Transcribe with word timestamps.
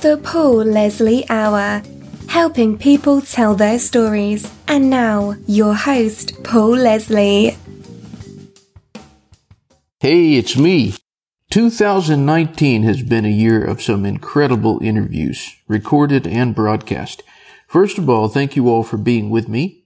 The 0.00 0.16
Paul 0.22 0.58
Leslie 0.58 1.28
Hour, 1.28 1.82
helping 2.28 2.78
people 2.78 3.20
tell 3.20 3.56
their 3.56 3.80
stories. 3.80 4.48
And 4.68 4.88
now, 4.88 5.34
your 5.48 5.74
host, 5.74 6.44
Paul 6.44 6.76
Leslie. 6.76 7.56
Hey, 9.98 10.34
it's 10.34 10.56
me. 10.56 10.94
2019 11.50 12.84
has 12.84 13.02
been 13.02 13.24
a 13.24 13.28
year 13.28 13.64
of 13.64 13.82
some 13.82 14.06
incredible 14.06 14.78
interviews, 14.84 15.56
recorded 15.66 16.28
and 16.28 16.54
broadcast. 16.54 17.24
First 17.66 17.98
of 17.98 18.08
all, 18.08 18.28
thank 18.28 18.54
you 18.54 18.68
all 18.68 18.84
for 18.84 18.98
being 18.98 19.30
with 19.30 19.48
me. 19.48 19.82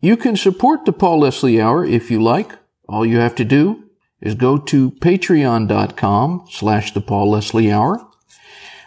You 0.00 0.16
can 0.16 0.34
support 0.34 0.86
the 0.86 0.94
Paul 0.94 1.20
Leslie 1.20 1.60
Hour 1.60 1.84
if 1.84 2.10
you 2.10 2.22
like. 2.22 2.52
All 2.88 3.04
you 3.04 3.18
have 3.18 3.34
to 3.34 3.44
do 3.44 3.84
is 4.22 4.34
go 4.34 4.56
to 4.56 4.92
patreon.com 4.92 6.46
slash 6.48 6.94
the 6.94 7.02
Paul 7.02 7.32
Leslie 7.32 7.70
Hour. 7.70 8.08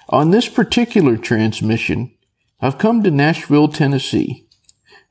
On 0.10 0.30
this 0.30 0.48
particular 0.48 1.18
transmission, 1.18 2.14
I've 2.62 2.78
come 2.78 3.02
to 3.04 3.12
Nashville, 3.12 3.68
Tennessee. 3.68 4.48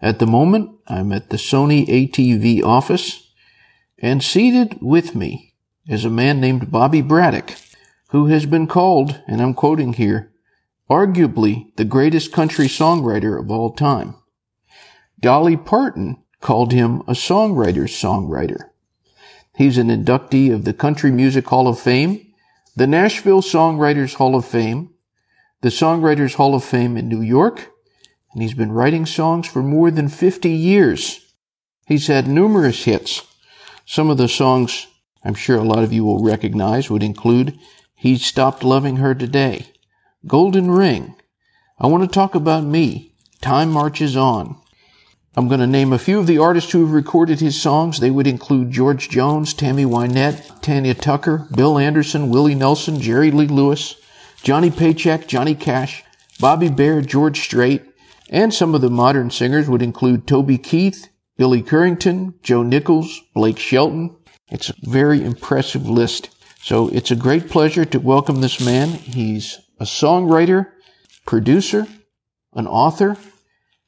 At 0.00 0.20
the 0.20 0.26
moment, 0.26 0.70
I'm 0.86 1.12
at 1.12 1.30
the 1.30 1.36
Sony 1.36 1.86
ATV 1.86 2.62
office, 2.62 3.32
and 3.98 4.22
seated 4.22 4.78
with 4.80 5.16
me 5.16 5.54
is 5.88 6.04
a 6.04 6.10
man 6.10 6.40
named 6.40 6.70
Bobby 6.70 7.02
Braddock, 7.02 7.54
who 8.10 8.26
has 8.26 8.46
been 8.46 8.68
called, 8.68 9.20
and 9.26 9.42
I'm 9.42 9.54
quoting 9.54 9.94
here, 9.94 10.32
arguably 10.88 11.74
the 11.76 11.84
greatest 11.84 12.32
country 12.32 12.66
songwriter 12.66 13.38
of 13.38 13.50
all 13.50 13.72
time. 13.72 14.14
Dolly 15.18 15.56
Parton 15.56 16.22
called 16.40 16.72
him 16.72 17.00
a 17.00 17.14
songwriter's 17.14 17.92
songwriter. 17.92 18.70
He's 19.56 19.78
an 19.78 19.88
inductee 19.88 20.52
of 20.52 20.64
the 20.64 20.74
Country 20.74 21.10
Music 21.10 21.46
Hall 21.48 21.66
of 21.66 21.80
Fame, 21.80 22.24
the 22.76 22.86
Nashville 22.86 23.40
Songwriters 23.40 24.14
Hall 24.14 24.34
of 24.34 24.44
Fame, 24.44 24.90
the 25.64 25.70
Songwriters 25.70 26.34
Hall 26.34 26.54
of 26.54 26.62
Fame 26.62 26.94
in 26.98 27.08
New 27.08 27.22
York, 27.22 27.70
and 28.34 28.42
he's 28.42 28.52
been 28.52 28.70
writing 28.70 29.06
songs 29.06 29.48
for 29.48 29.62
more 29.62 29.90
than 29.90 30.10
50 30.10 30.50
years. 30.50 31.32
He's 31.86 32.06
had 32.06 32.28
numerous 32.28 32.84
hits. 32.84 33.22
Some 33.86 34.10
of 34.10 34.18
the 34.18 34.28
songs 34.28 34.88
I'm 35.24 35.32
sure 35.32 35.56
a 35.56 35.62
lot 35.62 35.82
of 35.82 35.90
you 35.90 36.04
will 36.04 36.22
recognize 36.22 36.90
would 36.90 37.02
include 37.02 37.58
He 37.94 38.18
Stopped 38.18 38.62
Loving 38.62 38.96
Her 38.96 39.14
Today, 39.14 39.68
Golden 40.26 40.70
Ring, 40.70 41.14
I 41.78 41.86
Want 41.86 42.02
to 42.02 42.14
Talk 42.14 42.34
About 42.34 42.64
Me, 42.64 43.14
Time 43.40 43.70
Marches 43.72 44.18
On, 44.18 44.60
I'm 45.34 45.48
going 45.48 45.60
to 45.60 45.66
name 45.66 45.94
a 45.94 45.98
few 45.98 46.18
of 46.18 46.26
the 46.26 46.36
artists 46.36 46.72
who 46.72 46.82
have 46.82 46.92
recorded 46.92 47.40
his 47.40 47.60
songs. 47.60 48.00
They 48.00 48.10
would 48.10 48.26
include 48.26 48.70
George 48.70 49.08
Jones, 49.08 49.54
Tammy 49.54 49.86
Wynette, 49.86 50.60
Tanya 50.60 50.92
Tucker, 50.92 51.48
Bill 51.56 51.78
Anderson, 51.78 52.28
Willie 52.28 52.54
Nelson, 52.54 53.00
Jerry 53.00 53.30
Lee 53.30 53.46
Lewis, 53.46 53.96
Johnny 54.44 54.70
Paycheck, 54.70 55.26
Johnny 55.26 55.54
Cash, 55.54 56.04
Bobby 56.38 56.68
Bare, 56.68 57.00
George 57.00 57.40
Strait, 57.40 57.82
and 58.28 58.52
some 58.52 58.74
of 58.74 58.82
the 58.82 58.90
modern 58.90 59.30
singers 59.30 59.70
would 59.70 59.80
include 59.80 60.26
Toby 60.26 60.58
Keith, 60.58 61.08
Billy 61.38 61.62
Currington, 61.62 62.34
Joe 62.42 62.62
Nichols, 62.62 63.22
Blake 63.34 63.58
Shelton. 63.58 64.14
It's 64.50 64.68
a 64.68 64.74
very 64.82 65.24
impressive 65.24 65.88
list. 65.88 66.28
So 66.60 66.88
it's 66.88 67.10
a 67.10 67.16
great 67.16 67.48
pleasure 67.48 67.86
to 67.86 67.98
welcome 67.98 68.42
this 68.42 68.62
man. 68.62 68.90
He's 68.90 69.60
a 69.80 69.84
songwriter, 69.84 70.66
producer, 71.24 71.86
an 72.52 72.66
author, 72.66 73.16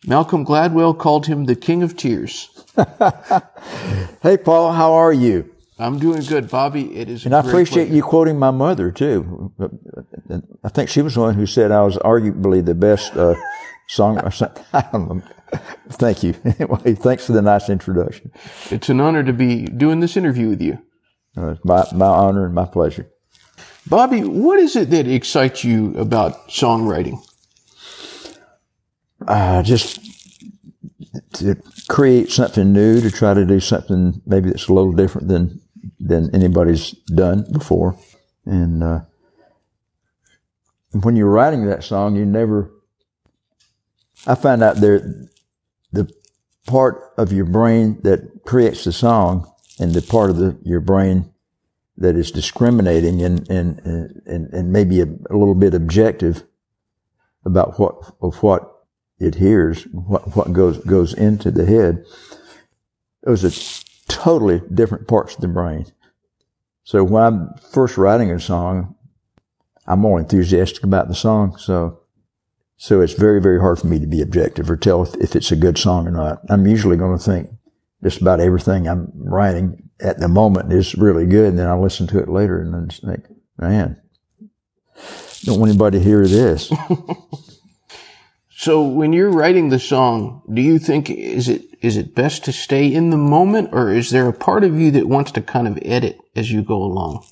Malcolm 0.07 0.47
Gladwell 0.47 0.99
called 0.99 1.27
him 1.27 1.45
the 1.45 1.55
King 1.55 1.83
of 1.83 1.99
Tears. 1.99 2.49
hey, 4.23 4.39
Paul, 4.39 4.73
how 4.73 4.95
are 4.95 5.13
you? 5.13 5.55
I'm 5.79 5.99
doing 5.99 6.23
good, 6.23 6.51
Bobby. 6.51 6.97
It 6.97 7.11
is, 7.11 7.27
and 7.27 7.35
I 7.35 7.41
appreciate 7.41 7.85
pleasure. 7.85 7.97
you 7.97 8.03
quoting 8.03 8.39
my 8.39 8.51
mother 8.51 8.91
too. 8.91 9.53
I 10.65 10.69
think 10.71 10.89
she 10.89 11.03
was 11.03 11.15
the 11.15 11.21
one 11.21 11.35
who 11.35 11.47
said 11.47 11.71
I 11.71 11.83
was 11.83 11.97
arguably 11.99 12.65
the 12.65 12.75
best 12.75 13.15
uh, 13.17 13.35
song. 13.89 14.19
Thank 15.91 16.23
you. 16.23 16.35
Anyway, 16.45 16.95
thanks 16.95 17.27
for 17.27 17.33
the 17.33 17.43
nice 17.43 17.69
introduction. 17.69 18.33
It's 18.71 18.89
an 18.89 19.01
honor 19.01 19.23
to 19.23 19.33
be 19.33 19.67
doing 19.67 20.01
this 20.01 20.17
interview 20.17 20.49
with 20.49 20.61
you. 20.61 20.79
Uh, 21.37 21.51
it's 21.51 21.65
my, 21.65 21.87
my 21.93 22.07
honor 22.07 22.47
and 22.47 22.55
my 22.55 22.65
pleasure. 22.65 23.09
Bobby, 23.87 24.23
what 24.25 24.59
is 24.59 24.75
it 24.75 24.91
that 24.91 25.07
excites 25.07 25.63
you 25.63 25.97
about 25.99 26.49
songwriting? 26.49 27.23
uh, 29.27 29.63
just 29.63 30.01
to 31.35 31.57
create 31.89 32.31
something 32.31 32.73
new, 32.73 33.01
to 33.01 33.11
try 33.11 33.35
to 33.35 33.45
do 33.45 33.61
something 33.61 34.21
maybe 34.27 34.51
that's 34.51 34.69
a 34.69 34.73
little 34.73 34.93
different 34.93 35.29
than 35.29 35.61
than 35.99 36.35
anybody's 36.35 36.93
done 36.93 37.47
before. 37.53 37.99
And 38.45 38.83
uh, 38.83 39.01
when 40.93 41.17
you're 41.17 41.31
writing 41.31 41.67
that 41.67 41.85
song, 41.85 42.17
you 42.17 42.25
never. 42.25 42.71
I 44.27 44.35
find 44.35 44.63
out 44.63 44.77
there 44.77 45.29
the 45.93 46.11
part 46.67 47.13
of 47.17 47.33
your 47.33 47.45
brain 47.45 48.01
that 48.03 48.45
creates 48.45 48.85
the 48.85 48.93
song 48.93 49.51
and 49.79 49.93
the 49.93 50.03
part 50.03 50.31
of 50.31 50.37
the, 50.37 50.59
your 50.63 50.81
brain 50.81 51.33
that 51.97 52.17
is 52.17 52.31
discriminating 52.31 53.23
and 53.23 53.49
and 53.51 53.81
and, 54.27 54.53
and 54.53 54.73
maybe 54.73 55.01
a, 55.01 55.05
a 55.05 55.37
little 55.37 55.55
bit 55.55 55.75
objective 55.75 56.45
about 57.45 57.79
what 57.79 58.15
of 58.21 58.43
what 58.43 58.77
it 59.19 59.37
hears, 59.37 59.85
what, 59.85 60.37
what 60.37 60.53
goes, 60.53 60.79
goes 60.85 61.15
into 61.15 61.51
the 61.51 61.65
head. 61.65 62.05
Those 63.23 63.45
are 63.45 63.86
totally 64.09 64.63
different 64.73 65.09
parts 65.09 65.35
of 65.35 65.41
the 65.41 65.49
brain. 65.49 65.87
So 66.85 67.03
when 67.03 67.23
I'm 67.23 67.55
first 67.73 67.97
writing 67.97 68.31
a 68.31 68.39
song, 68.39 68.95
I'm 69.87 70.01
more 70.01 70.19
enthusiastic 70.19 70.85
about 70.85 71.09
the 71.09 71.15
song. 71.15 71.57
So, 71.57 72.01
so 72.77 73.01
it's 73.01 73.15
very, 73.15 73.41
very 73.41 73.61
hard 73.61 73.79
for 73.79 73.87
me 73.87 73.99
to 73.99 74.07
be 74.07 74.23
objective 74.23 74.71
or 74.71 74.77
tell 74.77 75.03
if, 75.03 75.15
if 75.17 75.35
it's 75.35 75.53
a 75.53 75.57
good 75.57 75.79
song 75.79 76.07
or 76.07 76.11
not. 76.11 76.43
I'm 76.49 76.67
usually 76.67 76.97
going 76.97 77.17
to 77.17 77.23
think 77.23 77.51
just 78.03 78.21
about 78.21 78.41
everything 78.41 78.87
I'm 78.87 79.11
writing 79.15 79.91
at 80.01 80.19
the 80.19 80.29
moment 80.29 80.73
is 80.73 80.95
really 80.95 81.27
good. 81.27 81.51
And 81.51 81.59
then 81.59 81.69
I 81.69 81.77
listen 81.77 82.07
to 82.09 82.19
it 82.19 82.29
later 82.29 82.61
and 82.61 82.73
then 82.73 82.89
think, 82.89 83.27
man, 83.59 84.01
don't 85.45 85.59
want 85.59 85.71
anybody 85.71 85.99
to 85.99 86.05
hear 86.05 86.27
this. 86.27 86.73
So 88.59 88.83
when 88.83 89.13
you're 89.13 89.31
writing 89.31 89.69
the 89.69 89.79
song, 89.79 90.43
do 90.53 90.63
you 90.63 90.79
think 90.79 91.11
is 91.11 91.49
it 91.49 91.63
is 91.87 91.97
it 91.97 92.15
best 92.15 92.45
to 92.45 92.53
stay 92.53 92.93
in 92.93 93.11
the 93.11 93.17
moment 93.17 93.71
or 93.73 93.93
is 93.93 94.11
there 94.11 94.29
a 94.29 94.33
part 94.33 94.65
of 94.65 94.79
you 94.79 94.91
that 94.91 95.09
wants 95.09 95.31
to 95.33 95.41
kind 95.41 95.69
of 95.69 95.79
edit 95.83 96.19
as 96.35 96.51
you 96.51 96.63
go 96.63 96.83
along? 96.83 97.25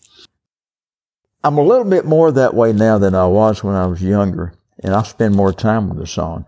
I'm 1.43 1.59
a 1.59 1.63
little 1.63 1.85
bit 1.85 2.07
more 2.07 2.33
that 2.33 2.55
way 2.55 2.73
now 2.73 2.97
than 2.97 3.15
I 3.15 3.27
was 3.27 3.63
when 3.63 3.75
I 3.75 3.87
was 3.87 4.03
younger, 4.03 4.55
and 4.83 4.95
I 4.95 5.03
spend 5.03 5.35
more 5.35 5.53
time 5.53 5.91
with 5.91 5.99
the 5.99 6.07
song. 6.07 6.47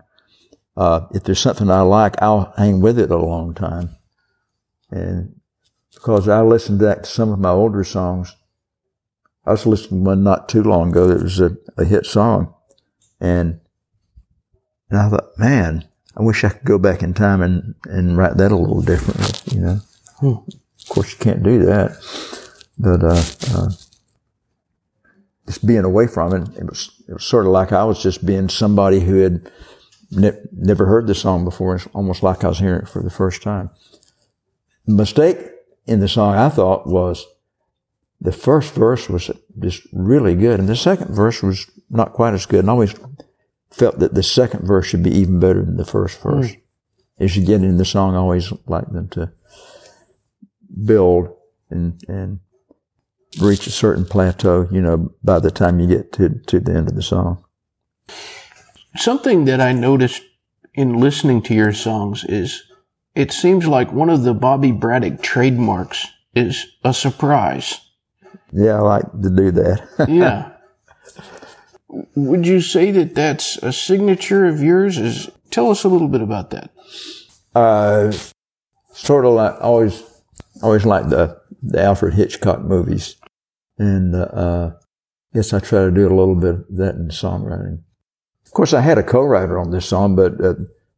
Uh, 0.75 1.01
if 1.11 1.23
there's 1.23 1.39
something 1.39 1.69
I 1.69 1.81
like, 1.81 2.19
I'll 2.21 2.53
hang 2.57 2.81
with 2.81 2.97
it 2.97 3.11
a 3.11 3.17
long 3.17 3.53
time. 3.53 3.95
And 4.89 5.39
because 5.93 6.27
I 6.27 6.41
listened 6.41 6.79
back 6.79 7.03
to 7.03 7.09
some 7.09 7.31
of 7.31 7.39
my 7.39 7.49
older 7.49 7.83
songs, 7.83 8.35
I 9.45 9.51
was 9.51 9.65
listening 9.65 10.03
to 10.03 10.09
one 10.09 10.23
not 10.23 10.49
too 10.49 10.63
long 10.63 10.89
ago 10.89 11.07
that 11.07 11.21
was 11.21 11.39
a, 11.39 11.55
a 11.77 11.85
hit 11.85 12.05
song. 12.05 12.53
And 13.19 13.59
and 14.89 14.99
I 14.99 15.09
thought, 15.09 15.37
man, 15.37 15.87
I 16.17 16.23
wish 16.23 16.43
I 16.43 16.49
could 16.49 16.63
go 16.63 16.79
back 16.79 17.03
in 17.03 17.13
time 17.13 17.41
and, 17.41 17.75
and 17.85 18.17
write 18.17 18.37
that 18.37 18.51
a 18.51 18.55
little 18.55 18.81
differently, 18.81 19.55
you 19.55 19.61
know. 19.61 19.79
Hmm. 20.19 20.27
Of 20.27 20.89
course, 20.89 21.11
you 21.11 21.17
can't 21.19 21.43
do 21.43 21.63
that. 21.65 21.91
But, 22.79 23.03
uh, 23.03 23.23
uh, 23.57 23.69
just 25.45 25.65
being 25.65 25.85
away 25.85 26.07
from 26.07 26.33
it, 26.33 26.57
it 26.57 26.65
was, 26.65 27.01
it 27.07 27.13
was 27.13 27.23
sort 27.23 27.45
of 27.45 27.51
like 27.51 27.71
I 27.71 27.83
was 27.83 28.01
just 28.01 28.25
being 28.25 28.49
somebody 28.49 28.99
who 28.99 29.17
had 29.17 29.51
ne- 30.11 30.41
never 30.51 30.87
heard 30.87 31.07
the 31.07 31.15
song 31.15 31.45
before. 31.45 31.75
It's 31.75 31.87
almost 31.93 32.23
like 32.23 32.43
I 32.43 32.49
was 32.49 32.59
hearing 32.59 32.81
it 32.81 32.89
for 32.89 33.03
the 33.03 33.11
first 33.11 33.43
time. 33.43 33.69
The 34.85 34.93
mistake 34.93 35.37
in 35.85 35.99
the 35.99 36.07
song, 36.07 36.35
I 36.35 36.49
thought, 36.49 36.87
was 36.87 37.25
the 38.19 38.31
first 38.31 38.73
verse 38.73 39.07
was 39.07 39.29
just 39.59 39.83
really 39.93 40.35
good, 40.35 40.59
and 40.59 40.67
the 40.67 40.75
second 40.75 41.13
verse 41.13 41.43
was 41.43 41.69
not 41.89 42.13
quite 42.13 42.33
as 42.33 42.45
good. 42.45 42.61
And 42.61 42.69
always 42.69 42.95
felt 43.77 43.99
that 43.99 44.15
the 44.15 44.23
second 44.23 44.65
verse 44.65 44.87
should 44.87 45.03
be 45.03 45.11
even 45.11 45.39
better 45.39 45.63
than 45.63 45.77
the 45.77 45.85
first 45.85 46.19
verse. 46.21 46.51
Mm. 46.51 46.61
As 47.19 47.37
you 47.37 47.45
get 47.45 47.61
in 47.61 47.77
the 47.77 47.85
song, 47.85 48.15
I 48.15 48.17
always 48.17 48.51
like 48.65 48.91
them 48.91 49.07
to 49.09 49.31
build 50.85 51.35
and, 51.69 52.01
and 52.07 52.39
reach 53.39 53.67
a 53.67 53.71
certain 53.71 54.05
plateau, 54.05 54.67
you 54.71 54.81
know, 54.81 55.11
by 55.23 55.39
the 55.39 55.51
time 55.51 55.79
you 55.79 55.87
get 55.87 56.11
to, 56.13 56.29
to 56.47 56.59
the 56.59 56.73
end 56.73 56.87
of 56.87 56.95
the 56.95 57.01
song. 57.03 57.43
Something 58.95 59.45
that 59.45 59.61
I 59.61 59.73
noticed 59.73 60.23
in 60.73 60.99
listening 60.99 61.41
to 61.43 61.53
your 61.53 61.73
songs 61.73 62.23
is 62.23 62.63
it 63.15 63.31
seems 63.31 63.67
like 63.67 63.91
one 63.91 64.09
of 64.09 64.23
the 64.23 64.33
Bobby 64.33 64.71
Braddock 64.71 65.21
trademarks 65.21 66.07
is 66.33 66.65
a 66.83 66.93
surprise. 66.93 67.79
Yeah, 68.51 68.77
I 68.77 68.81
like 68.81 69.11
to 69.21 69.29
do 69.29 69.51
that. 69.51 70.07
yeah. 70.09 70.56
Would 71.89 72.45
you 72.45 72.61
say 72.61 72.91
that 72.91 73.15
that's 73.15 73.57
a 73.57 73.71
signature 73.71 74.45
of 74.45 74.61
yours? 74.61 74.97
Is 74.97 75.29
tell 75.51 75.69
us 75.69 75.83
a 75.83 75.89
little 75.89 76.09
bit 76.09 76.21
about 76.21 76.49
that. 76.51 76.71
Uh, 77.55 78.11
sort 78.91 79.25
of 79.25 79.33
like 79.33 79.55
always, 79.61 80.03
always 80.61 80.85
like 80.85 81.09
the 81.09 81.39
the 81.61 81.81
Alfred 81.81 82.13
Hitchcock 82.13 82.61
movies, 82.61 83.15
and 83.77 84.13
uh, 84.15 84.71
Yes, 85.37 85.53
I 85.53 85.59
try 85.59 85.81
to 85.81 85.91
do 85.91 86.07
a 86.07 86.15
little 86.15 86.33
bit 86.33 86.55
of 86.55 86.65
that 86.77 86.95
in 86.95 87.09
songwriting. 87.09 87.83
Of 88.45 88.53
course, 88.53 88.73
I 88.73 88.81
had 88.81 88.97
a 88.97 89.03
co-writer 89.03 89.59
on 89.59 89.69
this 89.69 89.85
song, 89.85 90.15
but 90.15 90.43
uh, 90.43 90.55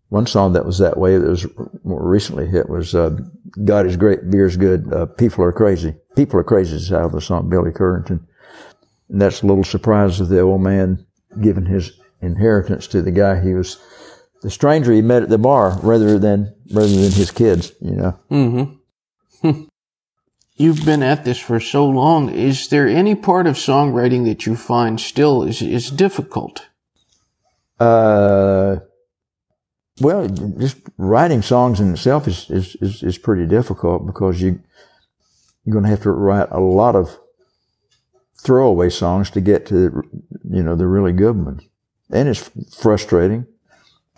one 0.08 0.28
song 0.28 0.54
that 0.54 0.66
was 0.66 0.78
that 0.78 0.98
way 0.98 1.18
that 1.18 1.28
was 1.28 1.46
more 1.84 2.08
recently 2.08 2.48
hit 2.48 2.70
was 2.70 2.96
uh, 2.96 3.18
"God 3.66 3.86
is 3.86 3.98
Great, 3.98 4.30
Beer 4.30 4.46
is 4.46 4.56
Good, 4.56 4.94
uh, 4.94 5.08
People 5.08 5.44
Are 5.44 5.52
Crazy." 5.52 5.96
People 6.16 6.40
are 6.40 6.44
crazy 6.46 6.78
is 6.78 6.90
of 6.92 7.12
the 7.12 7.20
song 7.20 7.50
Billy 7.50 7.72
Currington, 7.72 8.22
and 9.10 9.22
that's 9.22 9.42
a 9.42 9.48
little 9.48 9.64
surprise 9.64 10.20
of 10.20 10.30
the 10.30 10.40
old 10.40 10.62
man 10.62 11.06
giving 11.42 11.66
his 11.66 11.92
inheritance 12.22 12.88
to 12.88 13.02
the 13.02 13.12
guy 13.12 13.42
he 13.42 13.54
was, 13.54 13.78
the 14.42 14.50
stranger 14.50 14.92
he 14.92 15.02
met 15.02 15.24
at 15.24 15.30
the 15.30 15.38
bar, 15.38 15.78
rather 15.82 16.20
than 16.20 16.54
rather 16.72 16.88
than 16.88 17.12
his 17.12 17.32
kids. 17.32 17.72
You 17.82 17.96
know. 17.96 18.20
Mm-hmm. 18.32 19.62
You've 20.56 20.86
been 20.86 21.04
at 21.04 21.24
this 21.24 21.40
for 21.40 21.62
so 21.62 21.86
long. 21.86 22.30
Is 22.30 22.68
there 22.68 22.88
any 22.88 23.16
part 23.16 23.48
of 23.48 23.56
songwriting 23.56 24.26
that 24.26 24.46
you 24.46 24.56
find 24.56 25.00
still 25.00 25.44
is 25.44 25.62
is 25.62 25.90
difficult? 25.90 26.68
Uh, 27.80 28.78
well, 30.02 30.28
just 30.28 30.78
writing 30.98 31.42
songs 31.42 31.80
in 31.80 31.94
itself 31.94 32.28
is, 32.28 32.50
is, 32.50 32.76
is, 32.82 33.04
is 33.04 33.18
pretty 33.18 33.46
difficult 33.46 34.06
because 34.06 34.42
you, 34.42 34.62
you're 35.64 35.74
going 35.74 35.84
to 35.84 35.90
have 35.90 36.02
to 36.02 36.12
write 36.12 36.50
a 36.52 36.60
lot 36.60 36.96
of 36.96 37.18
throwaway 38.44 38.90
songs 38.90 39.30
to 39.32 39.42
get 39.42 39.66
to, 39.68 40.04
you 40.50 40.64
know, 40.64 40.76
the 40.76 40.88
really 40.88 41.12
good 41.12 41.36
ones. 41.36 41.64
And 42.12 42.28
it's 42.28 42.50
frustrating. 42.76 43.46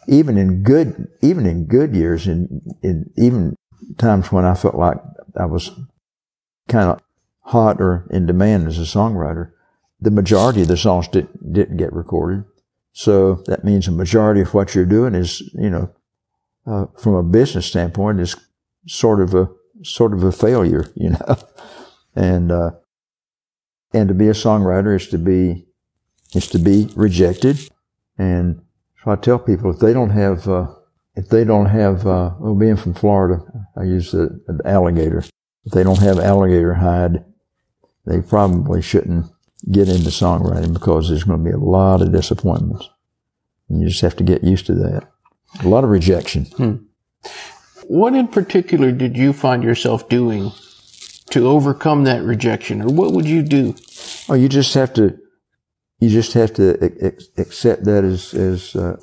Even 0.07 0.37
in 0.37 0.63
good, 0.63 1.09
even 1.21 1.45
in 1.45 1.65
good 1.65 1.95
years, 1.95 2.27
in, 2.27 2.61
in 2.81 3.11
even 3.17 3.55
times 3.97 4.31
when 4.31 4.45
I 4.45 4.55
felt 4.55 4.75
like 4.75 4.97
I 5.37 5.45
was 5.45 5.71
kind 6.67 6.89
of 6.89 7.01
hot 7.41 7.81
or 7.81 8.07
in 8.09 8.25
demand 8.25 8.67
as 8.67 8.79
a 8.79 8.81
songwriter, 8.81 9.51
the 9.99 10.11
majority 10.11 10.63
of 10.63 10.67
the 10.67 10.77
songs 10.77 11.07
did, 11.07 11.27
didn't 11.51 11.77
get 11.77 11.93
recorded. 11.93 12.45
So 12.93 13.35
that 13.45 13.63
means 13.63 13.87
a 13.87 13.91
majority 13.91 14.41
of 14.41 14.53
what 14.53 14.73
you're 14.73 14.85
doing 14.85 15.15
is, 15.15 15.41
you 15.53 15.69
know, 15.69 15.89
uh, 16.65 16.85
from 16.97 17.13
a 17.15 17.23
business 17.23 17.65
standpoint, 17.65 18.19
is 18.19 18.35
sort 18.87 19.21
of 19.21 19.33
a 19.33 19.49
sort 19.83 20.13
of 20.13 20.23
a 20.23 20.31
failure, 20.31 20.85
you 20.95 21.11
know. 21.11 21.37
and 22.15 22.51
uh, 22.51 22.71
and 23.93 24.07
to 24.07 24.13
be 24.13 24.27
a 24.27 24.33
songwriter 24.33 24.95
is 24.95 25.07
to 25.09 25.17
be 25.17 25.65
is 26.33 26.47
to 26.47 26.59
be 26.59 26.89
rejected. 26.95 27.59
And 28.17 28.61
so 29.03 29.11
I 29.11 29.15
tell 29.15 29.39
people 29.39 29.71
if 29.71 29.79
they 29.79 29.93
don't 29.93 30.11
have 30.11 30.47
uh, 30.47 30.67
if 31.15 31.29
they 31.29 31.43
don't 31.43 31.67
have 31.67 32.05
uh, 32.07 32.35
well, 32.39 32.55
being 32.55 32.77
from 32.77 32.93
Florida, 32.93 33.43
I 33.77 33.83
use 33.83 34.11
the, 34.11 34.41
the 34.47 34.67
alligator. 34.67 35.23
If 35.65 35.73
they 35.73 35.83
don't 35.83 35.99
have 35.99 36.19
alligator 36.19 36.73
hide, 36.75 37.23
they 38.05 38.21
probably 38.21 38.81
shouldn't 38.81 39.27
get 39.71 39.89
into 39.89 40.09
songwriting 40.09 40.73
because 40.73 41.09
there's 41.09 41.23
going 41.23 41.43
to 41.43 41.49
be 41.49 41.53
a 41.53 41.59
lot 41.59 42.01
of 42.01 42.11
disappointments. 42.11 42.89
And 43.69 43.81
you 43.81 43.89
just 43.89 44.01
have 44.01 44.15
to 44.17 44.23
get 44.23 44.43
used 44.43 44.65
to 44.67 44.73
that. 44.75 45.07
A 45.63 45.67
lot 45.67 45.83
of 45.83 45.89
rejection. 45.89 46.45
Hmm. 46.45 46.75
What 47.85 48.15
in 48.15 48.27
particular 48.27 48.91
did 48.91 49.17
you 49.17 49.33
find 49.33 49.63
yourself 49.63 50.09
doing 50.09 50.51
to 51.31 51.47
overcome 51.47 52.03
that 52.03 52.23
rejection, 52.23 52.81
or 52.81 52.87
what 52.87 53.13
would 53.13 53.27
you 53.27 53.41
do? 53.41 53.75
Oh, 54.29 54.35
you 54.35 54.47
just 54.47 54.73
have 54.73 54.93
to, 54.93 55.17
you 55.99 56.09
just 56.09 56.33
have 56.33 56.53
to 56.53 57.13
accept 57.37 57.85
that 57.85 58.03
as 58.03 58.33
as 58.33 58.75
uh, 58.75 58.97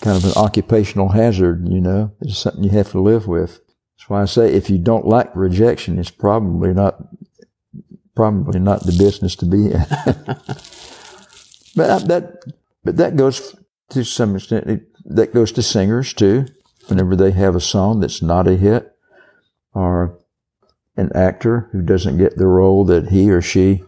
kind 0.00 0.16
of 0.16 0.24
an 0.24 0.32
occupational 0.36 1.10
hazard. 1.10 1.68
You 1.68 1.80
know, 1.80 2.12
it's 2.20 2.38
something 2.38 2.64
you 2.64 2.70
have 2.70 2.90
to 2.92 3.00
live 3.00 3.26
with. 3.26 3.60
That's 3.96 4.08
why 4.08 4.22
I 4.22 4.26
say 4.26 4.52
if 4.52 4.70
you 4.70 4.78
don't 4.78 5.06
like 5.06 5.34
rejection, 5.34 5.98
it's 5.98 6.10
probably 6.10 6.72
not 6.72 6.96
probably 8.16 8.58
not 8.58 8.84
the 8.84 8.96
business 8.98 9.36
to 9.36 9.46
be 9.46 9.66
in. 9.66 9.72
but 11.76 12.08
that, 12.08 12.42
but 12.82 12.96
that 12.96 13.16
goes 13.16 13.54
to 13.90 14.04
some 14.04 14.34
extent. 14.34 14.82
that 15.04 15.34
goes 15.34 15.52
to 15.52 15.62
singers 15.62 16.12
too. 16.12 16.46
Whenever 16.88 17.14
they 17.14 17.32
have 17.32 17.54
a 17.54 17.60
song 17.60 18.00
that's 18.00 18.22
not 18.22 18.46
a 18.46 18.56
hit, 18.56 18.92
or 19.74 20.18
an 20.96 21.10
actor 21.14 21.68
who 21.72 21.82
doesn't 21.82 22.18
get 22.18 22.36
the 22.36 22.46
role 22.46 22.84
that 22.86 23.08
he 23.10 23.30
or 23.30 23.42
she 23.42 23.82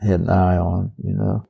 had 0.00 0.20
an 0.20 0.30
eye 0.30 0.56
on, 0.56 0.92
you 1.02 1.12
know. 1.12 1.48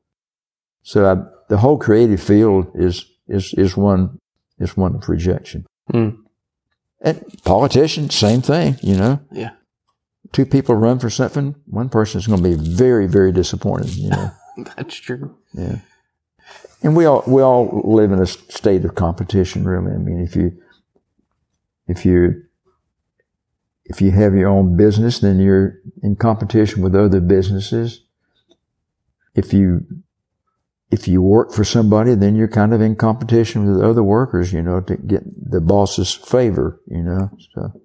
So 0.82 1.06
I, 1.06 1.28
the 1.48 1.58
whole 1.58 1.78
creative 1.78 2.22
field 2.22 2.70
is 2.74 3.06
is 3.26 3.52
is 3.54 3.76
one 3.76 4.18
is 4.58 4.76
one 4.76 4.94
of 4.96 5.08
rejection. 5.08 5.66
Mm. 5.92 6.18
And 7.00 7.24
politicians, 7.44 8.14
same 8.14 8.42
thing, 8.42 8.76
you 8.82 8.96
know. 8.96 9.20
Yeah 9.30 9.50
two 10.32 10.46
people 10.46 10.74
run 10.74 10.98
for 10.98 11.10
something, 11.10 11.54
one 11.66 11.88
person 11.88 12.18
is 12.18 12.26
going 12.26 12.42
to 12.42 12.48
be 12.48 12.54
very, 12.54 13.06
very 13.06 13.32
disappointed. 13.32 13.94
You 13.96 14.10
know, 14.10 14.30
that's 14.76 14.94
true. 14.94 15.36
Yeah, 15.52 15.78
and 16.82 16.96
we 16.96 17.04
all 17.04 17.24
we 17.26 17.42
all 17.42 17.82
live 17.84 18.12
in 18.12 18.20
a 18.20 18.26
state 18.26 18.84
of 18.84 18.94
competition. 18.94 19.66
Really, 19.66 19.92
I 19.92 19.98
mean, 19.98 20.20
if 20.22 20.36
you 20.36 20.56
if 21.86 22.04
you 22.04 22.44
if 23.88 24.02
you 24.02 24.10
have 24.10 24.34
your 24.34 24.48
own 24.48 24.76
business, 24.76 25.18
then 25.18 25.40
you're 25.40 25.80
in 26.02 26.14
competition 26.16 26.82
with 26.82 26.94
other 26.94 27.20
businesses. 27.20 28.02
If 29.34 29.52
you 29.52 29.86
if 30.90 31.06
you 31.08 31.20
work 31.20 31.52
for 31.52 31.64
somebody, 31.64 32.14
then 32.14 32.34
you're 32.34 32.48
kind 32.48 32.72
of 32.72 32.80
in 32.80 32.96
competition 32.96 33.66
with 33.66 33.84
other 33.84 34.02
workers, 34.02 34.52
you 34.52 34.62
know, 34.62 34.80
to 34.80 34.96
get 34.96 35.22
the 35.50 35.60
boss's 35.60 36.14
favor, 36.14 36.80
you 36.86 37.02
know. 37.02 37.30
So 37.54 37.80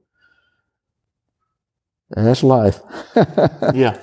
that's 2.10 2.44
life. 2.44 2.82
yeah. 3.74 3.98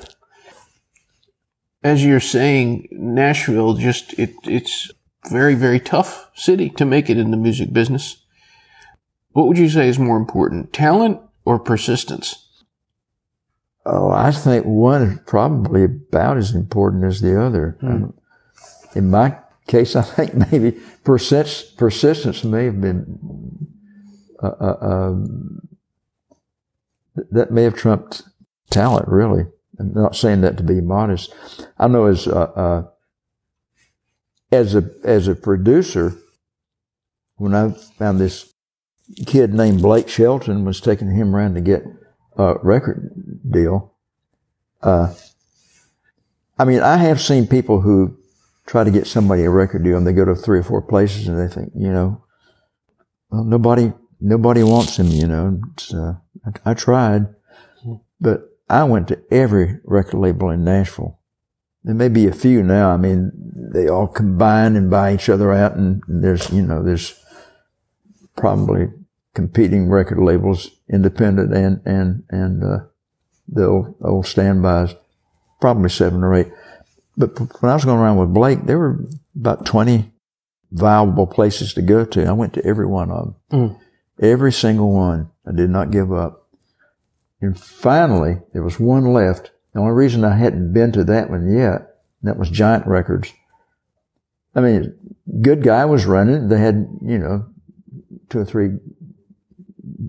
As 1.82 2.04
you're 2.04 2.20
saying, 2.20 2.88
Nashville 2.92 3.74
just 3.74 4.18
it 4.18 4.34
it's 4.44 4.90
very 5.30 5.54
very 5.54 5.80
tough 5.80 6.30
city 6.34 6.70
to 6.70 6.86
make 6.86 7.10
it 7.10 7.18
in 7.18 7.30
the 7.30 7.36
music 7.36 7.74
business. 7.74 8.16
What 9.32 9.48
would 9.48 9.58
you 9.58 9.68
say 9.68 9.88
is 9.88 9.98
more 9.98 10.16
important, 10.16 10.72
talent 10.72 11.20
or 11.44 11.58
persistence? 11.58 12.46
Oh, 13.86 14.10
I 14.10 14.30
think 14.30 14.66
one 14.66 15.02
is 15.02 15.18
probably 15.26 15.84
about 15.84 16.36
as 16.36 16.54
important 16.54 17.04
as 17.04 17.20
the 17.20 17.40
other. 17.40 17.76
Hmm. 17.80 18.06
In 18.94 19.10
my 19.10 19.38
case, 19.66 19.96
I 19.96 20.02
think 20.02 20.34
maybe 20.34 20.78
persist, 21.04 21.76
persistence 21.76 22.44
may 22.44 22.66
have 22.66 22.80
been 22.80 23.68
uh, 24.42 24.54
uh, 24.60 24.76
um, 24.80 25.68
that 27.30 27.50
may 27.50 27.62
have 27.64 27.74
trumped 27.74 28.22
talent, 28.70 29.08
really. 29.08 29.46
I'm 29.78 29.92
not 29.94 30.16
saying 30.16 30.42
that 30.42 30.56
to 30.58 30.62
be 30.62 30.80
modest. 30.80 31.34
I 31.78 31.88
know 31.88 32.06
as 32.06 32.26
uh, 32.26 32.40
uh, 32.40 32.88
as 34.52 34.74
a 34.74 34.90
as 35.04 35.26
a 35.26 35.34
producer, 35.34 36.14
when 37.36 37.54
I 37.54 37.70
found 37.70 38.20
this 38.20 38.52
kid 39.26 39.54
named 39.54 39.82
Blake 39.82 40.08
Shelton 40.08 40.64
was 40.64 40.80
taking 40.80 41.10
him 41.10 41.34
around 41.34 41.54
to 41.54 41.60
get 41.60 41.84
a 42.36 42.54
record 42.62 43.10
deal. 43.48 43.94
Uh, 44.82 45.14
I 46.58 46.64
mean, 46.64 46.80
I 46.80 46.96
have 46.96 47.20
seen 47.20 47.46
people 47.46 47.80
who 47.80 48.18
try 48.66 48.84
to 48.84 48.90
get 48.90 49.06
somebody 49.06 49.44
a 49.44 49.50
record 49.50 49.84
deal 49.84 49.96
and 49.96 50.06
they 50.06 50.12
go 50.12 50.24
to 50.24 50.34
three 50.34 50.60
or 50.60 50.62
four 50.62 50.82
places 50.82 51.26
and 51.26 51.38
they 51.38 51.52
think, 51.52 51.72
you 51.74 51.90
know, 51.90 52.22
well, 53.30 53.44
nobody 53.44 53.92
nobody 54.20 54.62
wants 54.62 54.98
him, 54.98 55.08
you 55.08 55.26
know. 55.26 55.60
Uh, 55.92 56.14
I, 56.46 56.70
I, 56.70 56.74
tried, 56.74 57.34
but 58.20 58.42
I 58.68 58.84
went 58.84 59.08
to 59.08 59.22
every 59.30 59.78
record 59.84 60.18
label 60.18 60.50
in 60.50 60.64
Nashville. 60.64 61.18
There 61.82 61.94
may 61.94 62.08
be 62.08 62.26
a 62.26 62.32
few 62.32 62.62
now. 62.62 62.90
I 62.90 62.96
mean, 62.96 63.32
they 63.72 63.88
all 63.88 64.06
combine 64.06 64.76
and 64.76 64.90
buy 64.90 65.14
each 65.14 65.28
other 65.28 65.52
out, 65.52 65.76
and, 65.76 66.02
and 66.06 66.22
there's, 66.22 66.50
you 66.50 66.62
know, 66.62 66.82
there's 66.82 67.18
probably 68.36 68.88
competing 69.34 69.88
record 69.88 70.18
labels, 70.18 70.70
independent 70.92 71.54
and 71.54 71.80
and 71.84 72.24
and 72.30 72.64
uh, 72.64 72.78
the 73.48 73.66
old, 73.66 73.94
old 74.02 74.26
standbys, 74.26 74.94
probably 75.60 75.88
seven 75.88 76.22
or 76.22 76.34
eight. 76.34 76.48
But 77.16 77.38
when 77.60 77.70
I 77.70 77.74
was 77.74 77.84
going 77.84 77.98
around 77.98 78.18
with 78.18 78.34
Blake, 78.34 78.66
there 78.66 78.78
were 78.78 79.04
about 79.36 79.66
twenty 79.66 80.12
viable 80.72 81.26
places 81.26 81.74
to 81.74 81.82
go 81.82 82.04
to. 82.04 82.26
I 82.26 82.32
went 82.32 82.54
to 82.54 82.64
every 82.64 82.86
one 82.86 83.10
of 83.10 83.34
them. 83.50 83.70
Mm. 83.70 83.80
Every 84.20 84.52
single 84.52 84.92
one. 84.92 85.30
I 85.46 85.52
did 85.52 85.70
not 85.70 85.90
give 85.90 86.12
up. 86.12 86.48
And 87.40 87.58
finally, 87.58 88.38
there 88.52 88.62
was 88.62 88.78
one 88.78 89.12
left. 89.12 89.50
The 89.72 89.80
only 89.80 89.92
reason 89.92 90.24
I 90.24 90.36
hadn't 90.36 90.72
been 90.72 90.92
to 90.92 91.04
that 91.04 91.30
one 91.30 91.50
yet, 91.52 91.96
that 92.22 92.36
was 92.36 92.50
Giant 92.50 92.86
Records. 92.86 93.32
I 94.54 94.60
mean, 94.60 94.94
good 95.40 95.62
guy 95.62 95.84
was 95.86 96.06
running. 96.06 96.48
They 96.48 96.58
had, 96.58 96.86
you 97.02 97.18
know, 97.18 97.46
two 98.28 98.40
or 98.40 98.44
three. 98.44 98.70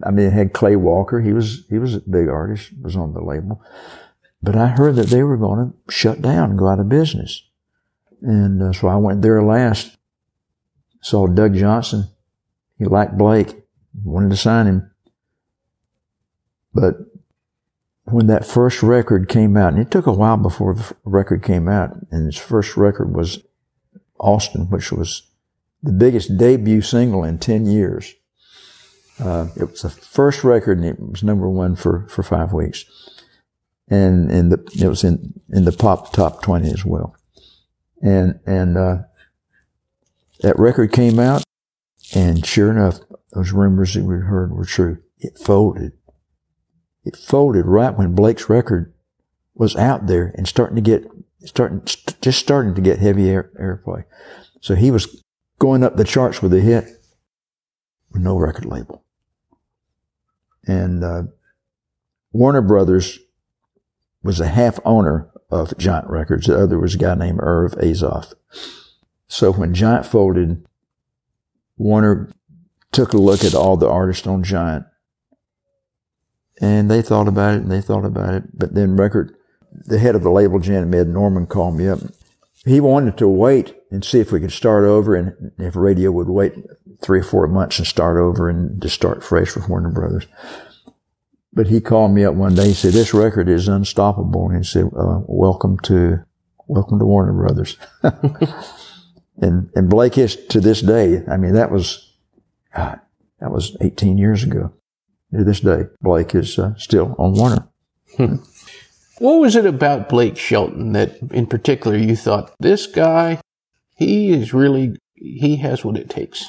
I 0.05 0.11
mean, 0.11 0.29
they 0.29 0.35
had 0.35 0.53
Clay 0.53 0.75
Walker. 0.75 1.21
He 1.21 1.33
was, 1.33 1.65
he 1.69 1.77
was 1.79 1.95
a 1.95 2.01
big 2.01 2.27
artist, 2.27 2.71
was 2.81 2.95
on 2.95 3.13
the 3.13 3.21
label. 3.21 3.63
But 4.41 4.55
I 4.55 4.67
heard 4.67 4.95
that 4.95 5.07
they 5.07 5.23
were 5.23 5.37
going 5.37 5.71
to 5.71 5.93
shut 5.93 6.21
down 6.21 6.51
and 6.51 6.59
go 6.59 6.67
out 6.67 6.79
of 6.79 6.89
business. 6.89 7.43
And 8.21 8.61
uh, 8.61 8.73
so 8.73 8.87
I 8.87 8.95
went 8.97 9.21
there 9.21 9.43
last. 9.43 9.97
Saw 11.01 11.27
Doug 11.27 11.55
Johnson. 11.55 12.09
He 12.77 12.85
liked 12.85 13.17
Blake 13.17 13.55
wanted 14.03 14.29
to 14.29 14.37
sign 14.37 14.67
him. 14.67 14.91
But 16.73 16.95
when 18.05 18.27
that 18.27 18.45
first 18.45 18.81
record 18.81 19.29
came 19.29 19.57
out, 19.57 19.73
and 19.73 19.81
it 19.81 19.91
took 19.91 20.05
a 20.05 20.13
while 20.13 20.37
before 20.37 20.73
the 20.73 20.95
record 21.03 21.43
came 21.43 21.67
out, 21.67 21.95
and 22.11 22.25
his 22.25 22.37
first 22.37 22.77
record 22.77 23.13
was 23.13 23.39
Austin, 24.19 24.69
which 24.69 24.91
was 24.91 25.27
the 25.83 25.91
biggest 25.91 26.37
debut 26.37 26.81
single 26.81 27.23
in 27.23 27.39
10 27.39 27.65
years. 27.65 28.13
Uh, 29.21 29.47
it 29.55 29.69
was 29.69 29.81
the 29.81 29.89
first 29.89 30.43
record 30.43 30.79
and 30.79 30.87
it 30.87 30.99
was 30.99 31.23
number 31.23 31.49
one 31.49 31.75
for, 31.75 32.07
for 32.09 32.23
five 32.23 32.53
weeks. 32.53 32.85
And, 33.87 34.31
and 34.31 34.51
the, 34.51 34.83
it 34.83 34.87
was 34.87 35.03
in, 35.03 35.39
in 35.49 35.65
the 35.65 35.71
pop 35.71 36.11
top 36.13 36.41
20 36.41 36.71
as 36.71 36.85
well. 36.85 37.15
And, 38.01 38.39
and, 38.45 38.77
uh, 38.77 38.97
that 40.41 40.57
record 40.57 40.91
came 40.91 41.19
out 41.19 41.43
and 42.15 42.45
sure 42.45 42.71
enough, 42.71 42.99
those 43.33 43.51
rumors 43.51 43.93
that 43.93 44.03
we 44.03 44.15
heard 44.15 44.51
were 44.51 44.65
true. 44.65 44.97
It 45.19 45.37
folded. 45.37 45.93
It 47.05 47.15
folded 47.15 47.65
right 47.65 47.95
when 47.95 48.15
Blake's 48.15 48.49
record 48.49 48.93
was 49.53 49.75
out 49.75 50.07
there 50.07 50.33
and 50.35 50.47
starting 50.47 50.75
to 50.75 50.81
get, 50.81 51.05
starting, 51.45 51.83
just 52.21 52.39
starting 52.39 52.75
to 52.75 52.81
get 52.81 52.99
heavy 52.99 53.29
air, 53.29 53.51
airplay. 53.59 54.03
So 54.59 54.75
he 54.75 54.91
was 54.91 55.23
going 55.59 55.83
up 55.83 55.95
the 55.95 56.03
charts 56.03 56.41
with 56.41 56.53
a 56.53 56.61
hit 56.61 56.85
with 58.11 58.21
no 58.21 58.37
record 58.37 58.65
label. 58.65 59.03
And 60.67 61.03
uh, 61.03 61.23
Warner 62.31 62.61
Brothers 62.61 63.19
was 64.23 64.39
a 64.39 64.47
half 64.47 64.79
owner 64.85 65.29
of 65.49 65.77
Giant 65.77 66.09
Records. 66.09 66.47
The 66.47 66.57
other 66.57 66.79
was 66.79 66.95
a 66.95 66.99
guy 66.99 67.15
named 67.15 67.39
Irv 67.41 67.73
Azoff. 67.73 68.33
So 69.27 69.51
when 69.51 69.73
Giant 69.73 70.05
folded, 70.05 70.65
Warner 71.77 72.31
took 72.91 73.13
a 73.13 73.17
look 73.17 73.43
at 73.43 73.55
all 73.55 73.77
the 73.77 73.89
artists 73.89 74.27
on 74.27 74.43
Giant 74.43 74.85
and 76.61 76.91
they 76.91 77.01
thought 77.01 77.27
about 77.27 77.55
it 77.55 77.63
and 77.63 77.71
they 77.71 77.81
thought 77.81 78.05
about 78.05 78.35
it. 78.35 78.43
But 78.57 78.75
then 78.75 78.95
record, 78.95 79.35
the 79.71 79.97
head 79.97 80.15
of 80.15 80.21
the 80.21 80.31
label, 80.31 80.59
Jim 80.59 80.93
Ed, 80.93 81.07
Norman 81.07 81.47
called 81.47 81.75
me 81.75 81.87
up. 81.87 81.99
He 82.65 82.79
wanted 82.79 83.17
to 83.17 83.27
wait 83.27 83.75
and 83.91 84.05
see 84.05 84.19
if 84.19 84.31
we 84.31 84.39
could 84.39 84.53
start 84.53 84.85
over 84.85 85.15
and 85.15 85.51
if 85.59 85.75
radio 85.75 86.11
would 86.11 86.29
wait 86.29 86.53
three 87.01 87.19
or 87.19 87.23
four 87.23 87.45
months 87.47 87.77
and 87.77 87.87
start 87.87 88.17
over 88.17 88.49
and 88.49 88.81
just 88.81 88.95
start 88.95 89.23
fresh 89.23 89.53
with 89.53 89.67
Warner 89.67 89.91
Brothers. 89.91 90.25
But 91.53 91.67
he 91.67 91.81
called 91.81 92.13
me 92.13 92.23
up 92.23 92.33
one 92.33 92.55
day. 92.55 92.67
He 92.67 92.73
said, 92.73 92.93
"This 92.93 93.13
record 93.13 93.49
is 93.49 93.67
unstoppable." 93.67 94.47
And 94.47 94.59
he 94.59 94.63
said, 94.63 94.85
uh, 94.95 95.19
"Welcome 95.27 95.77
to, 95.79 96.23
welcome 96.67 96.97
to 96.99 97.05
Warner 97.05 97.33
Brothers." 97.33 97.77
and 99.41 99.69
and 99.75 99.89
Blake 99.89 100.17
is 100.17 100.37
to 100.47 100.61
this 100.61 100.81
day. 100.81 101.23
I 101.29 101.35
mean, 101.35 101.53
that 101.53 101.69
was, 101.69 102.13
God, 102.73 103.01
that 103.41 103.51
was 103.51 103.75
18 103.81 104.17
years 104.17 104.43
ago. 104.43 104.71
To 105.33 105.43
this 105.43 105.59
day, 105.59 105.83
Blake 106.01 106.33
is 106.35 106.57
uh, 106.57 106.75
still 106.75 107.15
on 107.19 107.33
Warner. 107.33 107.67
What 109.21 109.39
was 109.39 109.55
it 109.55 109.67
about 109.67 110.09
Blake 110.09 110.35
Shelton 110.35 110.93
that, 110.93 111.19
in 111.31 111.45
particular, 111.45 111.95
you 111.95 112.15
thought 112.15 112.55
this 112.59 112.87
guy 112.87 113.39
he 114.01 114.31
is 114.31 114.53
really, 114.53 114.97
he 115.13 115.57
has 115.57 115.85
what 115.85 115.97
it 115.97 116.09
takes. 116.09 116.45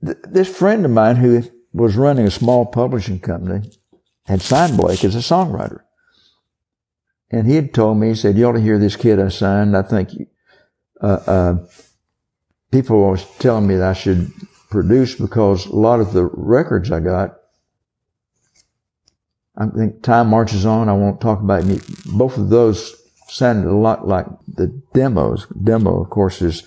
This 0.00 0.48
friend 0.48 0.84
of 0.84 0.90
mine 0.90 1.16
who 1.16 1.42
was 1.72 1.96
running 1.96 2.26
a 2.26 2.30
small 2.30 2.64
publishing 2.66 3.20
company 3.20 3.70
had 4.24 4.40
signed 4.40 4.76
Blake 4.76 5.04
as 5.04 5.14
a 5.14 5.18
songwriter. 5.18 5.80
And 7.30 7.46
he 7.46 7.56
had 7.56 7.74
told 7.74 7.98
me, 7.98 8.08
he 8.08 8.14
said, 8.14 8.38
you 8.38 8.46
ought 8.46 8.52
to 8.52 8.60
hear 8.60 8.78
this 8.78 8.96
kid 8.96 9.20
I 9.20 9.28
signed. 9.28 9.76
I 9.76 9.82
think 9.82 10.10
uh, 11.02 11.18
uh, 11.26 11.66
people 12.72 13.00
were 13.00 13.18
telling 13.38 13.66
me 13.66 13.76
that 13.76 13.90
I 13.90 13.92
should 13.92 14.32
produce 14.70 15.14
because 15.14 15.66
a 15.66 15.76
lot 15.76 16.00
of 16.00 16.14
the 16.14 16.24
records 16.24 16.90
I 16.90 17.00
got, 17.00 17.36
I 19.56 19.66
think 19.66 20.02
Time 20.02 20.28
Marches 20.28 20.64
On, 20.64 20.88
I 20.88 20.94
won't 20.94 21.20
talk 21.20 21.40
about 21.40 21.64
it. 21.64 21.82
Both 22.06 22.38
of 22.38 22.48
those 22.48 22.97
sounded 23.28 23.68
a 23.68 23.74
lot 23.74 24.06
like 24.06 24.26
the 24.46 24.68
demos. 24.94 25.46
Demo, 25.62 26.02
of 26.02 26.10
course, 26.10 26.42
is 26.42 26.62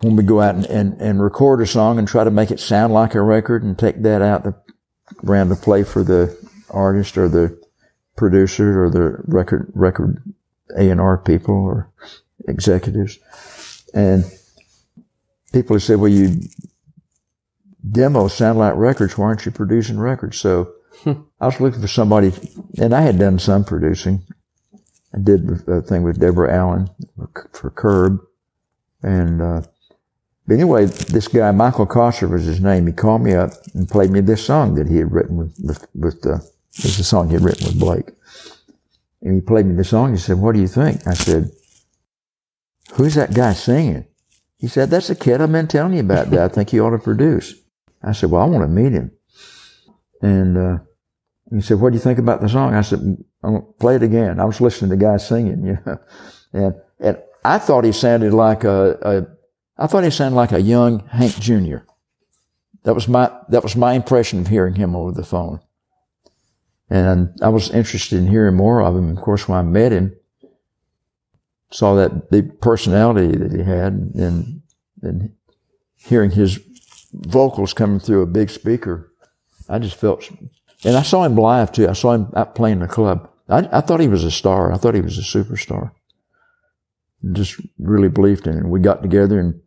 when 0.00 0.16
we 0.16 0.22
go 0.22 0.40
out 0.40 0.54
and, 0.54 0.66
and, 0.66 1.00
and 1.00 1.22
record 1.22 1.60
a 1.60 1.66
song 1.66 1.98
and 1.98 2.08
try 2.08 2.24
to 2.24 2.30
make 2.30 2.50
it 2.50 2.60
sound 2.60 2.92
like 2.92 3.14
a 3.14 3.22
record 3.22 3.62
and 3.62 3.78
take 3.78 4.02
that 4.02 4.22
out 4.22 4.44
the, 4.44 4.54
around 5.24 5.48
to 5.50 5.56
play 5.56 5.84
for 5.84 6.02
the 6.02 6.36
artist 6.70 7.16
or 7.16 7.28
the 7.28 7.58
producer 8.16 8.84
or 8.84 8.90
the 8.90 9.18
record, 9.24 9.70
record 9.74 10.22
A&R 10.76 11.18
people 11.18 11.54
or 11.54 11.90
executives. 12.48 13.18
And 13.92 14.24
people 15.52 15.76
have 15.76 15.82
said, 15.82 16.00
well, 16.00 16.10
you 16.10 16.40
demos 17.88 18.34
sound 18.34 18.58
like 18.58 18.74
records. 18.76 19.16
Why 19.16 19.26
aren't 19.26 19.46
you 19.46 19.52
producing 19.52 19.98
records? 19.98 20.38
So 20.38 20.72
hmm. 21.02 21.12
I 21.40 21.46
was 21.46 21.60
looking 21.60 21.80
for 21.80 21.88
somebody, 21.88 22.32
and 22.78 22.94
I 22.94 23.02
had 23.02 23.18
done 23.18 23.38
some 23.38 23.64
producing 23.64 24.26
I 25.14 25.18
did 25.18 25.48
a 25.68 25.80
thing 25.80 26.02
with 26.02 26.18
Deborah 26.18 26.52
Allen 26.52 26.90
for 27.52 27.70
Curb. 27.70 28.20
And, 29.02 29.40
uh, 29.40 29.62
anyway, 30.50 30.86
this 30.86 31.28
guy, 31.28 31.50
Michael 31.52 31.86
Kosser 31.86 32.28
was 32.28 32.44
his 32.44 32.60
name. 32.60 32.86
He 32.86 32.92
called 32.92 33.22
me 33.22 33.34
up 33.34 33.52
and 33.74 33.88
played 33.88 34.10
me 34.10 34.20
this 34.20 34.44
song 34.44 34.74
that 34.74 34.88
he 34.88 34.96
had 34.96 35.12
written 35.12 35.36
with, 35.36 35.56
with, 35.62 35.86
with 35.94 36.26
it 36.76 36.84
was 36.84 36.98
a 36.98 37.04
song 37.04 37.28
he 37.28 37.34
had 37.34 37.44
written 37.44 37.66
with 37.66 37.78
Blake. 37.78 38.10
And 39.22 39.34
he 39.34 39.40
played 39.40 39.66
me 39.66 39.74
the 39.74 39.84
song. 39.84 40.12
He 40.12 40.18
said, 40.18 40.38
what 40.38 40.54
do 40.54 40.60
you 40.60 40.66
think? 40.66 41.06
I 41.06 41.14
said, 41.14 41.50
who's 42.94 43.14
that 43.14 43.34
guy 43.34 43.52
singing? 43.52 44.06
He 44.58 44.66
said, 44.66 44.90
that's 44.90 45.08
the 45.08 45.14
kid 45.14 45.40
I've 45.40 45.52
been 45.52 45.68
telling 45.68 45.94
you 45.94 46.00
about 46.00 46.30
that 46.30 46.40
I 46.40 46.48
think 46.48 46.72
you 46.72 46.84
ought 46.84 46.90
to 46.90 46.98
produce. 46.98 47.54
I 48.02 48.12
said, 48.12 48.30
well, 48.30 48.42
I 48.42 48.46
want 48.46 48.64
to 48.64 48.68
meet 48.68 48.92
him. 48.92 49.12
And, 50.20 50.58
uh, 50.58 50.78
he 51.52 51.60
said, 51.60 51.80
what 51.80 51.90
do 51.90 51.96
you 51.96 52.02
think 52.02 52.18
about 52.18 52.40
the 52.40 52.48
song? 52.48 52.74
I 52.74 52.80
said, 52.80 53.00
I'm 53.42 53.50
going 53.52 53.62
to 53.62 53.72
play 53.72 53.96
it 53.96 54.02
again. 54.02 54.40
I 54.40 54.44
was 54.44 54.60
listening 54.60 54.90
to 54.90 54.96
the 54.96 55.02
guy 55.04 55.16
singing, 55.18 55.64
you 55.64 55.78
know, 55.84 55.98
and, 56.52 56.74
and 56.98 57.18
I 57.44 57.58
thought 57.58 57.84
he 57.84 57.92
sounded 57.92 58.32
like 58.32 58.64
a, 58.64 58.98
a, 59.02 59.82
I 59.82 59.86
thought 59.86 60.04
he 60.04 60.10
sounded 60.10 60.36
like 60.36 60.52
a 60.52 60.60
young 60.60 61.06
Hank 61.08 61.38
Jr. 61.38 61.78
That 62.84 62.94
was 62.94 63.08
my, 63.08 63.30
that 63.48 63.62
was 63.62 63.76
my 63.76 63.92
impression 63.92 64.40
of 64.40 64.48
hearing 64.48 64.74
him 64.76 64.96
over 64.96 65.12
the 65.12 65.24
phone. 65.24 65.60
And 66.90 67.36
I 67.42 67.48
was 67.48 67.70
interested 67.70 68.18
in 68.18 68.28
hearing 68.28 68.56
more 68.56 68.82
of 68.82 68.96
him. 68.96 69.16
Of 69.16 69.22
course, 69.22 69.48
when 69.48 69.58
I 69.58 69.62
met 69.62 69.92
him, 69.92 70.16
saw 71.70 71.94
that 71.96 72.30
big 72.30 72.60
personality 72.60 73.36
that 73.36 73.52
he 73.52 73.62
had 73.62 73.92
and, 74.14 74.62
and 75.02 75.32
hearing 75.96 76.30
his 76.30 76.60
vocals 77.12 77.74
coming 77.74 77.98
through 77.98 78.22
a 78.22 78.26
big 78.26 78.50
speaker, 78.50 79.12
I 79.68 79.78
just 79.78 79.96
felt, 79.96 80.30
and 80.84 80.96
I 80.96 81.02
saw 81.02 81.24
him 81.24 81.36
live 81.36 81.72
too. 81.72 81.88
I 81.88 81.92
saw 81.92 82.12
him 82.12 82.32
out 82.34 82.54
playing 82.54 82.80
the 82.80 82.88
club. 82.88 83.30
I, 83.48 83.68
I 83.72 83.80
thought 83.80 84.00
he 84.00 84.08
was 84.08 84.24
a 84.24 84.30
star. 84.30 84.72
I 84.72 84.76
thought 84.76 84.94
he 84.94 85.00
was 85.00 85.18
a 85.18 85.22
superstar. 85.22 85.92
Just 87.32 87.60
really 87.78 88.08
believed 88.08 88.46
in 88.46 88.58
him. 88.58 88.70
We 88.70 88.80
got 88.80 89.02
together 89.02 89.38
and 89.38 89.60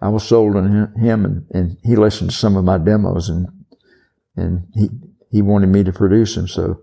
I 0.00 0.08
was 0.08 0.24
sold 0.24 0.56
on 0.56 0.92
him 0.96 1.24
and, 1.24 1.46
and 1.50 1.78
he 1.82 1.96
listened 1.96 2.30
to 2.30 2.36
some 2.36 2.56
of 2.56 2.64
my 2.64 2.78
demos 2.78 3.28
and, 3.28 3.48
and 4.34 4.66
he, 4.74 4.90
he 5.30 5.42
wanted 5.42 5.68
me 5.68 5.84
to 5.84 5.92
produce 5.92 6.34
them. 6.34 6.48
So 6.48 6.82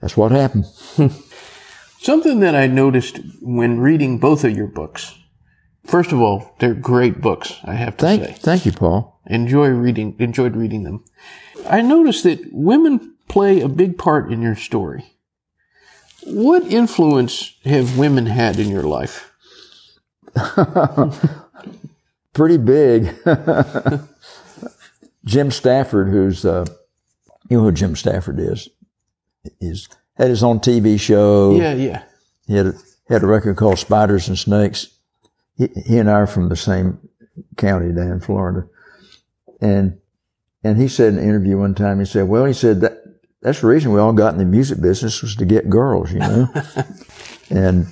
that's 0.00 0.16
what 0.16 0.32
happened. 0.32 0.66
Something 2.00 2.40
that 2.40 2.54
I 2.54 2.66
noticed 2.66 3.20
when 3.40 3.80
reading 3.80 4.18
both 4.18 4.44
of 4.44 4.56
your 4.56 4.68
books. 4.68 5.14
First 5.84 6.12
of 6.12 6.20
all, 6.20 6.54
they're 6.58 6.74
great 6.74 7.20
books, 7.20 7.58
I 7.64 7.74
have 7.74 7.96
to 7.96 8.04
thank, 8.04 8.24
say. 8.24 8.32
Thank 8.34 8.66
you, 8.66 8.72
Paul. 8.72 9.17
Enjoy 9.28 9.68
reading, 9.68 10.16
enjoyed 10.18 10.56
reading 10.56 10.84
them. 10.84 11.04
I 11.68 11.82
noticed 11.82 12.24
that 12.24 12.40
women 12.52 13.14
play 13.28 13.60
a 13.60 13.68
big 13.68 13.98
part 13.98 14.32
in 14.32 14.40
your 14.40 14.56
story. 14.56 15.12
What 16.24 16.64
influence 16.64 17.54
have 17.64 17.98
women 17.98 18.26
had 18.26 18.58
in 18.58 18.68
your 18.68 18.82
life? 18.82 19.32
Pretty 22.32 22.56
big. 22.56 23.14
Jim 25.24 25.50
Stafford, 25.50 26.08
who's, 26.08 26.44
uh, 26.44 26.64
you 27.50 27.58
know 27.58 27.64
who 27.64 27.72
Jim 27.72 27.96
Stafford 27.96 28.38
is? 28.38 28.68
He's 29.60 29.88
had 30.16 30.28
his 30.28 30.42
own 30.42 30.60
TV 30.60 30.98
show. 30.98 31.54
Yeah, 31.56 31.74
yeah. 31.74 32.02
He 32.46 32.56
had 32.56 32.66
a, 32.66 32.74
had 33.08 33.22
a 33.22 33.26
record 33.26 33.56
called 33.56 33.78
Spiders 33.78 34.28
and 34.28 34.38
Snakes. 34.38 34.88
He, 35.56 35.68
he 35.86 35.98
and 35.98 36.10
I 36.10 36.14
are 36.14 36.26
from 36.26 36.48
the 36.48 36.56
same 36.56 36.98
county 37.56 37.92
down 37.92 38.12
in 38.12 38.20
Florida. 38.20 38.68
And, 39.60 39.98
and 40.62 40.78
he 40.78 40.88
said 40.88 41.12
in 41.12 41.18
an 41.18 41.24
interview 41.24 41.58
one 41.58 41.74
time, 41.74 41.98
he 41.98 42.04
said, 42.04 42.28
well, 42.28 42.44
he 42.44 42.52
said 42.52 42.80
that 42.80 42.98
that's 43.40 43.60
the 43.60 43.68
reason 43.68 43.92
we 43.92 44.00
all 44.00 44.12
got 44.12 44.32
in 44.32 44.38
the 44.38 44.44
music 44.44 44.80
business 44.80 45.22
was 45.22 45.36
to 45.36 45.44
get 45.44 45.70
girls, 45.70 46.12
you 46.12 46.18
know. 46.18 46.48
and 47.50 47.86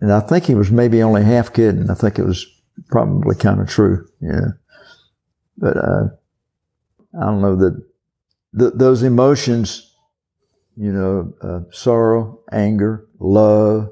and 0.00 0.12
I 0.12 0.20
think 0.20 0.44
he 0.44 0.54
was 0.54 0.70
maybe 0.70 1.02
only 1.02 1.24
half 1.24 1.52
kidding. 1.52 1.90
I 1.90 1.94
think 1.94 2.18
it 2.18 2.24
was 2.24 2.46
probably 2.88 3.34
kind 3.34 3.60
of 3.60 3.68
true, 3.68 4.08
yeah. 4.20 4.52
But 5.56 5.76
uh, 5.76 6.08
I 7.20 7.26
don't 7.26 7.42
know 7.42 7.56
that 7.56 7.84
th- 8.58 8.72
those 8.74 9.02
emotions, 9.02 9.92
you 10.76 10.92
know, 10.92 11.34
uh, 11.42 11.60
sorrow, 11.72 12.40
anger, 12.52 13.06
love, 13.18 13.90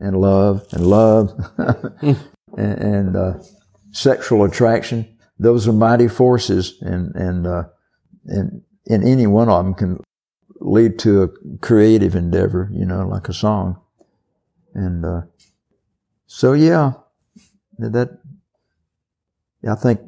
and 0.00 0.20
love 0.20 0.66
and 0.72 0.86
love, 0.86 1.32
and, 1.58 2.18
and 2.56 3.16
uh, 3.16 3.34
sexual 3.92 4.44
attraction. 4.44 5.17
Those 5.38 5.68
are 5.68 5.72
mighty 5.72 6.08
forces, 6.08 6.74
and 6.80 7.14
and 7.14 7.46
uh, 7.46 7.64
and 8.26 8.62
and 8.88 9.04
any 9.04 9.26
one 9.26 9.48
of 9.48 9.64
them 9.64 9.74
can 9.74 10.00
lead 10.60 10.98
to 11.00 11.22
a 11.22 11.28
creative 11.58 12.14
endeavor, 12.14 12.70
you 12.72 12.84
know, 12.84 13.06
like 13.06 13.28
a 13.28 13.32
song. 13.32 13.80
And, 14.74 15.04
uh, 15.04 15.22
so 16.26 16.52
yeah, 16.52 16.92
that, 17.78 18.18
I 19.68 19.74
think 19.74 20.00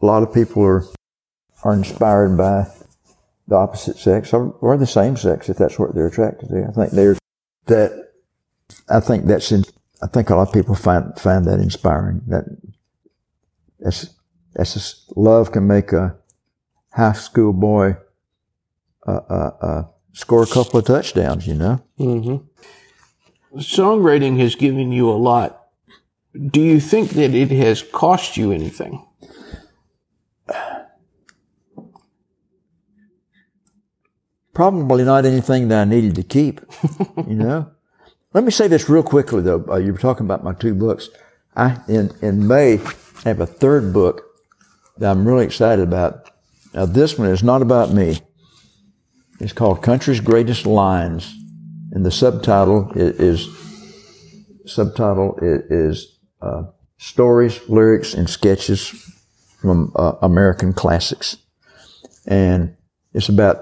a 0.00 0.06
lot 0.06 0.22
of 0.22 0.34
people 0.34 0.62
are, 0.64 0.84
are 1.64 1.74
inspired 1.74 2.36
by 2.36 2.66
the 3.46 3.56
opposite 3.56 3.96
sex 3.96 4.32
or, 4.32 4.52
or 4.60 4.76
the 4.76 4.86
same 4.86 5.16
sex 5.16 5.48
if 5.48 5.56
that's 5.56 5.78
what 5.78 5.94
they're 5.94 6.08
attracted 6.08 6.48
to. 6.50 6.66
I 6.68 6.72
think 6.72 6.92
they're, 6.92 7.16
that, 7.66 8.10
I 8.88 9.00
think 9.00 9.26
that's 9.26 9.52
in, 9.52 9.64
I 10.02 10.06
think 10.06 10.30
a 10.30 10.36
lot 10.36 10.48
of 10.48 10.54
people 10.54 10.74
find, 10.74 11.18
find 11.18 11.44
that 11.46 11.60
inspiring. 11.60 12.22
That, 12.26 12.44
that's, 13.78 14.14
that's 14.54 14.74
just, 14.74 15.16
love 15.16 15.52
can 15.52 15.66
make 15.66 15.92
a 15.92 16.16
high 16.90 17.12
school 17.12 17.52
boy, 17.52 17.96
uh, 19.06 19.20
uh, 19.28 19.50
uh, 19.60 19.82
score 20.12 20.42
a 20.42 20.46
couple 20.46 20.80
of 20.80 20.86
touchdowns, 20.86 21.46
you 21.46 21.54
know? 21.54 21.82
Mm-hmm. 21.98 23.58
Songwriting 23.58 24.38
has 24.40 24.54
given 24.54 24.92
you 24.92 25.08
a 25.08 25.12
lot. 25.12 25.68
Do 26.50 26.60
you 26.60 26.80
think 26.80 27.10
that 27.10 27.34
it 27.34 27.50
has 27.50 27.82
cost 27.82 28.36
you 28.36 28.52
anything? 28.52 29.04
Probably 34.52 35.04
not 35.04 35.24
anything 35.24 35.68
that 35.68 35.82
I 35.82 35.84
needed 35.84 36.16
to 36.16 36.22
keep, 36.22 36.60
you 37.26 37.34
know? 37.34 37.70
Let 38.34 38.44
me 38.44 38.50
say 38.50 38.68
this 38.68 38.88
real 38.88 39.02
quickly 39.02 39.40
though. 39.40 39.64
Uh, 39.68 39.76
you 39.76 39.92
were 39.92 39.98
talking 39.98 40.26
about 40.26 40.44
my 40.44 40.52
two 40.52 40.74
books. 40.74 41.08
I, 41.56 41.80
in, 41.88 42.12
in 42.20 42.46
May, 42.46 42.78
I 43.24 43.28
have 43.28 43.40
a 43.40 43.46
third 43.46 43.92
book 43.92 44.22
that 44.98 45.10
I'm 45.10 45.26
really 45.26 45.44
excited 45.44 45.82
about. 45.82 46.30
Now 46.74 46.86
this 46.86 47.18
one 47.18 47.28
is 47.28 47.42
not 47.42 47.62
about 47.62 47.92
me. 47.92 48.20
It's 49.40 49.52
called 49.52 49.82
Country's 49.82 50.20
Greatest 50.20 50.66
Lines. 50.66 51.34
And 51.92 52.04
the 52.04 52.10
subtitle 52.10 52.92
is, 52.94 53.46
is 53.46 54.72
subtitle 54.72 55.38
is, 55.40 56.18
uh, 56.42 56.64
stories, 56.98 57.60
lyrics, 57.68 58.14
and 58.14 58.28
sketches 58.28 58.88
from 59.60 59.92
uh, 59.96 60.12
American 60.20 60.72
classics. 60.72 61.36
And 62.26 62.76
it's 63.14 63.28
about 63.28 63.58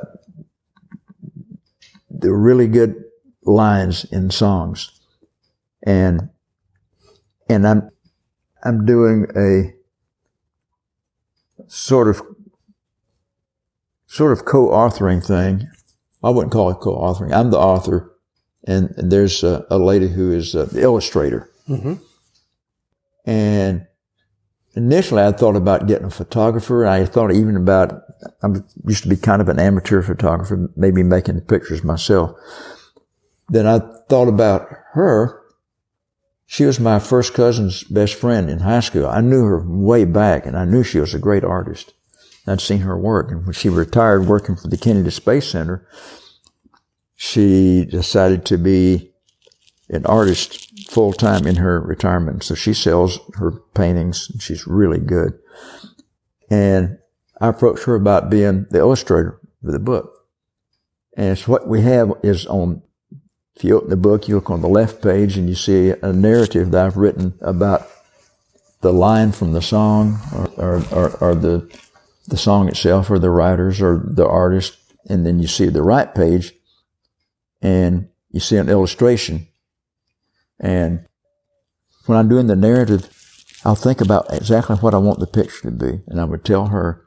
the 2.11 2.33
really 2.33 2.67
good 2.67 3.05
lines 3.43 4.05
in 4.05 4.31
songs. 4.31 4.91
And, 5.83 6.31
and 7.49 7.67
I'm, 7.67 7.91
I'm 8.65 8.85
doing 8.85 9.27
a 9.37 9.73
sort 11.69 12.09
of, 12.09 12.23
sort 14.07 14.33
of 14.33 14.45
co-authoring 14.45 15.25
thing. 15.25 15.69
I 16.23 16.31
wouldn't 16.31 16.53
call 16.53 16.71
it 16.71 16.81
co-authoring. 16.81 17.33
I'm 17.33 17.51
the 17.51 17.59
author 17.59 18.17
and, 18.67 18.93
and 18.97 19.11
there's 19.11 19.45
a, 19.45 19.65
a, 19.71 19.79
lady 19.79 20.09
who 20.09 20.33
is 20.33 20.55
uh, 20.55 20.65
the 20.67 20.83
illustrator. 20.83 21.51
Mm-hmm. 21.69 21.95
And 23.25 23.87
initially 24.75 25.23
I 25.23 25.33
thought 25.33 25.57
about 25.57 25.87
getting 25.87 26.07
a 26.07 26.11
photographer. 26.11 26.87
I 26.87 27.05
thought 27.05 27.33
even 27.33 27.57
about, 27.57 28.03
I 28.43 28.49
used 28.87 29.05
to 29.05 29.09
be 29.09 29.17
kind 29.17 29.41
of 29.41 29.49
an 29.49 29.59
amateur 29.59 30.03
photographer, 30.03 30.71
maybe 30.77 31.03
making 31.03 31.37
the 31.37 31.43
pictures 31.43 31.85
myself. 31.85 32.33
Then 33.49 33.67
I 33.67 33.81
thought 34.09 34.29
about 34.29 34.69
her. 34.93 35.41
She 36.47 36.65
was 36.65 36.79
my 36.79 37.00
first 37.00 37.35
cousin's 37.35 37.83
best 37.85 38.15
friend 38.15 38.49
in 38.49 38.61
high 38.61 38.81
school. 38.81 39.07
I 39.07 39.21
knew 39.21 39.45
her 39.45 39.65
way 39.67 40.05
back 40.05 40.47
and 40.47 40.57
I 40.57 40.65
knew 40.65 40.85
she 40.85 41.00
was 41.00 41.12
a 41.12 41.19
great 41.19 41.45
artist. 41.45 41.93
I'd 42.47 42.61
seen 42.61 42.81
her 42.81 42.97
work. 42.97 43.31
And 43.31 43.45
when 43.45 43.53
she 43.53 43.69
retired 43.69 44.26
working 44.26 44.55
for 44.55 44.69
the 44.69 44.76
Kennedy 44.76 45.11
Space 45.11 45.49
Center, 45.49 45.87
she 47.17 47.85
decided 47.85 48.45
to 48.47 48.59
be 48.59 49.12
an 49.88 50.07
artist 50.07 50.88
full 50.88 51.12
time 51.12 51.47
in 51.47 51.57
her 51.57 51.81
retirement. 51.81 52.45
So 52.45 52.55
she 52.55 52.75
sells 52.75 53.19
her 53.35 53.53
paintings. 53.75 54.31
She's 54.38 54.67
really 54.67 55.00
good. 55.00 55.33
And 56.49 56.99
I 57.40 57.49
approached 57.49 57.85
her 57.85 57.97
about 57.97 58.31
being 58.31 58.66
the 58.70 58.79
illustrator 58.79 59.40
for 59.64 59.73
the 59.73 59.79
book. 59.81 60.12
And 61.16 61.37
so 61.37 61.51
what 61.51 61.68
we 61.68 61.83
have 61.83 62.12
is 62.23 62.47
on 62.47 62.83
if 63.57 63.64
you 63.64 63.79
open 63.79 63.88
the 63.88 63.97
book, 63.97 64.29
you 64.29 64.35
look 64.35 64.51
on 64.51 64.61
the 64.61 64.69
left 64.69 65.03
page 65.03 65.38
and 65.38 65.49
you 65.49 65.55
see 65.55 65.90
a 66.03 66.12
narrative 66.12 66.71
that 66.73 66.85
I've 66.85 66.99
written 66.99 67.38
about 67.40 67.88
the 68.83 68.92
line 68.92 69.33
from 69.33 69.53
the 69.53 69.62
song 69.62 70.19
or, 70.35 70.51
or, 70.59 70.85
or, 70.92 71.16
or 71.16 71.35
the, 71.35 71.81
the 72.27 72.37
song 72.37 72.69
itself 72.69 73.11
or 73.11 73.19
the 73.19 73.31
writers 73.31 73.81
or 73.81 74.03
the 74.05 74.29
artist. 74.29 74.77
And 75.09 75.25
then 75.25 75.40
you 75.40 75.49
see 75.49 75.69
the 75.69 75.83
right 75.83 76.14
page 76.14 76.53
and 77.62 78.09
you 78.31 78.40
see 78.40 78.59
an 78.59 78.69
illustration. 78.69 79.47
And 80.61 81.07
when 82.05 82.19
I'm 82.19 82.29
doing 82.29 82.49
the 82.49 82.57
narrative, 82.57 83.09
I'll 83.64 83.75
think 83.75 84.03
about 84.03 84.33
exactly 84.35 84.77
what 84.77 84.92
I 84.92 84.99
want 84.99 85.19
the 85.19 85.27
picture 85.27 85.62
to 85.62 85.71
be. 85.71 86.03
And 86.09 86.21
I 86.21 86.25
would 86.25 86.45
tell 86.45 86.66
her. 86.66 87.03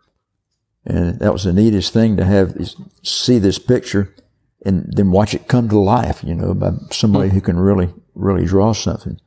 And 0.84 1.20
that 1.20 1.32
was 1.32 1.44
the 1.44 1.54
neatest 1.54 1.94
thing 1.94 2.18
to 2.18 2.26
have 2.26 2.58
see 3.04 3.38
this 3.38 3.60
picture 3.60 4.16
and 4.66 4.92
then 4.94 5.12
watch 5.12 5.34
it 5.34 5.48
come 5.48 5.70
to 5.70 5.80
life, 5.80 6.24
you 6.24 6.36
know, 6.36 6.54
by 6.54 6.72
somebody 6.92 7.30
who 7.30 7.42
can 7.42 7.58
really, 7.58 7.90
really 8.16 8.46
draw 8.46 8.74
something. 8.74 9.20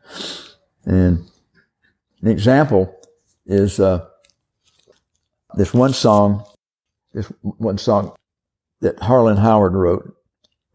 And 0.85 1.25
an 2.21 2.29
example 2.29 2.95
is 3.47 3.81
uh, 3.81 4.07
this 5.55 5.73
one 5.73 5.93
song, 5.93 6.45
this 7.13 7.33
one 7.43 7.79
song 7.79 8.15
that 8.81 8.99
Harlan 9.01 9.39
Howard 9.39 9.75
wrote. 9.75 10.17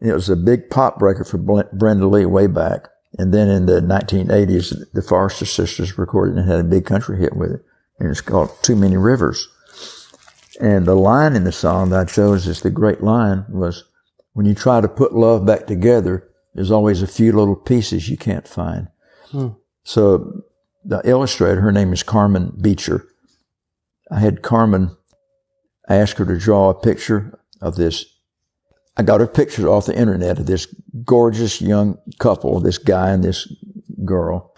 It 0.00 0.12
was 0.12 0.28
a 0.28 0.36
big 0.36 0.70
pop 0.70 0.98
breaker 0.98 1.24
for 1.24 1.38
Brenda 1.38 2.06
Lee 2.06 2.24
way 2.24 2.46
back. 2.46 2.88
And 3.18 3.32
then 3.32 3.48
in 3.48 3.66
the 3.66 3.80
1980s, 3.80 4.92
the 4.92 5.02
Forester 5.02 5.46
sisters 5.46 5.98
recorded 5.98 6.36
and 6.36 6.48
had 6.48 6.60
a 6.60 6.64
big 6.64 6.84
country 6.84 7.18
hit 7.18 7.36
with 7.36 7.52
it. 7.52 7.64
And 7.98 8.10
it's 8.10 8.20
called 8.20 8.50
Too 8.62 8.76
Many 8.76 8.96
Rivers. 8.96 9.48
And 10.60 10.86
the 10.86 10.94
line 10.94 11.34
in 11.34 11.44
the 11.44 11.52
song 11.52 11.90
that 11.90 12.00
I 12.00 12.04
chose 12.04 12.46
as 12.46 12.60
the 12.60 12.70
great 12.70 13.02
line 13.02 13.44
was, 13.48 13.84
when 14.32 14.46
you 14.46 14.54
try 14.54 14.80
to 14.80 14.88
put 14.88 15.14
love 15.14 15.44
back 15.44 15.66
together, 15.66 16.28
there's 16.54 16.70
always 16.70 17.02
a 17.02 17.06
few 17.06 17.32
little 17.32 17.56
pieces 17.56 18.08
you 18.08 18.16
can't 18.16 18.48
find. 18.48 18.88
Hmm. 19.30 19.48
So 19.84 20.42
the 20.84 21.00
illustrator, 21.04 21.60
her 21.60 21.72
name 21.72 21.92
is 21.92 22.02
Carmen 22.02 22.56
Beecher. 22.60 23.06
I 24.10 24.20
had 24.20 24.42
Carmen 24.42 24.96
ask 25.88 26.16
her 26.16 26.24
to 26.24 26.38
draw 26.38 26.70
a 26.70 26.80
picture 26.80 27.38
of 27.60 27.76
this. 27.76 28.04
I 28.96 29.02
got 29.02 29.20
her 29.20 29.26
pictures 29.26 29.64
off 29.64 29.86
the 29.86 29.96
internet 29.96 30.38
of 30.38 30.46
this 30.46 30.66
gorgeous 31.04 31.60
young 31.60 31.98
couple, 32.18 32.60
this 32.60 32.78
guy 32.78 33.10
and 33.10 33.22
this 33.22 33.52
girl. 34.04 34.54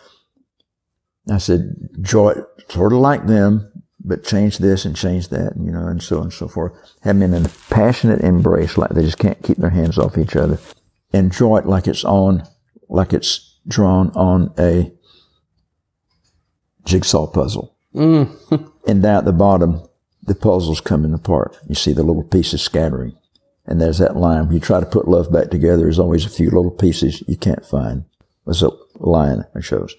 I 1.30 1.38
said, 1.38 1.74
draw 2.00 2.30
it 2.30 2.44
sort 2.68 2.92
of 2.92 2.98
like 2.98 3.26
them, 3.26 3.69
but 4.02 4.24
change 4.24 4.58
this 4.58 4.84
and 4.84 4.96
change 4.96 5.28
that, 5.28 5.52
you 5.56 5.70
know, 5.70 5.86
and 5.86 6.02
so 6.02 6.18
on 6.18 6.22
and 6.24 6.32
so 6.32 6.48
forth. 6.48 6.72
Have 7.02 7.18
them 7.18 7.34
in 7.34 7.46
a 7.46 7.48
passionate 7.68 8.20
embrace, 8.20 8.78
like 8.78 8.90
they 8.90 9.02
just 9.02 9.18
can't 9.18 9.42
keep 9.42 9.58
their 9.58 9.70
hands 9.70 9.98
off 9.98 10.18
each 10.18 10.36
other. 10.36 10.58
Enjoy 11.12 11.58
it 11.58 11.66
like 11.66 11.86
it's 11.86 12.04
on, 12.04 12.44
like 12.88 13.12
it's 13.12 13.58
drawn 13.66 14.10
on 14.10 14.52
a 14.58 14.92
jigsaw 16.84 17.26
puzzle. 17.26 17.76
Mm. 17.94 18.72
and 18.86 19.02
down 19.02 19.18
at 19.18 19.24
the 19.24 19.32
bottom, 19.32 19.82
the 20.22 20.34
puzzle's 20.34 20.80
coming 20.80 21.12
apart. 21.12 21.58
You 21.68 21.74
see 21.74 21.92
the 21.92 22.02
little 22.02 22.24
pieces 22.24 22.62
scattering. 22.62 23.16
And 23.66 23.80
there's 23.80 23.98
that 23.98 24.16
line. 24.16 24.46
When 24.46 24.54
you 24.54 24.60
try 24.60 24.80
to 24.80 24.86
put 24.86 25.08
love 25.08 25.32
back 25.32 25.50
together, 25.50 25.82
there's 25.82 25.98
always 25.98 26.24
a 26.24 26.30
few 26.30 26.46
little 26.46 26.70
pieces 26.70 27.22
you 27.28 27.36
can't 27.36 27.64
find. 27.64 28.04
There's 28.46 28.62
a 28.62 28.70
line 28.96 29.44
it 29.54 29.64
shows. 29.64 29.94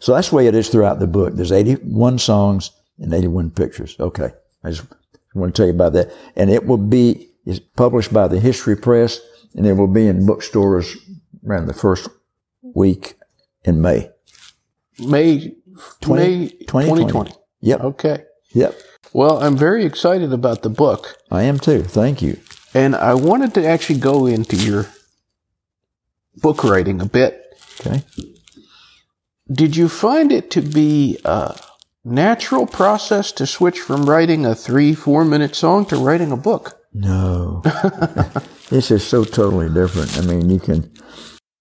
So 0.00 0.14
that's 0.14 0.30
the 0.30 0.36
way 0.36 0.46
it 0.46 0.54
is 0.54 0.68
throughout 0.68 0.98
the 0.98 1.06
book. 1.06 1.34
There's 1.34 1.52
81 1.52 2.18
songs, 2.18 2.72
and 2.98 3.12
81 3.12 3.50
pictures. 3.50 3.96
Okay. 3.98 4.30
I 4.64 4.70
just 4.70 4.86
want 5.34 5.54
to 5.54 5.58
tell 5.58 5.66
you 5.66 5.74
about 5.74 5.92
that. 5.94 6.12
And 6.34 6.50
it 6.50 6.66
will 6.66 6.76
be, 6.76 7.28
it's 7.44 7.60
published 7.60 8.12
by 8.12 8.28
the 8.28 8.40
History 8.40 8.76
Press 8.76 9.20
and 9.54 9.66
it 9.66 9.74
will 9.74 9.86
be 9.86 10.06
in 10.06 10.26
bookstores 10.26 10.96
around 11.46 11.66
the 11.66 11.74
first 11.74 12.08
week 12.62 13.14
in 13.64 13.80
May. 13.80 14.10
May 14.98 15.54
20, 16.00 16.22
May 16.22 16.48
2020. 16.48 17.04
2020. 17.04 17.32
Yep. 17.60 17.80
Okay. 17.80 18.24
Yep. 18.52 18.74
Well, 19.12 19.42
I'm 19.42 19.56
very 19.56 19.84
excited 19.84 20.32
about 20.32 20.62
the 20.62 20.68
book. 20.68 21.16
I 21.30 21.44
am 21.44 21.58
too. 21.58 21.82
Thank 21.82 22.22
you. 22.22 22.38
And 22.74 22.94
I 22.94 23.14
wanted 23.14 23.54
to 23.54 23.66
actually 23.66 23.98
go 23.98 24.26
into 24.26 24.56
your 24.56 24.86
book 26.36 26.64
writing 26.64 27.00
a 27.00 27.06
bit. 27.06 27.42
Okay. 27.80 28.02
Did 29.50 29.76
you 29.76 29.88
find 29.88 30.32
it 30.32 30.50
to 30.52 30.60
be 30.60 31.18
uh, 31.24 31.54
natural 32.06 32.66
process 32.66 33.32
to 33.32 33.46
switch 33.46 33.80
from 33.80 34.08
writing 34.08 34.46
a 34.46 34.54
three, 34.54 34.94
four 34.94 35.24
minute 35.24 35.54
song 35.54 35.84
to 35.86 35.96
writing 35.96 36.32
a 36.32 36.36
book? 36.36 36.80
No. 36.92 37.62
this 38.70 38.90
is 38.90 39.06
so 39.06 39.24
totally 39.24 39.68
different. 39.68 40.16
I 40.16 40.22
mean, 40.22 40.48
you 40.48 40.60
can, 40.60 40.90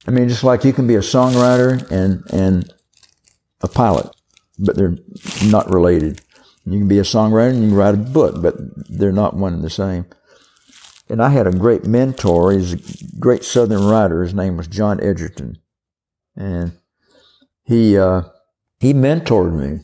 I 0.07 0.11
mean, 0.11 0.29
just 0.29 0.43
like 0.43 0.63
you 0.63 0.71
can 0.71 0.87
be 0.87 0.95
a 0.95 0.99
songwriter 0.99 1.89
and, 1.91 2.23
and 2.31 2.71
a 3.61 3.67
pilot, 3.67 4.07
but 4.59 4.75
they're 4.75 4.97
not 5.45 5.69
related. 5.69 6.21
You 6.65 6.79
can 6.79 6.87
be 6.87 6.99
a 6.99 7.03
songwriter 7.03 7.49
and 7.49 7.63
you 7.63 7.69
can 7.69 7.77
write 7.77 7.93
a 7.95 7.97
book, 7.97 8.41
but 8.41 8.55
they're 8.89 9.11
not 9.11 9.35
one 9.35 9.53
and 9.53 9.63
the 9.63 9.69
same. 9.69 10.05
and 11.09 11.21
I 11.21 11.29
had 11.29 11.47
a 11.47 11.51
great 11.51 11.85
mentor. 11.85 12.51
He's 12.51 12.73
a 12.73 13.19
great 13.19 13.43
Southern 13.43 13.85
writer. 13.85 14.23
His 14.23 14.33
name 14.33 14.57
was 14.57 14.67
John 14.67 14.99
Egerton, 15.01 15.59
and 16.35 16.73
he 17.63 17.97
uh, 17.97 18.23
he 18.79 18.93
mentored 18.93 19.53
me, 19.53 19.83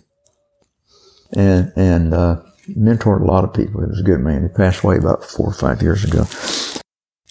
and 1.34 1.72
and 1.76 2.14
uh, 2.14 2.42
mentored 2.70 3.22
a 3.22 3.26
lot 3.26 3.44
of 3.44 3.54
people. 3.54 3.82
He 3.82 3.88
was 3.88 4.00
a 4.00 4.04
good 4.04 4.20
man. 4.20 4.44
He 4.44 4.50
passed 4.50 4.84
away 4.84 4.98
about 4.98 5.24
four 5.24 5.48
or 5.48 5.54
five 5.54 5.82
years 5.82 6.04
ago. 6.04 6.26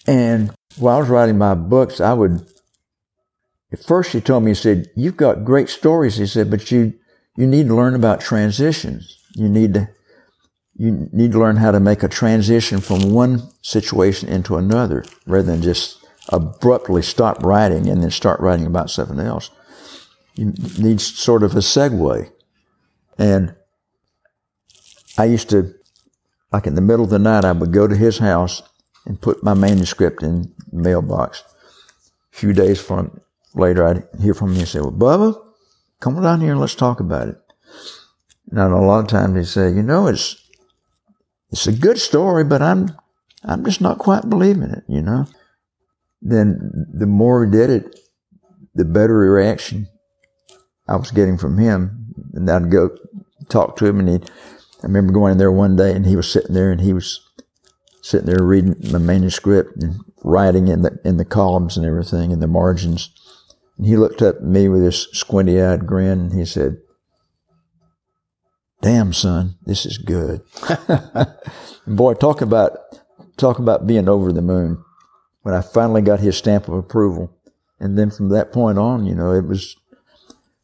And 0.07 0.51
while 0.77 0.97
I 0.97 0.99
was 0.99 1.09
writing 1.09 1.37
my 1.37 1.53
books, 1.53 1.99
I 1.99 2.13
would. 2.13 2.45
At 3.71 3.83
first, 3.83 4.11
he 4.11 4.19
told 4.19 4.43
me, 4.43 4.51
he 4.51 4.55
said, 4.55 4.89
"You've 4.95 5.17
got 5.17 5.45
great 5.45 5.69
stories." 5.69 6.17
He 6.17 6.25
said, 6.25 6.49
"But 6.49 6.71
you 6.71 6.93
you 7.37 7.47
need 7.47 7.67
to 7.67 7.75
learn 7.75 7.95
about 7.95 8.19
transitions. 8.19 9.17
You 9.35 9.47
need 9.47 9.73
to 9.75 9.89
you 10.75 11.09
need 11.11 11.31
to 11.33 11.39
learn 11.39 11.57
how 11.57 11.71
to 11.71 11.79
make 11.79 12.01
a 12.01 12.07
transition 12.07 12.79
from 12.79 13.11
one 13.11 13.43
situation 13.61 14.29
into 14.29 14.57
another 14.57 15.03
rather 15.27 15.43
than 15.43 15.61
just 15.61 16.03
abruptly 16.29 17.01
stop 17.01 17.43
writing 17.43 17.87
and 17.87 18.01
then 18.01 18.11
start 18.11 18.39
writing 18.39 18.65
about 18.65 18.89
something 18.89 19.19
else. 19.19 19.51
You 20.35 20.53
need 20.79 21.01
sort 21.01 21.43
of 21.43 21.53
a 21.55 21.59
segue. 21.59 22.31
And 23.17 23.55
I 25.17 25.25
used 25.25 25.49
to, 25.49 25.73
like 26.51 26.67
in 26.67 26.75
the 26.75 26.81
middle 26.81 27.03
of 27.05 27.11
the 27.11 27.19
night, 27.19 27.45
I 27.45 27.51
would 27.51 27.71
go 27.71 27.87
to 27.87 27.95
his 27.95 28.17
house 28.19 28.61
and 29.05 29.21
put 29.21 29.43
my 29.43 29.53
manuscript 29.53 30.23
in 30.23 30.53
the 30.71 30.81
mailbox. 30.81 31.43
A 32.33 32.37
few 32.37 32.53
days 32.53 32.81
from 32.81 33.19
later, 33.53 33.85
I'd 33.85 34.03
hear 34.21 34.33
from 34.33 34.53
him 34.53 34.59
and 34.59 34.67
say, 34.67 34.79
well, 34.79 34.91
Bubba, 34.91 35.41
come 35.99 36.17
on 36.17 36.23
down 36.23 36.41
here 36.41 36.51
and 36.51 36.59
let's 36.59 36.75
talk 36.75 36.99
about 36.99 37.27
it. 37.27 37.37
And 38.51 38.59
a 38.59 38.77
lot 38.77 38.99
of 38.99 39.07
times 39.07 39.35
he'd 39.35 39.51
say, 39.51 39.69
you 39.69 39.83
know, 39.83 40.07
it's, 40.07 40.35
it's 41.51 41.67
a 41.67 41.71
good 41.71 41.99
story, 41.99 42.43
but 42.43 42.61
I'm, 42.61 42.95
I'm 43.43 43.63
just 43.63 43.81
not 43.81 43.97
quite 43.97 44.29
believing 44.29 44.69
it, 44.71 44.83
you 44.87 45.01
know. 45.01 45.25
Then 46.21 46.87
the 46.93 47.07
more 47.07 47.45
we 47.45 47.51
did 47.51 47.69
it, 47.69 47.99
the 48.75 48.85
better 48.85 49.17
reaction 49.17 49.87
I 50.87 50.95
was 50.95 51.11
getting 51.11 51.37
from 51.37 51.57
him. 51.57 52.13
And 52.33 52.49
I'd 52.49 52.71
go 52.71 52.95
talk 53.49 53.75
to 53.77 53.85
him 53.85 53.99
and 53.99 54.09
he, 54.09 54.19
I 54.83 54.87
remember 54.87 55.13
going 55.13 55.33
in 55.33 55.37
there 55.37 55.51
one 55.51 55.75
day 55.75 55.93
and 55.93 56.05
he 56.05 56.15
was 56.15 56.31
sitting 56.31 56.53
there 56.53 56.71
and 56.71 56.81
he 56.81 56.93
was 56.93 57.19
sitting 58.01 58.25
there 58.25 58.43
reading 58.43 58.75
my 58.91 58.97
manuscript 58.97 59.81
and 59.81 60.01
writing 60.23 60.67
in 60.67 60.81
the, 60.81 60.99
in 61.05 61.17
the 61.17 61.25
columns 61.25 61.77
and 61.77 61.85
everything 61.85 62.33
and 62.33 62.41
the 62.41 62.47
margins. 62.47 63.11
And 63.77 63.85
he 63.85 63.95
looked 63.95 64.21
up 64.21 64.37
at 64.37 64.43
me 64.43 64.67
with 64.67 64.81
this 64.81 65.07
squinty 65.11 65.61
eyed 65.61 65.85
grin 65.85 66.19
and 66.19 66.33
he 66.33 66.45
said, 66.45 66.77
damn 68.81 69.13
son, 69.13 69.55
this 69.65 69.85
is 69.85 69.99
good. 69.99 70.41
boy, 71.87 72.15
talk 72.15 72.41
about, 72.41 72.77
talk 73.37 73.59
about 73.59 73.85
being 73.85 74.09
over 74.09 74.31
the 74.31 74.41
moon. 74.41 74.83
When 75.43 75.55
I 75.55 75.61
finally 75.61 76.01
got 76.01 76.19
his 76.19 76.37
stamp 76.37 76.67
of 76.67 76.73
approval. 76.73 77.35
And 77.79 77.97
then 77.97 78.11
from 78.11 78.29
that 78.29 78.51
point 78.51 78.77
on, 78.77 79.05
you 79.05 79.15
know, 79.15 79.31
it 79.31 79.45
was, 79.45 79.75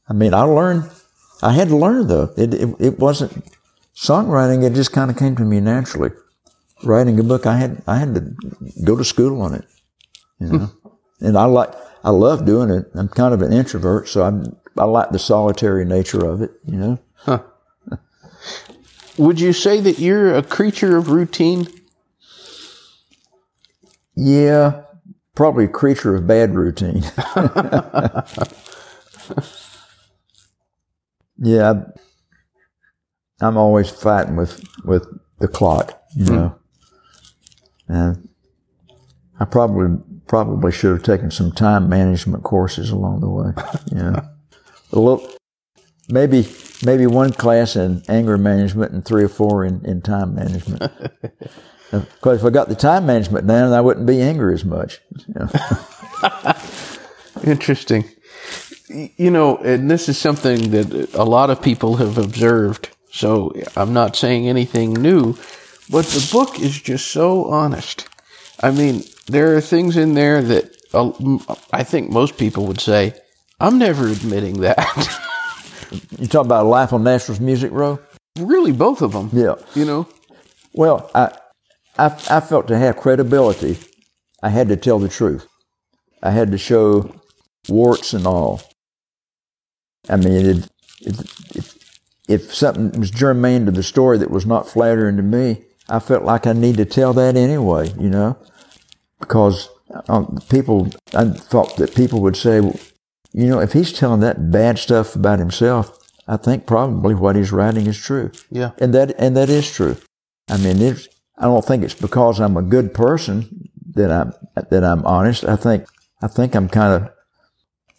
I 0.07 0.13
mean, 0.13 0.33
I 0.33 0.41
learned, 0.41 0.89
I 1.41 1.53
had 1.53 1.69
to 1.69 1.77
learn 1.77 2.07
though. 2.07 2.33
It, 2.37 2.53
it, 2.53 2.75
it 2.79 2.99
wasn't 2.99 3.43
songwriting. 3.97 4.63
It 4.63 4.73
just 4.73 4.93
kind 4.93 5.09
of 5.09 5.17
came 5.17 5.35
to 5.35 5.43
me 5.43 5.59
naturally. 5.59 6.11
Writing 6.83 7.19
a 7.19 7.23
book, 7.23 7.47
I 7.47 7.57
had, 7.57 7.81
I 7.87 7.97
had 7.97 8.13
to 8.13 8.35
go 8.83 8.95
to 8.95 9.03
school 9.03 9.41
on 9.41 9.55
it, 9.55 9.65
you 10.39 10.47
know, 10.47 10.65
hmm. 10.67 11.25
and 11.25 11.35
I 11.35 11.45
like, 11.45 11.71
I 12.03 12.11
love 12.11 12.45
doing 12.45 12.69
it. 12.69 12.85
I'm 12.93 13.07
kind 13.07 13.33
of 13.33 13.41
an 13.41 13.51
introvert, 13.51 14.07
so 14.07 14.21
I, 14.21 14.79
I 14.79 14.85
like 14.85 15.09
the 15.09 15.17
solitary 15.17 15.85
nature 15.85 16.23
of 16.23 16.43
it, 16.43 16.51
you 16.65 16.77
know. 16.77 16.99
Huh. 17.15 17.41
Would 19.17 19.39
you 19.39 19.53
say 19.53 19.81
that 19.81 19.97
you're 19.97 20.35
a 20.35 20.43
creature 20.43 20.97
of 20.97 21.09
routine? 21.09 21.67
Yeah, 24.15 24.83
probably 25.33 25.65
a 25.65 25.69
creature 25.69 26.15
of 26.15 26.27
bad 26.27 26.53
routine. 26.53 27.03
yeah, 31.39 31.85
I'm 33.41 33.57
always 33.57 33.89
fighting 33.89 34.35
with 34.35 34.63
with 34.83 35.07
the 35.39 35.47
clock, 35.47 36.01
you 36.15 36.25
hmm. 36.25 36.35
know. 36.35 36.55
And 37.87 38.29
I 39.39 39.45
probably 39.45 39.97
probably 40.27 40.71
should 40.71 40.91
have 40.91 41.03
taken 41.03 41.31
some 41.31 41.51
time 41.51 41.89
management 41.89 42.43
courses 42.43 42.89
along 42.89 43.21
the 43.21 43.29
way. 43.29 43.53
Yeah, 43.91 44.25
a 44.91 44.99
little 44.99 45.29
maybe 46.09 46.47
maybe 46.83 47.05
one 47.05 47.33
class 47.33 47.75
in 47.75 48.03
anger 48.09 48.37
management 48.37 48.91
and 48.91 49.05
three 49.05 49.23
or 49.23 49.29
four 49.29 49.65
in, 49.65 49.85
in 49.85 50.01
time 50.01 50.35
management. 50.35 50.91
Because 51.91 52.39
if 52.39 52.45
I 52.45 52.49
got 52.49 52.67
the 52.67 52.75
time 52.75 53.05
management 53.05 53.47
down, 53.47 53.71
I 53.71 53.81
wouldn't 53.81 54.05
be 54.05 54.21
angry 54.21 54.53
as 54.53 54.65
much. 54.65 54.99
You 55.27 55.35
know? 55.35 55.49
Interesting. 57.43 58.03
You 58.89 59.31
know, 59.31 59.57
and 59.57 59.89
this 59.89 60.09
is 60.09 60.17
something 60.17 60.71
that 60.71 61.13
a 61.13 61.23
lot 61.23 61.49
of 61.49 61.61
people 61.61 61.97
have 61.97 62.17
observed. 62.17 62.89
So 63.11 63.53
I'm 63.75 63.93
not 63.93 64.15
saying 64.15 64.47
anything 64.47 64.93
new, 64.93 65.33
but 65.89 66.05
the 66.05 66.29
book 66.31 66.59
is 66.59 66.79
just 66.79 67.07
so 67.07 67.45
honest. 67.45 68.07
I 68.61 68.71
mean, 68.71 69.03
there 69.27 69.55
are 69.55 69.61
things 69.61 69.97
in 69.97 70.13
there 70.13 70.41
that 70.41 70.75
uh, 70.93 71.11
I 71.71 71.83
think 71.83 72.09
most 72.09 72.37
people 72.37 72.65
would 72.67 72.81
say, 72.81 73.13
I'm 73.59 73.77
never 73.77 74.07
admitting 74.07 74.61
that. 74.61 75.23
You 76.19 76.27
talk 76.27 76.45
about 76.45 76.65
Life 76.65 76.93
on 76.93 77.03
Nashville's 77.03 77.39
Music 77.39 77.71
Row? 77.71 77.99
Really, 78.37 78.71
both 78.71 79.01
of 79.01 79.13
them. 79.13 79.29
Yeah. 79.31 79.55
You 79.73 79.85
know? 79.85 80.07
Well, 80.73 81.09
I, 81.15 81.31
I, 81.97 82.05
I 82.29 82.39
felt 82.39 82.67
to 82.67 82.77
have 82.77 82.97
credibility, 82.97 83.77
I 84.43 84.49
had 84.49 84.67
to 84.69 84.75
tell 84.75 84.99
the 84.99 85.09
truth. 85.09 85.47
I 86.21 86.31
had 86.31 86.51
to 86.51 86.57
show 86.57 87.15
warts 87.67 88.13
and 88.13 88.27
all. 88.27 88.61
I 90.09 90.17
mean, 90.17 90.45
if, 90.45 90.69
if, 91.01 91.55
if, 91.55 91.76
if 92.27 92.53
something 92.53 92.99
was 92.99 93.11
germane 93.11 93.65
to 93.65 93.71
the 93.71 93.83
story 93.83 94.17
that 94.17 94.31
was 94.31 94.45
not 94.45 94.67
flattering 94.67 95.17
to 95.17 95.23
me, 95.23 95.63
I 95.89 95.99
felt 95.99 96.23
like 96.23 96.45
I 96.45 96.53
need 96.53 96.77
to 96.77 96.85
tell 96.85 97.13
that 97.13 97.35
anyway, 97.35 97.93
you 97.97 98.09
know, 98.09 98.37
because 99.19 99.69
um, 100.09 100.39
people, 100.49 100.89
I 101.13 101.29
thought 101.29 101.77
that 101.77 101.95
people 101.95 102.21
would 102.21 102.35
say, 102.35 102.59
well, 102.59 102.77
you 103.33 103.47
know, 103.47 103.59
if 103.59 103.73
he's 103.73 103.93
telling 103.93 104.19
that 104.21 104.51
bad 104.51 104.79
stuff 104.79 105.15
about 105.15 105.39
himself, 105.39 105.97
I 106.27 106.35
think 106.37 106.65
probably 106.65 107.15
what 107.15 107.37
he's 107.37 107.53
writing 107.53 107.87
is 107.87 107.97
true. 107.97 108.31
Yeah. 108.51 108.71
And 108.79 108.93
that, 108.93 109.15
and 109.17 109.37
that 109.37 109.49
is 109.49 109.71
true. 109.71 109.95
I 110.49 110.57
mean, 110.57 110.81
it's, 110.81 111.07
I 111.37 111.45
don't 111.45 111.63
think 111.63 111.83
it's 111.83 111.93
because 111.93 112.41
I'm 112.41 112.57
a 112.57 112.61
good 112.61 112.93
person 112.93 113.69
that 113.91 114.11
I'm, 114.11 114.33
that 114.69 114.83
I'm 114.83 115.05
honest. 115.05 115.45
I 115.45 115.55
think, 115.55 115.85
I 116.21 116.27
think 116.27 116.55
I'm 116.55 116.67
kind 116.67 117.01
of, 117.03 117.09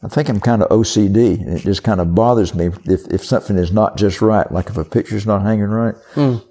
I 0.03 0.09
think 0.09 0.29
I'm 0.29 0.41
kind 0.41 0.63
of 0.63 0.69
OCD 0.69 1.41
and 1.41 1.59
it 1.59 1.63
just 1.63 1.83
kind 1.83 2.01
of 2.01 2.15
bothers 2.15 2.55
me 2.55 2.67
if, 2.85 3.07
if 3.09 3.25
something 3.25 3.57
is 3.57 3.73
not 3.73 3.97
just 3.97 4.23
right, 4.23 4.51
like 4.53 4.69
if 4.71 4.77
a 4.77 4.85
picture's 4.85 5.27
not 5.27 5.43
hanging 5.43 5.65
right. 5.65 5.97
Mm. 6.15 6.45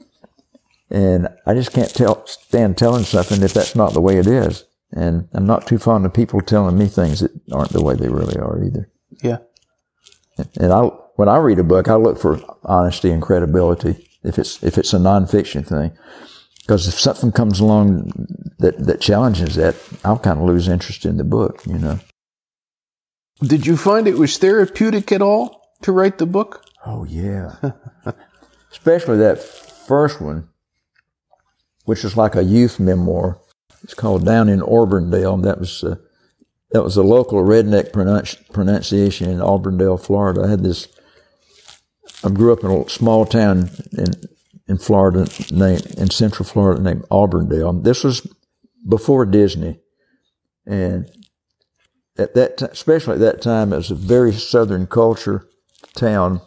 And 0.90 1.28
I 1.46 1.54
just 1.54 1.72
can't 1.72 1.94
tell, 1.94 2.26
stand 2.28 2.78
telling 2.78 3.04
something 3.04 3.42
if 3.42 3.54
that's 3.54 3.76
not 3.76 3.94
the 3.94 4.02
way 4.02 4.18
it 4.18 4.28
is. 4.28 4.66
And 4.92 5.28
I'm 5.34 5.46
not 5.46 5.68
too 5.68 5.78
fond 5.78 6.06
of 6.06 6.14
people 6.14 6.42
telling 6.42 6.78
me 6.78 6.88
things 6.88 7.22
that 7.22 7.32
aren't 7.52 7.72
the 7.72 7.84
way 7.84 7.96
they 7.96 8.10
really 8.10 8.38
are 8.38 8.64
either. 8.64 8.90
Yeah. 9.24 9.38
And 10.60 10.72
I, 10.72 10.82
when 11.16 11.30
I 11.30 11.38
read 11.38 11.60
a 11.60 11.64
book, 11.64 11.88
I 11.88 11.96
look 11.96 12.20
for 12.20 12.40
honesty 12.64 13.12
and 13.12 13.22
credibility 13.22 14.10
if 14.24 14.38
it's, 14.38 14.62
if 14.62 14.78
it's 14.78 14.94
a 14.94 14.98
nonfiction 14.98 15.66
thing. 15.66 15.98
Because 16.62 16.88
if 16.88 17.00
something 17.00 17.32
comes 17.32 17.62
along 17.62 18.12
that, 18.60 18.78
that 18.86 19.00
challenges 19.00 19.56
that, 19.56 19.76
I'll 20.04 20.20
kind 20.20 20.40
of 20.40 20.46
lose 20.46 20.68
interest 20.68 21.06
in 21.06 21.16
the 21.16 21.24
book, 21.24 21.66
you 21.66 21.80
know. 21.80 22.00
Did 23.42 23.68
you 23.68 23.78
find 23.78 24.08
it 24.08 24.18
was 24.18 24.38
therapeutic 24.38 25.12
at 25.12 25.22
all 25.22 25.62
to 25.82 25.92
write 25.92 26.18
the 26.18 26.26
book? 26.26 26.66
Oh, 26.86 27.04
yeah. 27.04 27.56
Especially 28.72 29.18
that 29.18 29.40
first 29.40 30.22
one, 30.22 30.50
which 31.86 32.04
is 32.04 32.18
like 32.18 32.36
a 32.36 32.44
youth 32.44 32.80
memoir 32.80 33.40
it's 33.84 33.94
called 33.94 34.26
Down 34.26 34.50
in 34.50 34.60
Orburndale. 34.60 35.42
That 35.44 35.60
was 35.60 35.84
uh, 35.84 35.96
that 36.72 36.84
was 36.84 36.98
a 36.98 37.04
local 37.04 37.42
redneck 37.44 37.92
pronunci- 37.92 38.52
pronunciation 38.52 39.30
in 39.30 39.42
Auburndale, 39.42 39.98
Florida. 39.98 40.44
I 40.44 40.50
had 40.50 40.64
this. 40.64 40.90
I 42.24 42.30
grew 42.30 42.52
up 42.52 42.64
in 42.64 42.72
a 42.72 42.90
small 42.90 43.26
town 43.26 43.70
in 43.94 44.14
in 44.68 44.78
Florida, 44.78 45.28
named 45.52 45.86
in 45.98 46.10
Central 46.10 46.46
Florida, 46.46 46.82
named 46.82 47.06
Auburndale. 47.10 47.74
This 47.82 48.04
was 48.04 48.28
before 48.88 49.26
Disney, 49.26 49.80
and 50.66 51.10
at 52.18 52.34
that, 52.34 52.58
t- 52.58 52.66
especially 52.66 53.16
at 53.16 53.20
that 53.20 53.42
time, 53.42 53.74
it 53.74 53.78
was 53.78 53.92
a 53.92 53.96
very 53.96 54.34
Southern 54.34 54.88
culture 54.88 55.48
town. 55.96 56.42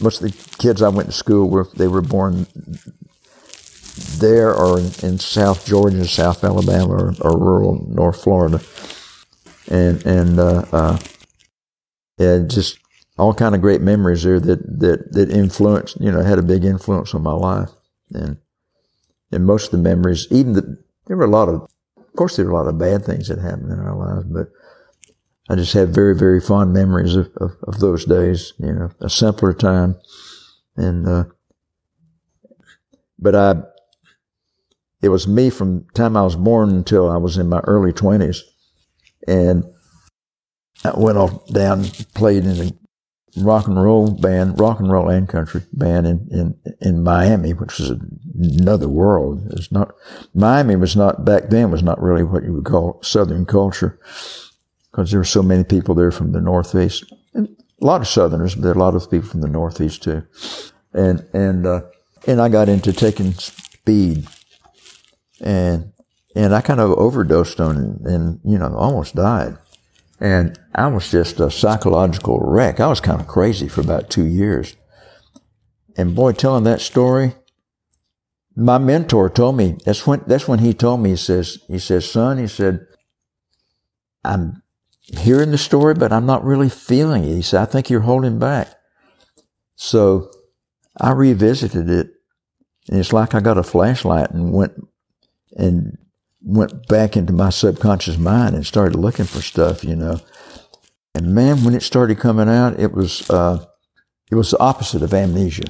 Most 0.00 0.22
of 0.22 0.30
the 0.30 0.56
kids 0.58 0.82
I 0.82 0.88
went 0.88 1.08
to 1.08 1.14
school 1.14 1.48
with, 1.48 1.72
they 1.72 1.88
were 1.88 2.02
born 2.02 2.46
there 4.18 4.54
or 4.54 4.78
in, 4.78 4.86
in 5.02 5.18
South 5.18 5.66
Georgia, 5.66 6.06
South 6.06 6.42
Alabama, 6.44 6.92
or, 6.92 7.14
or, 7.20 7.38
rural 7.38 7.86
North 7.88 8.22
Florida, 8.22 8.60
and 9.68 10.04
and 10.06 10.38
uh, 10.38 10.64
uh, 10.72 10.98
yeah, 12.18 12.38
just 12.46 12.78
all 13.18 13.34
kind 13.34 13.54
of 13.54 13.60
great 13.60 13.80
memories 13.80 14.22
there 14.22 14.40
that 14.40 14.80
that 14.80 15.12
that 15.12 15.30
influenced, 15.30 16.00
you 16.00 16.10
know, 16.10 16.22
had 16.22 16.38
a 16.38 16.42
big 16.42 16.64
influence 16.64 17.14
on 17.14 17.22
my 17.22 17.32
life, 17.32 17.70
and 18.14 18.38
and 19.30 19.44
most 19.44 19.66
of 19.66 19.70
the 19.72 19.88
memories, 19.88 20.26
even 20.30 20.54
the 20.54 20.82
there 21.06 21.16
were 21.16 21.24
a 21.24 21.30
lot 21.30 21.48
of, 21.48 21.68
of 22.12 22.16
course, 22.16 22.36
there 22.36 22.44
were 22.44 22.52
a 22.52 22.56
lot 22.56 22.68
of 22.68 22.78
bad 22.78 23.06
things 23.06 23.28
that 23.28 23.38
happened 23.38 23.72
in 23.72 23.78
our 23.78 23.96
lives, 23.96 24.26
but 24.26 24.48
I 25.48 25.56
just 25.56 25.72
have 25.72 25.88
very, 25.88 26.14
very 26.14 26.42
fond 26.42 26.74
memories 26.74 27.16
of, 27.16 27.30
of, 27.38 27.52
of 27.66 27.80
those 27.80 28.04
days, 28.04 28.52
you 28.58 28.72
know, 28.72 28.90
a 29.00 29.08
simpler 29.08 29.54
time. 29.54 29.96
And, 30.76 31.08
uh, 31.08 31.24
but 33.18 33.34
I, 33.34 33.62
it 35.00 35.08
was 35.08 35.26
me 35.26 35.48
from 35.48 35.86
the 35.86 35.92
time 35.94 36.16
I 36.16 36.22
was 36.22 36.36
born 36.36 36.68
until 36.70 37.10
I 37.10 37.16
was 37.16 37.38
in 37.38 37.48
my 37.48 37.60
early 37.60 37.92
twenties. 37.94 38.44
And 39.26 39.64
I 40.84 40.92
went 40.94 41.16
off 41.16 41.46
down, 41.48 41.84
played 42.14 42.44
in 42.44 42.60
a 42.60 42.72
rock 43.36 43.66
and 43.66 43.82
roll 43.82 44.10
band, 44.10 44.58
rock 44.60 44.80
and 44.80 44.90
roll 44.90 45.08
and 45.08 45.28
country 45.28 45.62
band 45.72 46.06
in, 46.06 46.28
in, 46.30 46.74
in 46.80 47.02
Miami, 47.02 47.52
which 47.52 47.78
was 47.78 47.90
another 48.38 48.88
world. 48.88 49.46
It's 49.52 49.72
not, 49.72 49.94
Miami 50.34 50.76
was 50.76 50.96
not, 50.96 51.24
back 51.24 51.48
then 51.48 51.70
was 51.70 51.82
not 51.82 52.02
really 52.02 52.22
what 52.22 52.44
you 52.44 52.52
would 52.52 52.64
call 52.64 53.02
Southern 53.02 53.46
culture 53.46 53.98
because 54.90 55.10
there 55.10 55.20
were 55.20 55.24
so 55.24 55.42
many 55.42 55.64
people 55.64 55.94
there 55.94 56.10
from 56.10 56.32
the 56.32 56.40
Northeast. 56.40 57.04
And 57.32 57.48
a 57.80 57.84
lot 57.84 58.02
of 58.02 58.08
Southerners, 58.08 58.54
but 58.54 58.76
a 58.76 58.78
lot 58.78 58.94
of 58.94 59.10
people 59.10 59.28
from 59.28 59.40
the 59.40 59.48
Northeast 59.48 60.02
too. 60.02 60.24
And, 60.92 61.26
and, 61.32 61.66
uh, 61.66 61.82
and 62.26 62.40
I 62.40 62.50
got 62.50 62.68
into 62.68 62.92
taking 62.92 63.32
speed 63.32 64.26
and, 65.40 65.92
and 66.36 66.54
I 66.54 66.60
kind 66.60 66.80
of 66.80 66.90
overdosed 66.92 67.60
on 67.60 67.76
it 67.78 68.10
and, 68.10 68.40
you 68.44 68.58
know, 68.58 68.74
almost 68.74 69.14
died. 69.14 69.56
And 70.22 70.56
I 70.72 70.86
was 70.86 71.10
just 71.10 71.40
a 71.40 71.50
psychological 71.50 72.38
wreck. 72.38 72.78
I 72.78 72.86
was 72.86 73.00
kind 73.00 73.20
of 73.20 73.26
crazy 73.26 73.66
for 73.66 73.80
about 73.80 74.08
two 74.08 74.24
years. 74.24 74.76
And 75.96 76.14
boy, 76.14 76.30
telling 76.30 76.62
that 76.62 76.80
story, 76.80 77.34
my 78.54 78.78
mentor 78.78 79.28
told 79.28 79.56
me, 79.56 79.78
that's 79.84 80.06
when, 80.06 80.22
that's 80.28 80.46
when 80.46 80.60
he 80.60 80.74
told 80.74 81.00
me, 81.00 81.10
he 81.10 81.16
says, 81.16 81.58
he 81.66 81.80
says, 81.80 82.08
son, 82.08 82.38
he 82.38 82.46
said, 82.46 82.86
I'm 84.24 84.62
hearing 85.00 85.50
the 85.50 85.58
story, 85.58 85.94
but 85.94 86.12
I'm 86.12 86.24
not 86.24 86.44
really 86.44 86.68
feeling 86.68 87.24
it. 87.24 87.34
He 87.34 87.42
said, 87.42 87.60
I 87.60 87.64
think 87.64 87.90
you're 87.90 88.02
holding 88.02 88.38
back. 88.38 88.72
So 89.74 90.30
I 91.00 91.10
revisited 91.10 91.90
it 91.90 92.12
and 92.88 93.00
it's 93.00 93.12
like 93.12 93.34
I 93.34 93.40
got 93.40 93.58
a 93.58 93.64
flashlight 93.64 94.30
and 94.30 94.52
went 94.52 94.74
and 95.56 95.98
went 96.44 96.88
back 96.88 97.16
into 97.16 97.32
my 97.32 97.50
subconscious 97.50 98.18
mind 98.18 98.54
and 98.54 98.66
started 98.66 98.98
looking 98.98 99.24
for 99.24 99.40
stuff, 99.40 99.84
you 99.84 99.96
know. 99.96 100.20
And 101.14 101.34
man, 101.34 101.64
when 101.64 101.74
it 101.74 101.82
started 101.82 102.18
coming 102.18 102.48
out, 102.48 102.78
it 102.80 102.92
was, 102.92 103.28
uh, 103.30 103.64
it 104.30 104.34
was 104.34 104.50
the 104.50 104.58
opposite 104.58 105.02
of 105.02 105.14
amnesia. 105.14 105.64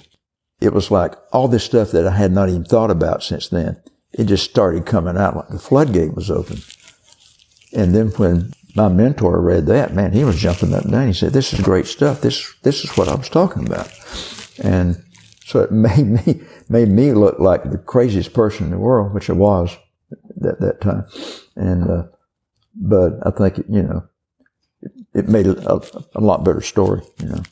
It 0.61 0.73
was 0.73 0.91
like 0.91 1.15
all 1.33 1.49
this 1.49 1.65
stuff 1.65 1.91
that 1.91 2.07
I 2.07 2.13
had 2.13 2.33
not 2.33 2.49
even 2.49 2.65
thought 2.65 2.91
about 2.91 3.23
since 3.23 3.49
then. 3.49 3.83
It 4.13 4.25
just 4.27 4.49
started 4.49 4.87
coming 4.87 5.17
out 5.17 5.37
like 5.37 5.49
the 5.49 5.59
floodgate 5.59 6.15
was 6.15 6.31
open. 6.31 6.59
And 7.73 7.95
then 7.95 8.09
when 8.11 8.53
my 8.77 8.89
mentor 8.89 9.41
read 9.41 9.67
that, 9.67 9.95
man, 9.95 10.13
he 10.13 10.25
was 10.25 10.39
jumping 10.39 10.73
up 10.75 10.83
and 10.83 10.93
down. 10.93 11.07
He 11.07 11.13
said, 11.13 11.33
this 11.33 11.53
is 11.53 11.61
great 11.61 11.87
stuff. 11.87 12.21
This, 12.21 12.55
this 12.63 12.85
is 12.85 12.97
what 12.97 13.09
I 13.09 13.15
was 13.15 13.29
talking 13.29 13.67
about. 13.67 13.91
And 14.63 15.03
so 15.45 15.61
it 15.61 15.73
made 15.73 16.07
me, 16.07 16.43
made 16.69 16.89
me 16.89 17.13
look 17.13 17.39
like 17.39 17.65
the 17.65 17.79
craziest 17.79 18.33
person 18.33 18.67
in 18.67 18.71
the 18.71 18.79
world, 18.79 19.13
which 19.13 19.29
I 19.29 19.35
was 19.35 19.77
at 20.47 20.61
that 20.61 20.81
time. 20.81 21.05
And, 21.57 21.91
uh, 21.91 22.03
but 22.75 23.15
I 23.27 23.31
think, 23.31 23.59
it, 23.59 23.67
you 23.69 23.83
know, 23.83 24.09
it, 24.81 24.93
it 25.15 25.29
made 25.29 25.47
a, 25.47 25.81
a, 26.15 26.21
lot 26.21 26.45
better 26.45 26.61
story, 26.61 27.03
you 27.21 27.29
know. 27.29 27.43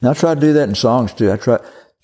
And 0.00 0.10
I 0.10 0.14
try 0.14 0.34
to 0.34 0.40
do 0.40 0.52
that 0.54 0.68
in 0.68 0.74
songs 0.74 1.12
too. 1.12 1.30
I 1.30 1.36
try, 1.36 1.60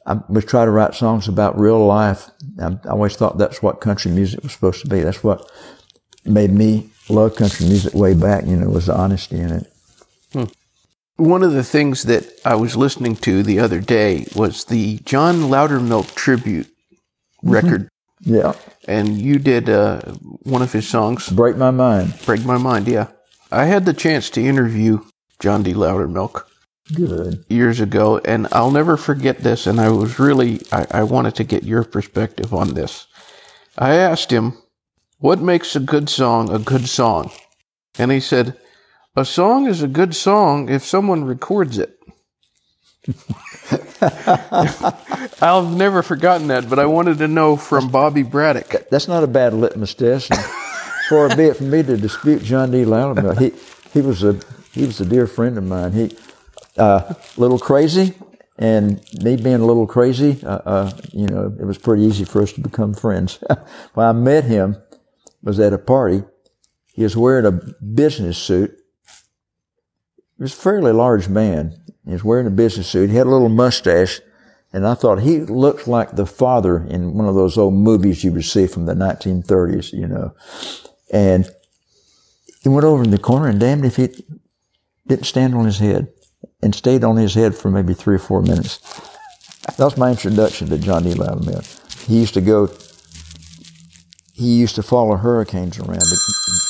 I 0.06 0.20
was 0.28 0.44
try 0.44 0.64
to 0.64 0.70
write 0.70 0.94
songs 0.94 1.28
about 1.28 1.58
real 1.58 1.84
life. 1.84 2.30
I, 2.60 2.76
I 2.84 2.90
always 2.90 3.16
thought 3.16 3.38
that's 3.38 3.62
what 3.62 3.80
country 3.80 4.10
music 4.10 4.42
was 4.42 4.52
supposed 4.52 4.82
to 4.82 4.88
be. 4.88 5.00
That's 5.00 5.24
what 5.24 5.50
made 6.24 6.50
me 6.50 6.90
love 7.08 7.36
country 7.36 7.66
music 7.66 7.94
way 7.94 8.14
back, 8.14 8.46
you 8.46 8.56
know, 8.56 8.68
was 8.68 8.86
the 8.86 8.96
honesty 8.96 9.38
in 9.38 9.50
it. 9.50 9.72
Hmm. 10.32 10.44
One 11.16 11.42
of 11.42 11.52
the 11.52 11.64
things 11.64 12.04
that 12.04 12.30
I 12.44 12.54
was 12.54 12.76
listening 12.76 13.16
to 13.16 13.42
the 13.42 13.58
other 13.58 13.80
day 13.80 14.26
was 14.36 14.64
the 14.64 14.98
John 14.98 15.42
Loudermilk 15.42 16.14
tribute 16.14 16.66
mm-hmm. 16.66 17.50
record 17.50 17.88
yeah. 18.20 18.54
And 18.86 19.18
you 19.18 19.38
did 19.38 19.68
uh, 19.68 20.00
one 20.42 20.62
of 20.62 20.72
his 20.72 20.88
songs. 20.88 21.28
Break 21.28 21.56
My 21.56 21.70
Mind. 21.70 22.14
Break 22.24 22.44
My 22.44 22.58
Mind, 22.58 22.88
yeah. 22.88 23.08
I 23.50 23.64
had 23.64 23.84
the 23.84 23.94
chance 23.94 24.30
to 24.30 24.42
interview 24.44 25.04
John 25.40 25.62
D. 25.62 25.72
Loudermilk. 25.74 26.44
Good. 26.94 27.44
Years 27.50 27.80
ago, 27.80 28.18
and 28.24 28.48
I'll 28.50 28.70
never 28.70 28.96
forget 28.96 29.38
this. 29.38 29.66
And 29.66 29.78
I 29.78 29.90
was 29.90 30.18
really, 30.18 30.62
I, 30.72 30.86
I 30.90 31.02
wanted 31.02 31.34
to 31.34 31.44
get 31.44 31.62
your 31.62 31.84
perspective 31.84 32.54
on 32.54 32.72
this. 32.72 33.06
I 33.76 33.94
asked 33.96 34.30
him, 34.30 34.54
What 35.18 35.38
makes 35.38 35.76
a 35.76 35.80
good 35.80 36.08
song 36.08 36.50
a 36.50 36.58
good 36.58 36.88
song? 36.88 37.30
And 37.98 38.10
he 38.10 38.20
said, 38.20 38.56
A 39.16 39.24
song 39.26 39.66
is 39.66 39.82
a 39.82 39.88
good 39.88 40.16
song 40.16 40.70
if 40.70 40.82
someone 40.82 41.24
records 41.24 41.78
it. 41.78 41.98
I've 45.42 45.76
never 45.76 46.02
forgotten 46.02 46.48
that, 46.48 46.68
but 46.68 46.78
I 46.78 46.86
wanted 46.86 47.18
to 47.18 47.28
know 47.28 47.56
from 47.56 47.90
Bobby 47.90 48.22
Braddock. 48.22 48.88
That's 48.90 49.08
not 49.08 49.24
a 49.24 49.26
bad 49.26 49.54
litmus 49.54 49.94
test. 49.94 50.32
Far 51.08 51.34
be 51.34 51.44
it 51.44 51.56
from 51.56 51.70
me 51.70 51.82
to 51.82 51.96
dispute 51.96 52.42
John 52.42 52.70
D. 52.70 52.84
Loudermilk. 52.84 53.38
He 53.38 53.52
he 53.92 54.06
was 54.06 54.22
a 54.22 54.38
he 54.72 54.84
was 54.84 55.00
a 55.00 55.06
dear 55.06 55.26
friend 55.26 55.56
of 55.56 55.64
mine. 55.64 55.92
He 55.92 56.16
uh, 56.76 57.14
a 57.14 57.40
little 57.40 57.58
crazy, 57.58 58.14
and 58.58 59.00
me 59.22 59.36
being 59.36 59.60
a 59.60 59.66
little 59.66 59.86
crazy, 59.86 60.38
uh, 60.44 60.58
uh, 60.64 60.90
you 61.12 61.26
know, 61.26 61.54
it 61.58 61.64
was 61.64 61.78
pretty 61.78 62.02
easy 62.04 62.24
for 62.24 62.42
us 62.42 62.52
to 62.52 62.60
become 62.60 62.94
friends. 62.94 63.42
when 63.94 64.06
I 64.06 64.12
met 64.12 64.44
him, 64.44 64.76
was 65.42 65.58
at 65.60 65.72
a 65.72 65.78
party. 65.78 66.22
He 66.92 67.02
was 67.02 67.16
wearing 67.16 67.46
a 67.46 67.52
business 67.52 68.38
suit. 68.38 68.76
He 70.36 70.42
was 70.42 70.52
a 70.52 70.56
fairly 70.56 70.92
large 70.92 71.28
man. 71.28 71.74
He 72.08 72.14
was 72.14 72.24
wearing 72.24 72.46
a 72.46 72.50
business 72.50 72.88
suit. 72.88 73.10
He 73.10 73.16
had 73.16 73.26
a 73.26 73.30
little 73.30 73.50
mustache. 73.50 74.20
And 74.72 74.86
I 74.86 74.94
thought 74.94 75.20
he 75.20 75.40
looked 75.40 75.86
like 75.86 76.12
the 76.12 76.26
father 76.26 76.86
in 76.88 77.14
one 77.14 77.28
of 77.28 77.34
those 77.34 77.58
old 77.58 77.74
movies 77.74 78.24
you 78.24 78.32
would 78.32 78.44
see 78.44 78.66
from 78.66 78.86
the 78.86 78.94
1930s, 78.94 79.92
you 79.92 80.06
know. 80.06 80.34
And 81.12 81.48
he 82.62 82.70
went 82.70 82.84
over 82.84 83.02
in 83.02 83.10
the 83.10 83.18
corner 83.18 83.48
and 83.48 83.60
damned 83.60 83.84
if 83.84 83.96
he 83.96 84.08
didn't 85.06 85.26
stand 85.26 85.54
on 85.54 85.66
his 85.66 85.78
head 85.78 86.08
and 86.62 86.74
stayed 86.74 87.04
on 87.04 87.16
his 87.16 87.34
head 87.34 87.54
for 87.54 87.70
maybe 87.70 87.92
three 87.92 88.16
or 88.16 88.20
four 88.20 88.40
minutes. 88.40 88.78
That 89.76 89.84
was 89.84 89.98
my 89.98 90.10
introduction 90.10 90.68
to 90.68 90.78
John 90.78 91.04
D. 91.04 91.12
Loudon 91.12 91.62
He 92.06 92.20
used 92.20 92.34
to 92.34 92.40
go, 92.40 92.70
he 94.32 94.56
used 94.56 94.76
to 94.76 94.82
follow 94.82 95.16
hurricanes 95.16 95.78
around 95.78 96.00
to, 96.00 96.16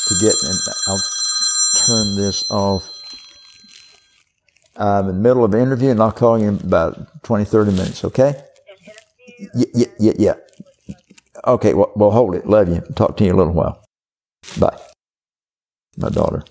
to 0.08 0.14
get, 0.20 0.34
and 0.42 0.58
I'll 0.88 1.00
turn 1.86 2.16
this 2.16 2.44
off. 2.50 2.97
I'm 4.78 5.08
in 5.08 5.16
the 5.16 5.20
middle 5.20 5.44
of 5.44 5.52
an 5.54 5.60
interview 5.60 5.90
and 5.90 6.00
I'll 6.00 6.12
call 6.12 6.38
you 6.38 6.48
in 6.48 6.60
about 6.60 7.22
20, 7.24 7.44
30 7.44 7.72
minutes, 7.72 8.04
okay? 8.04 8.42
Yeah, 9.54 9.64
yeah, 9.74 9.86
yeah, 9.98 10.12
yeah. 10.18 10.34
Okay, 11.46 11.74
well, 11.74 11.92
well, 11.96 12.10
hold 12.10 12.34
it. 12.34 12.46
Love 12.46 12.68
you. 12.68 12.80
Talk 12.94 13.16
to 13.16 13.24
you 13.24 13.30
in 13.30 13.34
a 13.34 13.38
little 13.38 13.52
while. 13.52 13.84
Bye. 14.58 14.78
My 15.96 16.10
daughter. 16.10 16.44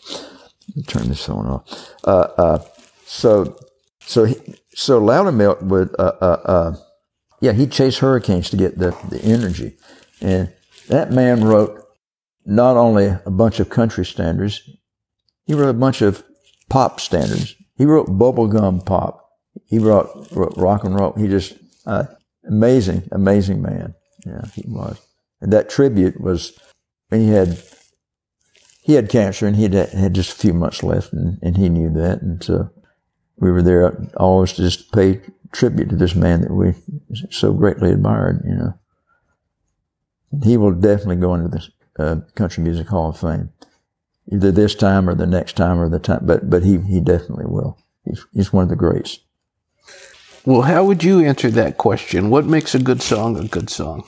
turn 0.88 1.08
this 1.08 1.26
phone 1.26 1.48
off. 1.48 1.94
Uh, 2.04 2.28
uh, 2.38 2.60
so, 3.06 3.58
so, 4.02 4.26
he, 4.26 4.36
so 4.74 5.00
Loudermilk 5.00 5.62
would, 5.63 5.96
uh, 5.98 6.13
uh, 6.22 6.42
uh, 6.46 6.76
yeah, 7.42 7.54
he'd 7.54 7.72
chase 7.72 8.00
hurricanes 8.00 8.50
to 8.50 8.58
get 8.58 8.78
the, 8.78 8.96
the 9.10 9.22
energy. 9.22 9.78
And 10.22 10.54
that 10.88 11.12
man 11.12 11.44
wrote 11.44 11.84
not 12.46 12.78
only 12.78 13.08
a 13.08 13.32
bunch 13.32 13.60
of 13.60 13.70
country 13.70 14.06
standards, 14.06 14.68
he 15.46 15.54
wrote 15.54 15.70
a 15.70 15.74
bunch 15.74 16.02
of 16.02 16.24
pop 16.70 17.00
standards. 17.00 17.56
He 17.78 17.86
wrote 17.86 18.08
bubblegum 18.08 18.86
pop. 18.86 19.30
He 19.66 19.80
wrote, 19.80 20.28
wrote 20.32 20.54
rock 20.58 20.84
and 20.84 21.00
roll. 21.00 21.13
He 21.13 21.28
just, 21.28 21.54
uh, 21.86 22.06
amazing, 22.48 23.08
amazing 23.12 23.62
man. 23.62 23.94
Yeah, 24.26 24.46
he 24.54 24.63
was. 24.68 25.00
And 25.42 25.54
that 25.54 25.70
tribute 25.70 26.20
was, 26.20 26.58
he 27.12 27.30
had, 27.30 27.62
he 28.82 28.94
had 28.94 29.10
cancer 29.10 29.46
and 29.46 29.56
he 29.56 29.63
had, 29.63 29.74
had 29.74 30.16
just 30.16 30.34
a 30.34 30.36
few 30.36 30.54
months 30.54 30.82
left 30.84 31.13
and, 31.13 31.38
and 31.42 31.58
he 31.58 31.70
knew 31.70 31.90
that. 31.92 32.22
And 32.22 32.44
so 32.44 32.70
we 33.38 33.52
were 33.52 33.62
there 33.62 33.96
always 34.18 34.54
to 34.54 34.63
just 34.63 34.92
pay 34.92 35.22
tribute 35.52 35.90
to 35.90 35.96
this 35.96 36.16
man 36.16 36.42
that 36.42 36.52
we 36.52 36.74
so 37.30 37.54
greatly 37.54 37.92
admired, 37.92 38.42
you 38.46 38.56
know. 38.56 38.80
He 40.44 40.58
will 40.58 40.74
definitely 40.74 41.16
go 41.18 41.36
into 41.36 41.48
the 41.48 42.04
uh, 42.04 42.16
Country 42.36 42.63
Music 42.63 42.88
Hall 42.88 43.10
of 43.10 43.20
Fame 43.20 43.52
either 44.32 44.52
this 44.52 44.76
time 44.76 45.10
or 45.10 45.16
the 45.16 45.28
next 45.28 45.54
time 45.54 45.80
or 45.80 45.90
the 45.90 46.00
time, 46.00 46.22
but, 46.24 46.50
but 46.50 46.63
he, 46.63 46.78
he 46.80 47.00
definitely 47.00 47.46
will. 47.46 47.78
He's, 48.04 48.26
he's 48.34 48.54
one 48.54 48.63
of 48.63 48.70
the 48.70 48.76
greats. 48.76 49.20
Well, 50.46 50.62
how 50.62 50.86
would 50.86 51.04
you 51.04 51.20
answer 51.20 51.50
that 51.52 51.78
question? 51.78 52.30
What 52.30 52.46
makes 52.46 52.74
a 52.74 52.80
good 52.80 53.02
song 53.02 53.38
a 53.38 53.48
good 53.48 53.70
song? 53.70 54.08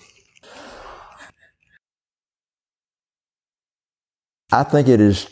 I 4.51 4.63
think 4.63 4.87
it 4.87 4.99
is 4.99 5.29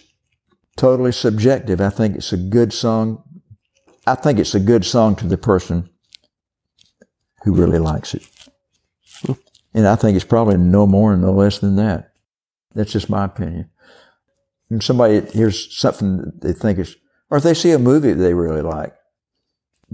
totally 0.76 1.12
subjective. 1.12 1.82
I 1.82 1.90
think 1.90 2.16
it's 2.18 2.34
a 2.34 2.38
good 2.38 2.72
song. 2.72 3.24
I 4.06 4.16
think 4.16 4.38
it's 4.38 4.54
a 4.54 4.60
good 4.60 4.86
song 4.86 5.16
to 5.18 5.28
the 5.28 5.38
person 5.38 5.90
who 7.44 7.54
really 7.54 7.80
likes 7.80 8.14
it. 8.14 8.28
Hmm. 9.26 9.34
And 9.74 9.88
I 9.88 9.96
think 9.96 10.16
it's 10.16 10.26
probably 10.26 10.58
no 10.58 10.86
more 10.86 11.14
and 11.14 11.22
no 11.22 11.32
less 11.32 11.60
than 11.60 11.78
that. 11.78 12.12
That's 12.76 12.92
just 12.92 13.10
my 13.10 13.26
opinion. 13.26 13.70
And 14.70 14.84
somebody 14.84 15.22
hears 15.32 15.76
something 15.76 16.32
they 16.42 16.54
think 16.54 16.80
is, 16.80 16.96
or 17.30 17.38
if 17.38 17.44
they 17.44 17.54
see 17.54 17.72
a 17.72 17.80
movie 17.80 18.14
they 18.14 18.34
really 18.34 18.62
like, 18.62 18.94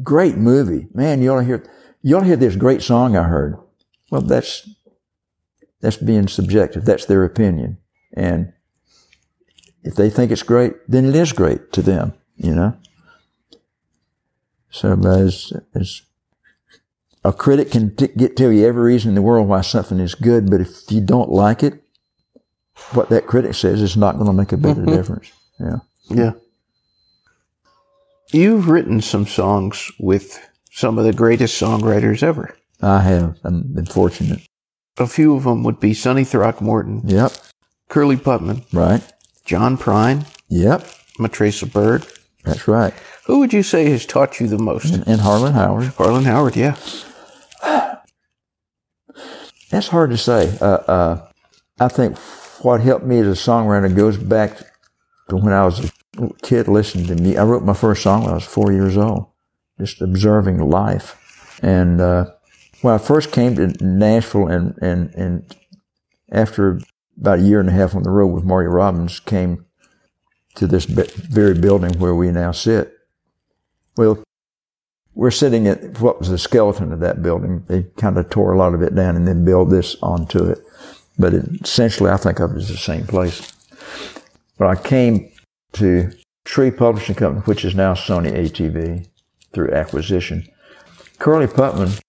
great 0.01 0.37
movie, 0.37 0.87
man, 0.93 1.21
you 1.21 1.31
ought 1.31 1.39
to 1.39 1.45
hear, 1.45 1.63
you 2.01 2.17
ought 2.17 2.21
to 2.21 2.25
hear 2.25 2.35
this 2.35 2.55
great 2.55 2.81
song 2.81 3.15
I 3.15 3.23
heard. 3.23 3.57
Well, 4.09 4.21
that's 4.21 4.67
that's 5.81 5.97
being 5.97 6.27
subjective. 6.27 6.85
That's 6.85 7.05
their 7.05 7.23
opinion, 7.23 7.77
and 8.13 8.53
if 9.83 9.95
they 9.95 10.09
think 10.09 10.31
it's 10.31 10.43
great, 10.43 10.73
then 10.87 11.05
it 11.05 11.15
is 11.15 11.33
great 11.33 11.71
to 11.73 11.81
them. 11.81 12.13
You 12.35 12.55
know. 12.55 12.77
So 14.73 14.99
as, 15.05 15.53
as 15.75 16.01
a 17.23 17.31
critic 17.31 17.69
can 17.69 17.95
t- 17.95 18.07
get 18.07 18.35
tell 18.35 18.51
you 18.51 18.65
every 18.65 18.81
reason 18.81 19.09
in 19.09 19.15
the 19.15 19.21
world 19.21 19.47
why 19.47 19.61
something 19.61 19.99
is 19.99 20.15
good, 20.15 20.49
but 20.49 20.61
if 20.61 20.91
you 20.91 20.99
don't 20.99 21.29
like 21.29 21.61
it, 21.61 21.82
what 22.91 23.09
that 23.09 23.27
critic 23.27 23.53
says 23.55 23.81
is 23.81 23.95
not 23.97 24.15
going 24.15 24.27
to 24.27 24.33
make 24.33 24.51
a 24.51 24.57
bit 24.57 24.77
of 24.77 24.85
difference. 24.85 25.31
Yeah. 25.59 25.77
Yeah. 26.09 26.31
You've 28.31 28.67
written 28.67 29.01
some 29.01 29.27
songs 29.27 29.91
with 29.99 30.39
some 30.71 30.97
of 30.97 31.05
the 31.05 31.13
greatest 31.13 31.61
songwriters 31.61 32.23
ever. 32.23 32.57
I 32.81 33.01
have. 33.01 33.37
I've 33.45 33.73
been 33.75 33.85
fortunate. 33.85 34.39
A 34.97 35.07
few 35.07 35.35
of 35.35 35.43
them 35.43 35.63
would 35.63 35.79
be 35.79 35.93
Sonny 35.93 36.23
Throckmorton, 36.23 37.01
Yep. 37.05 37.31
Curly 37.89 38.17
Putman, 38.17 38.63
Right. 38.73 39.01
John 39.45 39.77
Prine, 39.77 40.25
Yep. 40.49 40.81
Matraca 41.19 41.71
Berg. 41.71 42.05
That's 42.43 42.67
right. 42.67 42.93
Who 43.25 43.39
would 43.39 43.53
you 43.53 43.63
say 43.63 43.89
has 43.89 44.05
taught 44.05 44.39
you 44.39 44.47
the 44.47 44.57
most? 44.57 44.93
And, 44.93 45.07
and 45.07 45.21
Harlan 45.21 45.53
Howard. 45.53 45.85
Harlan 45.97 46.25
Howard, 46.25 46.55
yeah. 46.55 46.75
That's 49.69 49.87
hard 49.87 50.09
to 50.11 50.17
say. 50.17 50.55
Uh, 50.59 50.65
uh, 50.65 51.27
I 51.79 51.87
think 51.87 52.17
what 52.63 52.81
helped 52.81 53.05
me 53.05 53.19
as 53.19 53.27
a 53.27 53.49
songwriter 53.49 53.93
goes 53.93 54.17
back 54.17 54.57
to 55.29 55.35
when 55.35 55.53
I 55.53 55.65
was 55.65 55.85
a 56.17 56.29
kid 56.41 56.67
listening 56.67 57.07
to 57.07 57.15
me. 57.15 57.37
I 57.37 57.43
wrote 57.43 57.63
my 57.63 57.73
first 57.73 58.03
song 58.03 58.21
when 58.21 58.31
I 58.31 58.35
was 58.35 58.45
four 58.45 58.71
years 58.71 58.97
old, 58.97 59.27
just 59.79 60.01
observing 60.01 60.59
life. 60.59 61.59
And 61.61 61.99
uh, 61.99 62.31
when 62.81 62.93
I 62.93 62.97
first 62.97 63.31
came 63.31 63.55
to 63.55 63.67
Nashville, 63.83 64.47
and, 64.47 64.77
and, 64.81 65.13
and 65.15 65.55
after 66.31 66.79
about 67.19 67.39
a 67.39 67.43
year 67.43 67.59
and 67.59 67.69
a 67.69 67.73
half 67.73 67.95
on 67.95 68.03
the 68.03 68.09
road 68.09 68.27
with 68.27 68.43
Marty 68.43 68.67
Robbins, 68.67 69.19
came 69.19 69.65
to 70.55 70.67
this 70.67 70.85
very 70.85 71.59
building 71.59 71.99
where 71.99 72.15
we 72.15 72.31
now 72.31 72.51
sit. 72.51 72.93
Well, 73.97 74.23
we're 75.15 75.31
sitting 75.31 75.67
at 75.67 75.99
what 75.99 76.19
was 76.19 76.29
the 76.29 76.37
skeleton 76.37 76.91
of 76.91 76.99
that 77.01 77.21
building. 77.21 77.63
They 77.67 77.83
kind 77.97 78.17
of 78.17 78.29
tore 78.29 78.53
a 78.53 78.57
lot 78.57 78.73
of 78.73 78.81
it 78.81 78.95
down 78.95 79.15
and 79.15 79.27
then 79.27 79.45
built 79.45 79.69
this 79.69 79.95
onto 80.01 80.43
it. 80.45 80.59
But 81.17 81.33
essentially, 81.33 82.09
I 82.09 82.17
think 82.17 82.39
of 82.39 82.51
it 82.51 82.57
as 82.57 82.69
the 82.69 82.77
same 82.77 83.05
place. 83.05 83.51
But 84.57 84.67
I 84.67 84.75
came 84.75 85.31
to 85.73 86.11
Tree 86.45 86.71
Publishing 86.71 87.15
Company, 87.15 87.43
which 87.45 87.63
is 87.65 87.75
now 87.75 87.93
Sony 87.93 88.31
ATV 88.31 89.07
through 89.53 89.71
acquisition. 89.71 90.47
Curly 91.19 91.47
Putman 91.47 92.01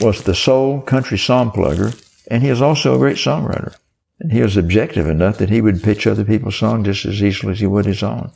was 0.00 0.22
the 0.22 0.34
sole 0.34 0.80
country 0.80 1.18
song 1.18 1.50
plugger, 1.50 1.94
and 2.30 2.42
he 2.42 2.48
is 2.48 2.60
also 2.60 2.94
a 2.94 2.98
great 2.98 3.16
songwriter. 3.16 3.76
And 4.18 4.32
he 4.32 4.42
was 4.42 4.56
objective 4.56 5.06
enough 5.08 5.38
that 5.38 5.48
he 5.48 5.60
would 5.60 5.82
pitch 5.82 6.06
other 6.06 6.24
people's 6.24 6.56
songs 6.56 6.86
just 6.86 7.06
as 7.06 7.22
easily 7.22 7.52
as 7.52 7.60
he 7.60 7.66
would 7.66 7.86
his 7.86 8.02
own. 8.02 8.30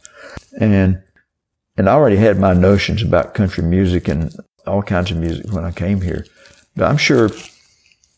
And 0.58 1.02
and 1.76 1.88
I 1.88 1.92
already 1.92 2.16
had 2.16 2.38
my 2.38 2.54
notions 2.54 3.02
about 3.02 3.34
country 3.34 3.64
music 3.64 4.06
and 4.06 4.34
all 4.66 4.82
kinds 4.82 5.10
of 5.10 5.16
music 5.16 5.52
when 5.52 5.64
I 5.64 5.72
came 5.72 6.00
here. 6.00 6.24
But 6.76 6.84
I'm 6.84 6.96
sure 6.96 7.30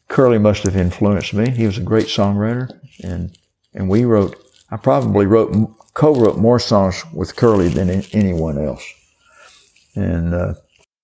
Curly 0.09 0.39
must 0.39 0.63
have 0.65 0.77
influenced 0.77 1.35
me. 1.35 1.51
He 1.51 1.67
was 1.67 1.79
a 1.79 1.83
great 1.83 2.07
songwriter, 2.07 2.69
and 3.03 3.37
and 3.75 3.89
we 3.89 4.05
wrote. 4.05 4.37
I 4.71 4.77
probably 4.77 5.27
wrote 5.27 5.55
co-wrote 5.95 6.39
more 6.39 6.59
songs 6.59 7.05
with 7.13 7.37
Curly 7.37 7.69
than 7.69 7.89
anyone 8.13 8.59
else. 8.59 8.85
And 9.95 10.35
uh, 10.35 10.55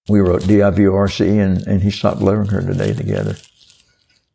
we 0.09 0.21
wrote 0.21 0.47
D-I-V-O-R-C, 0.47 1.39
and 1.39 1.67
and 1.67 1.83
he 1.83 1.91
stopped 1.91 2.21
loving 2.21 2.47
her 2.47 2.61
today 2.61 2.93
together. 2.93 3.37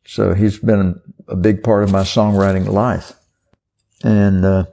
So 0.06 0.34
he's 0.34 0.60
been 0.60 1.00
a 1.28 1.36
big 1.36 1.64
part 1.64 1.84
of 1.84 1.92
my 1.92 2.04
songwriting 2.04 2.68
life. 2.68 3.14
And 4.04 4.46
uh, 4.46 4.66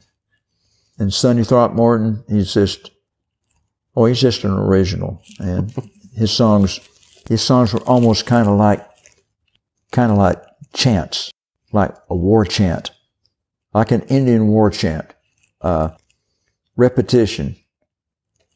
and 0.99 1.13
Sonny 1.13 1.45
Throckmorton, 1.45 2.25
he's 2.29 2.55
just 2.55 2.91
Oh, 3.97 4.07
he's 4.07 4.21
just 4.21 4.43
an 4.45 4.51
original, 4.51 5.23
and 5.39 5.73
his 6.17 6.33
songs, 6.33 6.81
his 7.29 7.43
songs 7.43 7.73
were 7.73 7.83
almost 7.83 8.27
kind 8.27 8.49
of 8.49 8.57
like, 8.57 8.85
kind 9.95 10.11
of 10.13 10.19
like 10.19 10.43
chants, 10.75 11.31
like 11.73 11.95
a 12.11 12.17
war 12.17 12.45
chant, 12.45 12.91
like 13.73 13.91
an 13.91 14.03
Indian 14.03 14.49
war 14.49 14.71
chant. 14.71 15.15
Uh, 15.63 15.91
repetition. 16.77 17.57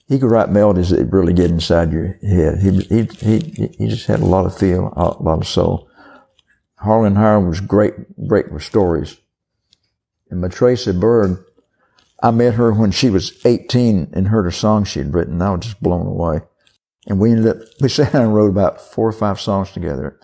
He 0.08 0.18
could 0.18 0.30
write 0.30 0.50
melodies 0.50 0.90
that 0.90 1.04
really 1.04 1.32
get 1.32 1.50
inside 1.50 1.92
your 1.92 2.18
head. 2.22 2.58
He 2.60 2.70
he 2.80 3.08
he 3.20 3.68
he 3.78 3.88
just 3.88 4.06
had 4.06 4.20
a 4.20 4.26
lot 4.26 4.46
of 4.46 4.58
feel, 4.58 4.92
a 4.96 5.22
lot 5.22 5.40
of 5.40 5.46
soul. 5.46 5.88
Harlan 6.76 7.16
Howard 7.16 7.48
was 7.48 7.60
great, 7.60 7.94
great 8.26 8.50
with 8.52 8.62
stories. 8.62 9.16
And 10.30 10.42
Matraca 10.42 10.98
Berg, 10.98 11.38
I 12.22 12.30
met 12.30 12.54
her 12.54 12.72
when 12.72 12.90
she 12.90 13.10
was 13.10 13.40
18 13.44 14.10
and 14.12 14.28
heard 14.28 14.46
a 14.46 14.52
song 14.52 14.84
she 14.84 15.00
had 15.00 15.14
written. 15.14 15.42
I 15.42 15.50
was 15.50 15.60
just 15.60 15.82
blown 15.82 16.06
away. 16.06 16.40
And 17.06 17.18
we 17.18 17.32
ended 17.32 17.48
up, 17.48 17.56
we 17.80 17.88
sat 17.88 18.12
down 18.12 18.24
and 18.24 18.34
wrote 18.34 18.50
about 18.50 18.80
four 18.80 19.08
or 19.08 19.12
five 19.12 19.40
songs 19.40 19.72
together. 19.72 20.20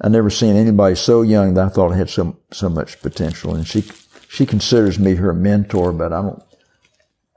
I 0.00 0.08
never 0.08 0.30
seen 0.30 0.56
anybody 0.56 0.94
so 0.94 1.22
young 1.22 1.54
that 1.54 1.66
I 1.66 1.68
thought 1.68 1.90
had 1.90 2.08
so, 2.08 2.38
so 2.52 2.68
much 2.68 3.00
potential. 3.02 3.54
And 3.54 3.66
she, 3.66 3.84
she 4.28 4.46
considers 4.46 4.98
me 4.98 5.16
her 5.16 5.34
mentor, 5.34 5.92
but 5.92 6.12
I 6.12 6.22
don't, 6.22 6.42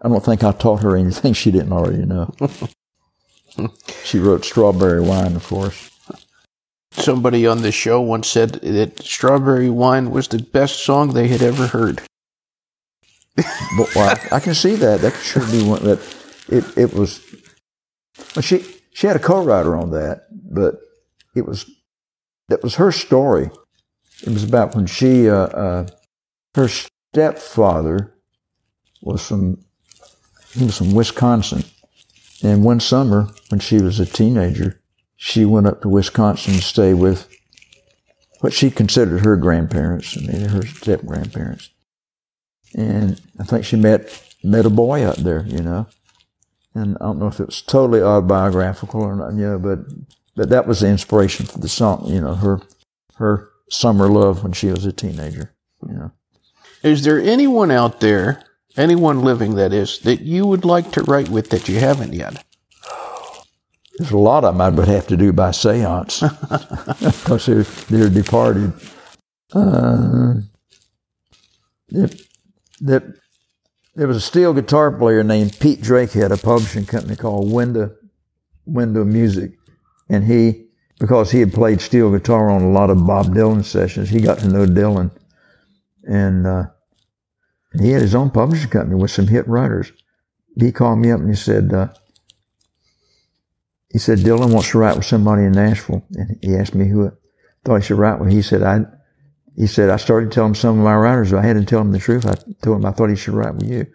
I 0.01 0.07
don't 0.07 0.23
think 0.23 0.43
I 0.43 0.51
taught 0.51 0.81
her 0.83 0.95
anything 0.95 1.33
she 1.33 1.51
didn't 1.51 1.73
already 1.73 2.05
know. 2.05 2.33
she 4.03 4.19
wrote 4.19 4.45
Strawberry 4.45 5.01
Wine, 5.01 5.35
of 5.35 5.45
course. 5.45 5.89
Somebody 6.91 7.47
on 7.47 7.63
the 7.63 7.71
show 7.71 7.99
once 8.01 8.27
said 8.27 8.51
that 8.61 9.01
Strawberry 9.01 9.69
Wine 9.69 10.11
was 10.11 10.27
the 10.27 10.37
best 10.37 10.85
song 10.85 11.13
they 11.13 11.27
had 11.27 11.41
ever 11.41 11.67
heard. 11.67 12.03
But, 13.35 13.45
well, 13.95 14.17
I, 14.31 14.35
I 14.35 14.39
can 14.39 14.53
see 14.53 14.75
that. 14.75 15.01
That 15.01 15.13
sure 15.15 15.45
be 15.47 15.63
one 15.63 15.83
that 15.83 15.99
it, 16.49 16.77
it 16.77 16.93
was. 16.93 17.19
Well, 18.35 18.43
she 18.43 18.63
she 18.93 19.07
had 19.07 19.15
a 19.15 19.19
co-writer 19.19 19.75
on 19.75 19.89
that, 19.91 20.27
but 20.31 20.75
it 21.35 21.47
was 21.47 21.65
that 22.49 22.63
was 22.63 22.75
her 22.75 22.91
story. 22.91 23.49
It 24.21 24.29
was 24.29 24.43
about 24.43 24.75
when 24.75 24.85
she 24.85 25.29
uh, 25.29 25.35
uh, 25.35 25.87
her 26.55 26.67
stepfather 26.67 28.13
was 29.01 29.27
from 29.27 29.63
he 30.53 30.65
was 30.65 30.77
from 30.77 30.93
Wisconsin, 30.93 31.63
and 32.43 32.63
one 32.63 32.79
summer 32.79 33.29
when 33.49 33.59
she 33.59 33.81
was 33.81 33.99
a 33.99 34.05
teenager, 34.05 34.79
she 35.15 35.45
went 35.45 35.67
up 35.67 35.81
to 35.81 35.89
Wisconsin 35.89 36.53
to 36.53 36.61
stay 36.61 36.93
with 36.93 37.27
what 38.39 38.53
she 38.53 38.69
considered 38.69 39.25
her 39.25 39.35
grandparents, 39.37 40.17
I 40.17 40.21
mean 40.21 40.41
her 40.49 40.65
step 40.65 41.05
grandparents 41.05 41.69
and 42.75 43.21
I 43.39 43.43
think 43.43 43.65
she 43.65 43.75
met 43.75 44.23
met 44.43 44.65
a 44.65 44.69
boy 44.69 45.03
up 45.03 45.17
there, 45.17 45.45
you 45.47 45.61
know. 45.61 45.87
And 46.75 46.97
I 46.99 47.05
don't 47.05 47.19
know 47.19 47.27
if 47.27 47.39
it 47.39 47.45
was 47.47 47.61
totally 47.61 48.01
autobiographical 48.01 49.01
or 49.01 49.15
not, 49.15 49.33
you 49.33 49.47
know, 49.47 49.59
but 49.59 49.79
but 50.35 50.49
that 50.49 50.67
was 50.67 50.79
the 50.79 50.87
inspiration 50.87 51.45
for 51.45 51.59
the 51.59 51.69
song, 51.69 52.05
you 52.07 52.21
know, 52.21 52.35
her 52.35 52.61
her 53.15 53.49
summer 53.69 54.07
love 54.07 54.43
when 54.43 54.53
she 54.53 54.67
was 54.67 54.85
a 54.85 54.91
teenager, 54.91 55.53
you 55.87 55.93
know. 55.93 56.11
Is 56.83 57.03
there 57.03 57.19
anyone 57.19 57.71
out 57.71 58.01
there, 58.01 58.43
anyone 58.75 59.21
living 59.21 59.55
that 59.55 59.71
is, 59.71 59.99
that 59.99 60.21
you 60.21 60.45
would 60.45 60.65
like 60.65 60.91
to 60.93 61.03
write 61.03 61.29
with 61.29 61.49
that 61.51 61.69
you 61.69 61.79
haven't 61.79 62.13
yet? 62.13 62.43
There's 63.97 64.11
a 64.11 64.17
lot 64.17 64.43
of 64.43 64.55
them 64.55 64.61
I 64.61 64.69
would 64.69 64.87
have 64.87 65.07
to 65.07 65.17
do 65.17 65.31
by 65.31 65.51
seance 65.51 66.19
because 66.99 67.45
they're, 67.45 67.63
they're 67.63 68.09
departed. 68.09 68.73
Uh, 69.53 70.33
that, 71.89 72.21
that 72.81 73.03
there 73.95 74.07
was 74.07 74.17
a 74.17 74.21
steel 74.21 74.53
guitar 74.53 74.91
player 74.91 75.23
named 75.23 75.59
Pete 75.59 75.81
Drake 75.81 76.11
had 76.11 76.31
a 76.31 76.37
publishing 76.37 76.85
company 76.85 77.15
called 77.15 77.51
Window 77.51 77.95
Window 78.65 79.03
Music, 79.03 79.51
and 80.09 80.25
he 80.25 80.65
because 80.99 81.31
he 81.31 81.39
had 81.39 81.53
played 81.53 81.81
steel 81.81 82.11
guitar 82.11 82.49
on 82.49 82.61
a 82.61 82.71
lot 82.71 82.89
of 82.89 83.05
Bob 83.05 83.27
Dylan 83.27 83.65
sessions, 83.65 84.09
he 84.09 84.21
got 84.21 84.39
to 84.39 84.47
know 84.47 84.65
Dylan, 84.65 85.11
and 86.03 86.47
uh, 86.47 86.65
he 87.79 87.89
had 87.89 88.01
his 88.01 88.15
own 88.15 88.29
publishing 88.29 88.69
company 88.69 88.95
with 88.95 89.11
some 89.11 89.27
hit 89.27 89.47
writers. 89.47 89.91
He 90.55 90.71
called 90.71 90.99
me 90.99 91.11
up 91.11 91.19
and 91.19 91.29
he 91.29 91.35
said. 91.35 91.73
Uh, 91.73 91.89
he 93.93 93.99
said 93.99 94.19
Dylan 94.19 94.51
wants 94.51 94.71
to 94.71 94.79
write 94.79 94.95
with 94.95 95.05
somebody 95.05 95.43
in 95.43 95.51
Nashville, 95.51 96.03
and 96.15 96.39
he 96.41 96.55
asked 96.55 96.73
me 96.73 96.87
who 96.87 97.07
I 97.07 97.11
thought 97.63 97.75
he 97.75 97.83
should 97.83 97.99
write 97.99 98.19
with. 98.19 98.31
He 98.31 98.41
said 98.41 98.63
I, 98.63 98.85
he 99.55 99.67
said 99.67 99.91
I 99.91 99.97
started 99.97 100.31
telling 100.31 100.55
some 100.55 100.79
of 100.79 100.83
my 100.83 100.95
writers, 100.95 101.29
but 101.29 101.37
I 101.37 101.45
had 101.45 101.57
to 101.57 101.63
tell 101.65 101.81
him 101.81 101.91
the 101.91 101.99
truth. 101.99 102.25
I 102.25 102.33
told 102.63 102.77
him 102.77 102.85
I 102.85 102.91
thought 102.91 103.11
he 103.11 103.15
should 103.15 103.35
write 103.35 103.53
with 103.53 103.69
you. 103.69 103.85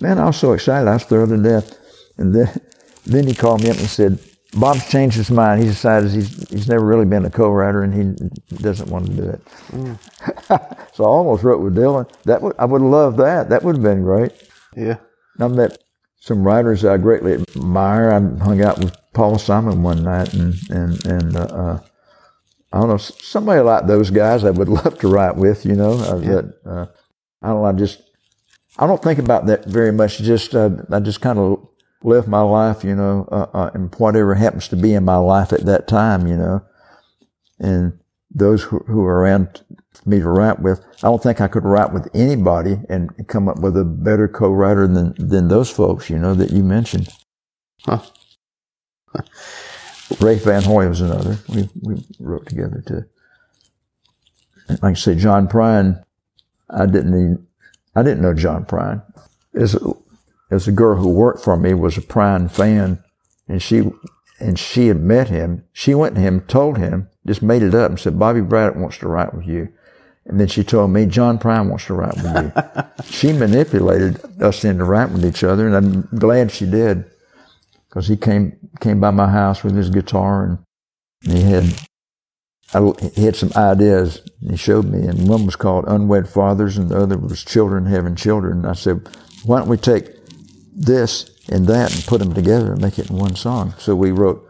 Man, 0.00 0.18
I 0.18 0.26
was 0.26 0.36
so 0.36 0.52
excited, 0.52 0.88
I 0.88 0.94
was 0.94 1.04
thrilled 1.04 1.28
to 1.28 1.40
death. 1.40 1.78
And 2.18 2.34
then, 2.34 2.60
then 3.06 3.26
he 3.28 3.34
called 3.34 3.62
me 3.62 3.70
up 3.70 3.78
and 3.78 3.86
said, 3.86 4.18
Bob's 4.56 4.88
changed 4.88 5.16
his 5.16 5.30
mind. 5.30 5.62
He 5.62 5.68
decided 5.68 6.10
he's 6.10 6.48
he's 6.48 6.68
never 6.68 6.84
really 6.84 7.04
been 7.04 7.24
a 7.24 7.30
co-writer, 7.30 7.82
and 7.82 7.94
he 7.94 8.56
doesn't 8.56 8.88
want 8.88 9.06
to 9.06 9.12
do 9.12 9.22
it. 9.24 9.44
Mm. 9.72 9.98
so 10.94 11.04
I 11.04 11.08
almost 11.08 11.42
wrote 11.42 11.60
with 11.60 11.74
Dylan. 11.74 12.08
That 12.24 12.42
would, 12.42 12.54
I 12.58 12.64
would 12.64 12.82
love 12.82 13.16
that. 13.16 13.48
That 13.48 13.62
would 13.62 13.76
have 13.76 13.82
been 13.82 14.02
great. 14.02 14.32
Yeah. 14.76 14.98
I 15.40 15.48
met 15.48 15.78
some 16.20 16.42
writers 16.42 16.84
I 16.84 16.96
greatly 16.96 17.34
admire. 17.34 18.10
I 18.10 18.44
hung 18.44 18.62
out 18.62 18.78
with 18.78 18.96
Paul 19.12 19.38
Simon 19.38 19.82
one 19.82 20.04
night, 20.04 20.32
and 20.34 20.54
and 20.70 21.04
and 21.06 21.36
uh, 21.36 21.40
uh, 21.40 21.80
I 22.72 22.80
don't 22.80 22.88
know 22.88 22.96
somebody 22.96 23.60
like 23.60 23.86
those 23.86 24.10
guys. 24.10 24.44
I 24.44 24.50
would 24.50 24.68
love 24.84 24.98
to 25.00 25.08
write 25.08 25.36
with. 25.36 25.66
You 25.66 25.74
know, 25.74 25.92
uh, 25.92 26.18
yeah. 26.18 26.28
that, 26.28 26.54
uh, 26.64 26.86
I 27.42 27.48
don't 27.48 27.62
know. 27.62 27.64
I 27.64 27.72
just 27.72 28.02
I 28.78 28.86
don't 28.86 29.02
think 29.02 29.18
about 29.18 29.46
that 29.46 29.64
very 29.66 29.92
much. 29.92 30.18
Just 30.18 30.54
uh, 30.54 30.70
I 30.90 31.00
just 31.00 31.20
kind 31.20 31.38
of 31.38 31.68
live 32.04 32.28
my 32.28 32.42
life, 32.42 32.84
you 32.84 32.94
know, 32.94 33.26
uh, 33.32 33.46
uh, 33.54 33.70
and 33.74 33.92
whatever 33.96 34.34
happens 34.34 34.68
to 34.68 34.76
be 34.76 34.94
in 34.94 35.04
my 35.04 35.16
life 35.16 35.52
at 35.52 35.64
that 35.64 35.88
time, 35.88 36.26
you 36.26 36.36
know, 36.36 36.62
and 37.58 37.98
those 38.30 38.62
who, 38.62 38.78
who 38.80 39.02
are 39.04 39.20
around 39.20 39.62
me 40.04 40.20
to 40.20 40.28
write 40.28 40.60
with, 40.60 40.84
I 40.98 41.08
don't 41.08 41.22
think 41.22 41.40
I 41.40 41.48
could 41.48 41.64
write 41.64 41.92
with 41.92 42.08
anybody 42.14 42.78
and 42.90 43.10
come 43.26 43.48
up 43.48 43.60
with 43.60 43.76
a 43.76 43.84
better 43.84 44.28
co-writer 44.28 44.86
than 44.86 45.14
than 45.16 45.48
those 45.48 45.70
folks, 45.70 46.10
you 46.10 46.18
know, 46.18 46.34
that 46.34 46.50
you 46.50 46.62
mentioned. 46.62 47.08
Huh. 47.82 48.02
Ray 50.20 50.36
Van 50.38 50.62
Hoy 50.62 50.88
was 50.88 51.00
another. 51.00 51.38
We 51.48 51.68
we 51.80 52.04
wrote 52.20 52.46
together 52.46 52.82
too. 52.86 53.04
Like 54.68 54.82
I 54.82 54.94
say, 54.94 55.14
John 55.14 55.48
Prine, 55.48 56.04
I 56.70 56.86
didn't 56.86 57.14
even, 57.14 57.46
I 57.94 58.02
didn't 58.02 58.22
know 58.22 58.34
John 58.34 58.64
Prine. 58.64 59.02
As 59.54 59.76
as 60.50 60.68
a 60.68 60.72
girl 60.72 60.96
who 60.96 61.08
worked 61.08 61.42
for 61.42 61.56
me 61.56 61.74
was 61.74 61.96
a 61.96 62.02
Prine 62.02 62.50
fan, 62.50 63.02
and 63.48 63.62
she 63.62 63.90
and 64.40 64.58
she 64.58 64.88
had 64.88 65.00
met 65.00 65.28
him. 65.28 65.64
She 65.72 65.94
went 65.94 66.16
to 66.16 66.20
him, 66.20 66.40
told 66.42 66.78
him, 66.78 67.08
just 67.26 67.42
made 67.42 67.62
it 67.62 67.74
up, 67.74 67.90
and 67.90 68.00
said, 68.00 68.18
"Bobby 68.18 68.40
Braddock 68.40 68.76
wants 68.76 68.98
to 68.98 69.08
write 69.08 69.34
with 69.34 69.46
you." 69.46 69.68
And 70.26 70.40
then 70.40 70.48
she 70.48 70.64
told 70.64 70.90
me, 70.90 71.06
"John 71.06 71.38
Prine 71.38 71.68
wants 71.68 71.86
to 71.86 71.94
write 71.94 72.16
with 72.16 72.24
you." 72.24 72.52
she 73.04 73.32
manipulated 73.32 74.20
us 74.42 74.64
into 74.64 74.84
writing 74.84 75.14
with 75.14 75.24
each 75.24 75.44
other, 75.44 75.66
and 75.66 75.76
I'm 75.76 76.18
glad 76.18 76.50
she 76.50 76.66
did, 76.66 77.04
because 77.88 78.08
he 78.08 78.16
came 78.16 78.56
came 78.80 79.00
by 79.00 79.10
my 79.10 79.30
house 79.30 79.62
with 79.64 79.76
his 79.76 79.90
guitar, 79.90 80.44
and 81.24 81.32
he 81.32 81.42
had 81.42 81.74
I, 82.74 82.92
he 83.14 83.24
had 83.24 83.36
some 83.36 83.52
ideas. 83.56 84.20
And 84.40 84.50
he 84.50 84.56
showed 84.56 84.86
me, 84.86 85.06
and 85.06 85.28
one 85.28 85.46
was 85.46 85.56
called 85.56 85.84
"Unwed 85.86 86.28
Fathers," 86.28 86.76
and 86.76 86.90
the 86.90 86.98
other 86.98 87.16
was 87.16 87.44
"Children 87.44 87.86
Having 87.86 88.16
Children." 88.16 88.58
And 88.58 88.66
I 88.66 88.72
said, 88.74 89.08
"Why 89.44 89.58
don't 89.58 89.68
we 89.68 89.76
take 89.76 90.13
this 90.74 91.30
and 91.48 91.66
that 91.66 91.94
and 91.94 92.04
put 92.06 92.18
them 92.18 92.34
together 92.34 92.72
and 92.72 92.80
make 92.80 92.98
it 92.98 93.10
in 93.10 93.16
one 93.16 93.36
song. 93.36 93.74
So 93.78 93.94
we 93.94 94.10
wrote 94.10 94.46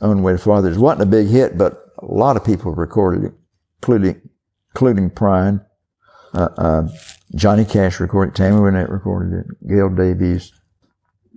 Unwed 0.00 0.40
Fathers. 0.40 0.76
It 0.76 0.80
wasn't 0.80 1.02
a 1.02 1.06
big 1.06 1.28
hit, 1.28 1.58
but 1.58 1.84
a 1.98 2.06
lot 2.06 2.36
of 2.36 2.44
people 2.44 2.74
recorded 2.74 3.24
it, 3.24 3.34
including, 3.80 4.20
including 4.74 5.10
Prine. 5.10 5.64
Uh, 6.32 6.48
uh, 6.56 6.88
Johnny 7.34 7.64
Cash 7.64 8.00
recorded 8.00 8.34
it. 8.34 8.36
Tammy 8.36 8.58
Wynette 8.58 8.90
recorded 8.90 9.40
it. 9.40 9.68
Gail 9.68 9.88
Davies. 9.88 10.52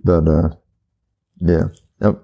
But, 0.04 0.28
uh, 0.28 0.48
yeah. 1.40 1.64
That, 1.98 2.22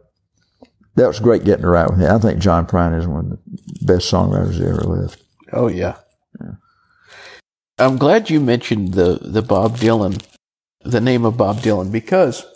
that 0.96 1.06
was 1.06 1.20
great 1.20 1.44
getting 1.44 1.62
to 1.62 1.68
write 1.68 1.90
with 1.90 2.00
him. 2.00 2.14
I 2.14 2.18
think 2.18 2.40
John 2.40 2.66
Prine 2.66 2.98
is 2.98 3.06
one 3.06 3.24
of 3.24 3.30
the 3.30 3.38
best 3.84 4.10
songwriters 4.10 4.58
that 4.58 4.68
ever 4.68 4.82
lived. 4.82 5.22
Oh, 5.52 5.68
yeah. 5.68 5.96
yeah. 6.40 6.52
I'm 7.78 7.96
glad 7.96 8.30
you 8.30 8.40
mentioned 8.40 8.94
the, 8.94 9.18
the 9.22 9.42
Bob 9.42 9.76
Dylan 9.76 10.22
the 10.88 11.00
name 11.00 11.26
of 11.26 11.36
Bob 11.36 11.58
Dylan 11.58 11.92
because 11.92 12.46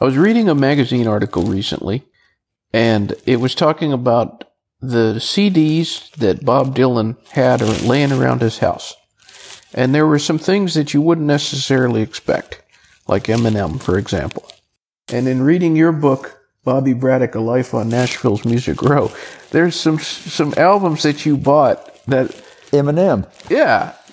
I 0.00 0.04
was 0.04 0.16
reading 0.16 0.48
a 0.48 0.54
magazine 0.54 1.06
article 1.06 1.44
recently 1.44 2.04
and 2.74 3.14
it 3.24 3.40
was 3.40 3.54
talking 3.54 3.90
about 3.92 4.44
the 4.80 5.14
CDs 5.14 6.10
that 6.16 6.44
Bob 6.44 6.76
Dylan 6.76 7.16
had 7.30 7.62
laying 7.82 8.12
around 8.12 8.42
his 8.42 8.58
house. 8.58 8.94
And 9.72 9.94
there 9.94 10.06
were 10.06 10.18
some 10.18 10.38
things 10.38 10.74
that 10.74 10.92
you 10.92 11.00
wouldn't 11.00 11.26
necessarily 11.26 12.02
expect, 12.02 12.62
like 13.06 13.24
Eminem, 13.24 13.80
for 13.80 13.98
example. 13.98 14.50
And 15.08 15.26
in 15.26 15.42
reading 15.42 15.74
your 15.74 15.92
book, 15.92 16.38
Bobby 16.64 16.92
Braddock, 16.92 17.34
A 17.34 17.40
Life 17.40 17.72
on 17.72 17.88
Nashville's 17.88 18.44
Music 18.44 18.82
Row, 18.82 19.10
there's 19.50 19.78
some 19.78 19.98
some 19.98 20.52
albums 20.56 21.02
that 21.04 21.24
you 21.24 21.36
bought 21.36 22.04
that 22.06 22.28
Eminem. 22.72 23.26
Yeah. 23.48 23.94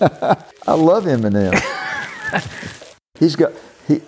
I 0.66 0.74
love 0.74 1.04
Eminem. 1.04 1.54
He's 3.18 3.36
got 3.36 3.52
he 3.86 4.02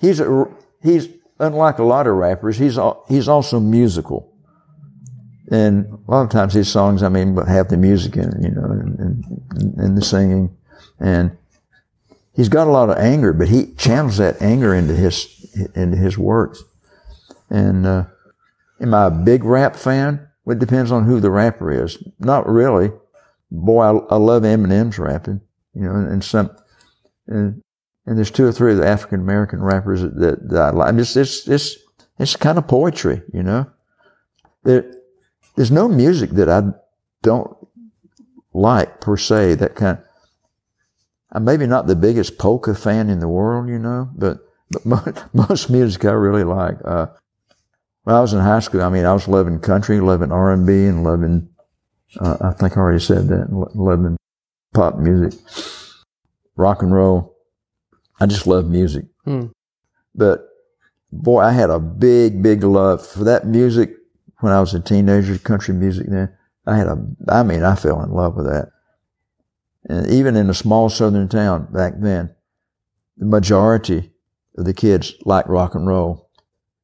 he's 0.00 0.20
a, 0.20 0.46
he's 0.82 1.08
unlike 1.38 1.78
a 1.78 1.84
lot 1.84 2.06
of 2.06 2.14
rappers. 2.14 2.58
He's 2.58 2.78
he's 3.08 3.28
also 3.28 3.60
musical, 3.60 4.32
and 5.50 5.86
a 5.86 6.10
lot 6.10 6.22
of 6.22 6.30
times 6.30 6.54
his 6.54 6.70
songs, 6.70 7.02
I 7.02 7.08
mean, 7.08 7.36
have 7.36 7.68
the 7.68 7.76
music 7.76 8.16
in 8.16 8.28
it, 8.28 8.42
you 8.42 8.50
know, 8.50 8.64
and, 8.64 8.98
and, 8.98 9.78
and 9.78 9.96
the 9.96 10.02
singing, 10.02 10.56
and 10.98 11.36
he's 12.34 12.48
got 12.48 12.66
a 12.66 12.70
lot 12.70 12.90
of 12.90 12.98
anger, 12.98 13.32
but 13.32 13.48
he 13.48 13.74
channels 13.74 14.16
that 14.18 14.40
anger 14.40 14.74
into 14.74 14.94
his 14.94 15.28
into 15.74 15.96
his 15.96 16.18
works. 16.18 16.62
And 17.48 17.86
uh, 17.86 18.04
am 18.80 18.94
I 18.94 19.06
a 19.06 19.10
big 19.10 19.44
rap 19.44 19.76
fan? 19.76 20.28
Well, 20.44 20.56
it 20.56 20.60
depends 20.60 20.92
on 20.92 21.04
who 21.04 21.20
the 21.20 21.30
rapper 21.30 21.84
is. 21.84 22.02
Not 22.18 22.48
really. 22.48 22.92
Boy, 23.50 23.82
I, 23.82 24.14
I 24.14 24.16
love 24.16 24.44
Eminem's 24.44 24.98
rapping, 24.98 25.40
you 25.74 25.82
know, 25.82 25.92
and, 25.92 26.08
and 26.08 26.24
some. 26.24 26.50
And 27.26 27.62
and 28.10 28.18
there's 28.18 28.32
two 28.32 28.44
or 28.44 28.50
three 28.50 28.72
of 28.72 28.78
the 28.78 28.88
African 28.88 29.20
American 29.20 29.62
rappers 29.62 30.02
that, 30.02 30.48
that, 30.48 30.60
I 30.60 30.70
like. 30.70 30.94
It's, 30.96 31.14
it's, 31.14 31.46
it's, 31.46 31.76
it's 32.18 32.34
kind 32.34 32.58
of 32.58 32.66
poetry, 32.66 33.22
you 33.32 33.44
know. 33.44 33.70
There, 34.64 34.92
there's 35.54 35.70
no 35.70 35.88
music 35.88 36.30
that 36.30 36.48
I 36.48 36.72
don't 37.22 37.56
like 38.52 39.00
per 39.00 39.16
se. 39.16 39.54
That 39.54 39.76
kind. 39.76 39.98
Of, 39.98 40.04
I'm 41.30 41.44
maybe 41.44 41.68
not 41.68 41.86
the 41.86 41.94
biggest 41.94 42.36
polka 42.36 42.74
fan 42.74 43.10
in 43.10 43.20
the 43.20 43.28
world, 43.28 43.68
you 43.68 43.78
know, 43.78 44.10
but 44.16 44.38
but 44.72 44.84
most, 45.06 45.32
most 45.32 45.70
music 45.70 46.04
I 46.04 46.10
really 46.10 46.42
like. 46.42 46.78
Uh, 46.84 47.06
when 48.02 48.16
I 48.16 48.20
was 48.20 48.32
in 48.32 48.40
high 48.40 48.58
school, 48.58 48.82
I 48.82 48.88
mean, 48.88 49.06
I 49.06 49.12
was 49.12 49.28
loving 49.28 49.60
country, 49.60 50.00
loving 50.00 50.32
R 50.32 50.52
and 50.52 50.66
B, 50.66 50.72
and 50.86 51.04
loving. 51.04 51.48
Uh, 52.18 52.38
I 52.40 52.50
think 52.54 52.76
I 52.76 52.80
already 52.80 52.98
said 52.98 53.28
that. 53.28 53.52
Loving 53.52 54.16
pop 54.74 54.98
music, 54.98 55.38
rock 56.56 56.82
and 56.82 56.92
roll. 56.92 57.29
I 58.20 58.26
just 58.26 58.46
love 58.46 58.66
music. 58.66 59.06
Hmm. 59.24 59.46
But 60.14 60.46
boy, 61.10 61.40
I 61.40 61.52
had 61.52 61.70
a 61.70 61.78
big, 61.78 62.42
big 62.42 62.62
love 62.62 63.06
for 63.06 63.24
that 63.24 63.46
music 63.46 63.94
when 64.40 64.52
I 64.52 64.60
was 64.60 64.74
a 64.74 64.80
teenager, 64.80 65.38
country 65.38 65.74
music 65.74 66.06
then. 66.08 66.32
I 66.66 66.76
had 66.76 66.86
a, 66.86 66.98
I 67.28 67.42
mean, 67.42 67.62
I 67.62 67.74
fell 67.74 68.02
in 68.02 68.10
love 68.10 68.36
with 68.36 68.46
that. 68.46 68.70
And 69.88 70.06
even 70.10 70.36
in 70.36 70.50
a 70.50 70.54
small 70.54 70.90
southern 70.90 71.28
town 71.28 71.68
back 71.72 71.94
then, 71.98 72.34
the 73.16 73.26
majority 73.26 74.12
of 74.56 74.66
the 74.66 74.74
kids 74.74 75.14
liked 75.24 75.48
rock 75.48 75.74
and 75.74 75.86
roll. 75.86 76.28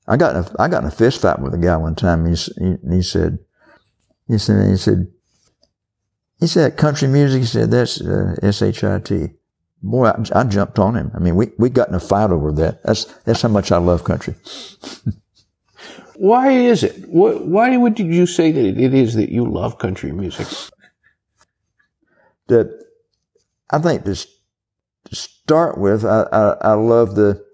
I 0.09 0.17
got 0.17 0.35
in 0.35 0.43
a, 0.43 0.63
I 0.63 0.69
got 0.69 0.83
in 0.83 0.89
a 0.89 0.93
fist 0.93 1.21
fight 1.21 1.41
with 1.41 1.53
a 1.53 1.59
guy 1.59 1.77
one 1.77 1.95
time. 1.95 2.25
He, 2.25 2.35
he, 2.35 2.77
he 2.89 3.03
said, 3.03 3.39
he 4.29 4.39
said, 4.39 4.71
he 4.71 4.77
said, 4.77 5.09
he 6.41 6.47
said, 6.47 6.77
country 6.77 7.09
music, 7.09 7.41
he 7.41 7.47
said, 7.47 7.71
that's 7.71 8.01
uh, 8.01 8.37
S-H-I-T 8.43 9.31
boy, 9.83 10.07
I, 10.07 10.41
I, 10.41 10.45
jumped 10.45 10.79
on 10.79 10.95
him. 10.95 11.11
I 11.15 11.19
mean, 11.19 11.37
we, 11.37 11.51
we 11.59 11.69
got 11.69 11.89
in 11.89 11.95
a 11.95 12.01
fight 12.01 12.31
over 12.31 12.53
that. 12.53 12.83
That's, 12.83 13.05
that's 13.25 13.43
how 13.43 13.49
much 13.49 13.73
I 13.73 13.79
love 13.79 14.05
country. 14.05 14.35
why 16.17 16.51
is 16.51 16.83
it? 16.83 17.09
Why 17.09 17.77
would 17.77 17.99
you 17.99 18.27
say 18.27 18.53
that 18.53 18.79
it 18.79 18.95
is 18.95 19.15
that 19.15 19.31
you 19.31 19.45
love 19.45 19.79
country 19.79 20.13
music? 20.13 20.47
That 22.49 22.87
I 23.71 23.79
think 23.79 24.05
to, 24.05 24.15
to 24.15 25.15
start 25.15 25.79
with, 25.79 26.05
I, 26.05 26.23
I, 26.33 26.57
I, 26.61 26.73
love 26.75 27.15
the, 27.15 27.45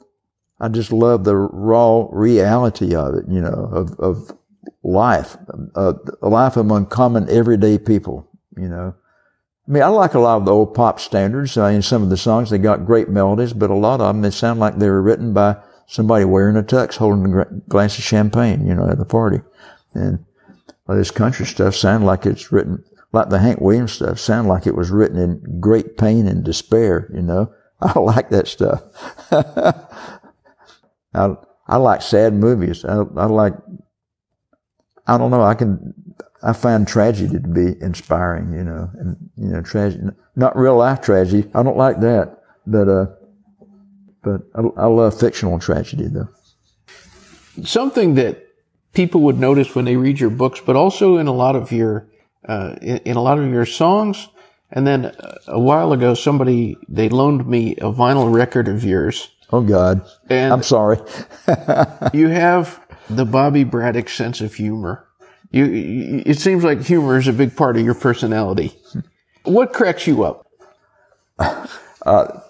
I 0.60 0.68
just 0.68 0.92
love 0.92 1.24
the 1.24 1.36
raw 1.36 2.06
reality 2.10 2.94
of 2.94 3.14
it, 3.14 3.24
you 3.28 3.40
know, 3.40 3.70
of, 3.72 3.98
of 3.98 4.36
life, 4.82 5.36
uh, 5.74 5.94
life 6.20 6.56
among 6.56 6.86
common 6.86 7.28
everyday 7.30 7.78
people, 7.78 8.28
you 8.56 8.68
know. 8.68 8.94
I 9.68 9.70
mean, 9.70 9.82
I 9.82 9.88
like 9.88 10.14
a 10.14 10.18
lot 10.18 10.38
of 10.38 10.44
the 10.44 10.52
old 10.52 10.74
pop 10.74 10.98
standards. 10.98 11.56
Uh, 11.56 11.66
in 11.66 11.82
some 11.82 12.02
of 12.02 12.10
the 12.10 12.16
songs, 12.16 12.50
they 12.50 12.58
got 12.58 12.84
great 12.84 13.08
melodies, 13.08 13.52
but 13.52 13.70
a 13.70 13.74
lot 13.74 14.00
of 14.00 14.08
them, 14.08 14.22
they 14.22 14.30
sound 14.30 14.58
like 14.58 14.78
they 14.78 14.88
were 14.88 15.02
written 15.02 15.32
by 15.32 15.56
somebody 15.86 16.24
wearing 16.24 16.56
a 16.56 16.62
tux, 16.62 16.96
holding 16.96 17.32
a 17.34 17.44
glass 17.68 17.96
of 17.96 18.04
champagne, 18.04 18.66
you 18.66 18.74
know, 18.74 18.88
at 18.88 18.98
a 18.98 19.04
party. 19.04 19.40
And 19.94 20.24
all 20.88 20.96
this 20.96 21.10
country 21.12 21.46
stuff 21.46 21.76
sound 21.76 22.04
like 22.04 22.26
it's 22.26 22.50
written, 22.50 22.82
like 23.12 23.28
the 23.28 23.38
Hank 23.38 23.60
Williams 23.60 23.92
stuff, 23.92 24.18
sound 24.18 24.48
like 24.48 24.66
it 24.66 24.74
was 24.74 24.90
written 24.90 25.18
in 25.18 25.60
great 25.60 25.96
pain 25.96 26.26
and 26.26 26.44
despair, 26.44 27.08
you 27.14 27.22
know. 27.22 27.52
I 27.80 27.98
like 27.98 28.30
that 28.30 28.48
stuff. 28.48 28.82
I, 31.14 31.36
I 31.68 31.76
like 31.76 32.02
sad 32.02 32.34
movies. 32.34 32.84
I, 32.84 32.96
I 32.96 33.26
like, 33.26 33.54
I 35.06 35.18
don't 35.18 35.30
know, 35.30 35.42
I 35.42 35.54
can, 35.54 35.94
I 36.42 36.52
find 36.52 36.86
tragedy 36.86 37.38
to 37.38 37.48
be 37.48 37.80
inspiring, 37.80 38.52
you 38.52 38.64
know, 38.64 38.90
and, 38.98 39.16
you 39.36 39.48
know, 39.48 39.62
tragedy, 39.62 40.04
not 40.34 40.56
real 40.56 40.76
life 40.76 41.00
tragedy. 41.00 41.48
I 41.54 41.62
don't 41.62 41.76
like 41.76 42.00
that, 42.00 42.38
but, 42.66 42.88
uh, 42.88 43.06
but 44.22 44.42
I, 44.54 44.82
I 44.82 44.86
love 44.86 45.18
fictional 45.18 45.58
tragedy 45.58 46.08
though. 46.08 46.28
Something 47.64 48.14
that 48.14 48.46
people 48.92 49.20
would 49.22 49.38
notice 49.38 49.74
when 49.74 49.84
they 49.84 49.96
read 49.96 50.20
your 50.20 50.30
books, 50.30 50.60
but 50.64 50.76
also 50.76 51.16
in 51.16 51.26
a 51.26 51.32
lot 51.32 51.56
of 51.56 51.72
your 51.72 52.08
uh, 52.48 52.76
in, 52.82 52.98
in, 52.98 53.16
a 53.16 53.22
lot 53.22 53.38
of 53.38 53.48
your 53.50 53.66
songs. 53.66 54.28
And 54.70 54.86
then 54.86 55.06
uh, 55.06 55.38
a 55.46 55.60
while 55.60 55.92
ago, 55.92 56.14
somebody 56.14 56.76
they 56.88 57.08
loaned 57.08 57.46
me 57.46 57.72
a 57.76 57.92
vinyl 57.92 58.32
record 58.32 58.68
of 58.68 58.84
yours. 58.84 59.30
Oh 59.50 59.60
God! 59.60 60.08
And 60.30 60.52
I'm 60.52 60.62
sorry. 60.62 60.98
you 62.14 62.28
have 62.28 62.80
the 63.10 63.26
Bobby 63.26 63.64
Braddock 63.64 64.08
sense 64.08 64.40
of 64.40 64.54
humor. 64.54 65.06
You, 65.52 66.22
it 66.24 66.38
seems 66.38 66.64
like 66.64 66.82
humor 66.82 67.18
is 67.18 67.28
a 67.28 67.32
big 67.32 67.54
part 67.54 67.76
of 67.76 67.84
your 67.84 67.94
personality. 67.94 68.72
What 69.44 69.72
cracks 69.72 70.06
you 70.06 70.24
up? 70.24 70.46
Uh, 72.04 72.40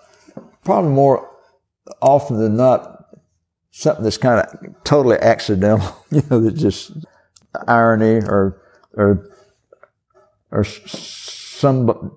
probably 0.65 0.91
more 0.91 1.29
often 2.01 2.39
than 2.39 2.57
not, 2.57 3.05
something 3.71 4.03
that's 4.03 4.17
kind 4.17 4.41
of 4.41 4.83
totally 4.83 5.19
accidental. 5.19 5.95
You 6.11 6.23
know, 6.31 6.41
that 6.41 6.53
just 6.53 6.93
irony 7.69 8.25
or 8.27 8.63
or 8.95 9.31
or 10.51 10.65
some. 10.65 12.17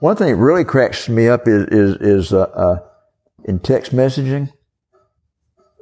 One 0.00 0.16
thing 0.16 0.34
that 0.34 0.42
really 0.42 0.64
cracks 0.64 1.08
me 1.08 1.28
up 1.28 1.46
is 1.46 1.66
is 1.68 1.96
is 2.00 2.32
uh, 2.32 2.42
uh, 2.42 2.78
in 3.44 3.60
text 3.60 3.92
messaging. 3.94 4.52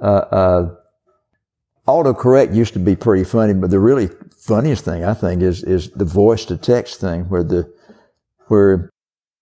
Uh, 0.02 0.04
uh 0.04 0.74
autocorrect 1.92 2.54
used 2.54 2.72
to 2.74 2.78
be 2.78 2.96
pretty 2.96 3.24
funny, 3.24 3.54
but 3.54 3.70
the 3.70 3.80
really 3.80 4.08
funniest 4.36 4.84
thing 4.84 5.04
I 5.04 5.14
think 5.14 5.42
is 5.42 5.62
is 5.62 5.90
the 5.90 6.04
voice 6.04 6.44
to 6.46 6.56
text 6.56 7.00
thing, 7.00 7.24
where 7.24 7.44
the 7.44 7.72
where 8.48 8.90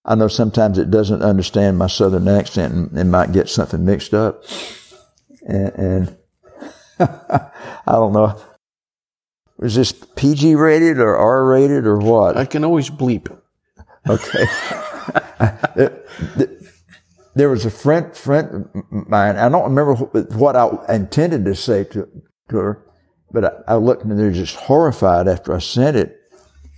I 0.05 0.14
know 0.14 0.28
sometimes 0.28 0.78
it 0.78 0.90
doesn't 0.90 1.22
understand 1.22 1.78
my 1.78 1.86
southern 1.86 2.28
accent 2.28 2.74
and, 2.74 2.98
and 2.98 3.11
might 3.11 3.32
get 3.32 3.48
something 3.48 3.84
mixed 3.84 4.14
up. 4.14 4.44
And, 5.46 5.72
and 5.74 6.16
I 6.98 7.92
don't 7.92 8.12
know. 8.12 8.40
Is 9.61 9.74
this 9.74 9.92
PG 9.92 10.55
rated 10.55 10.98
or 10.98 11.16
R 11.16 11.44
rated 11.46 11.86
or 11.86 11.98
what? 11.98 12.36
I 12.36 12.46
can 12.46 12.64
always 12.64 12.88
bleep. 12.88 13.36
Okay. 14.09 14.44
there 17.34 17.51
was 17.51 17.66
a 17.66 17.70
friend, 17.70 18.16
friend 18.16 18.68
of 18.74 19.09
mine. 19.09 19.36
I 19.36 19.48
don't 19.51 19.64
remember 19.64 19.94
what 19.94 20.57
I 20.57 20.94
intended 20.94 21.44
to 21.44 21.55
say 21.55 21.84
to, 21.84 22.09
to 22.51 22.57
her, 22.57 22.84
but 23.32 23.44
I, 23.44 23.72
I 23.72 23.74
looked 23.76 24.05
and 24.05 24.18
they're 24.18 24.30
just 24.30 24.57
horrified 24.57 25.28
after 25.28 25.55
I 25.55 25.59
sent 25.59 25.96
it. 25.96 26.16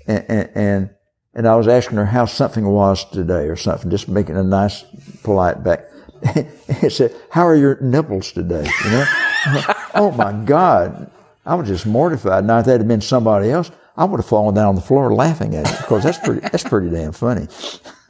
And, 0.07 0.25
and, 0.29 0.51
and 0.55 0.91
and 1.35 1.49
I 1.49 1.57
was 1.57 1.67
asking 1.67 1.97
her 1.97 2.05
how 2.05 2.27
something 2.27 2.67
was 2.67 3.09
today 3.11 3.49
or 3.49 3.57
something, 3.57 3.91
just 3.91 4.09
making 4.09 4.37
a 4.37 4.43
nice, 4.43 4.85
polite 5.23 5.65
back. 5.65 5.85
it 6.23 6.93
said, 6.93 7.15
how 7.31 7.47
are 7.47 7.57
your 7.57 7.81
nipples 7.81 8.33
today? 8.33 8.69
You 8.85 8.91
know? 8.91 9.07
oh 9.95 10.15
my 10.17 10.33
God. 10.45 11.11
I 11.45 11.55
was 11.55 11.69
just 11.69 11.87
mortified. 11.87 12.45
Now, 12.45 12.59
if 12.59 12.67
that 12.67 12.79
had 12.79 12.87
been 12.89 13.01
somebody 13.01 13.51
else, 13.51 13.71
I 13.97 14.05
would 14.05 14.19
have 14.19 14.27
fallen 14.27 14.55
down 14.55 14.69
on 14.69 14.75
the 14.75 14.81
floor 14.81 15.13
laughing 15.13 15.55
at 15.57 15.69
it 15.69 15.79
because 15.79 16.05
that's 16.05 16.19
pretty, 16.19 16.41
that's 16.41 16.65
pretty 16.65 16.91
damn 16.91 17.13
funny. 17.13 17.49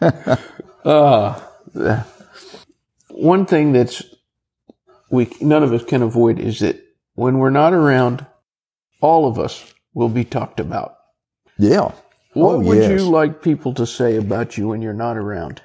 uh, 0.85 1.41
one 3.09 3.47
thing 3.47 3.73
that's 3.73 4.03
we, 5.11 5.31
none 5.41 5.63
of 5.63 5.73
us 5.73 5.85
can 5.85 6.03
avoid 6.03 6.39
is 6.39 6.59
that 6.61 6.82
when 7.15 7.39
we're 7.39 7.51
not 7.51 7.73
around, 7.73 8.27
all 9.01 9.27
of 9.27 9.39
us 9.39 9.75
will 9.95 10.09
be 10.09 10.25
talked 10.25 10.61
about. 10.61 10.97
Yeah. 11.59 11.93
What 12.35 12.55
oh, 12.55 12.61
would 12.61 12.79
yes. 12.79 12.91
you 12.91 13.09
like 13.09 13.43
people 13.43 13.75
to 13.75 13.87
say 13.87 14.17
about 14.17 14.57
you 14.57 14.69
when 14.69 14.81
you're 14.81 14.95
not 14.95 15.17
around? 15.17 15.63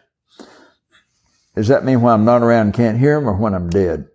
Does 1.55 1.69
that 1.69 1.85
mean 1.85 2.01
when 2.01 2.13
I'm 2.13 2.25
not 2.25 2.43
around 2.43 2.67
and 2.67 2.73
can't 2.73 2.99
hear 2.99 3.15
them 3.19 3.29
or 3.29 3.33
when 3.33 3.53
I'm 3.53 3.69
dead? 3.69 4.09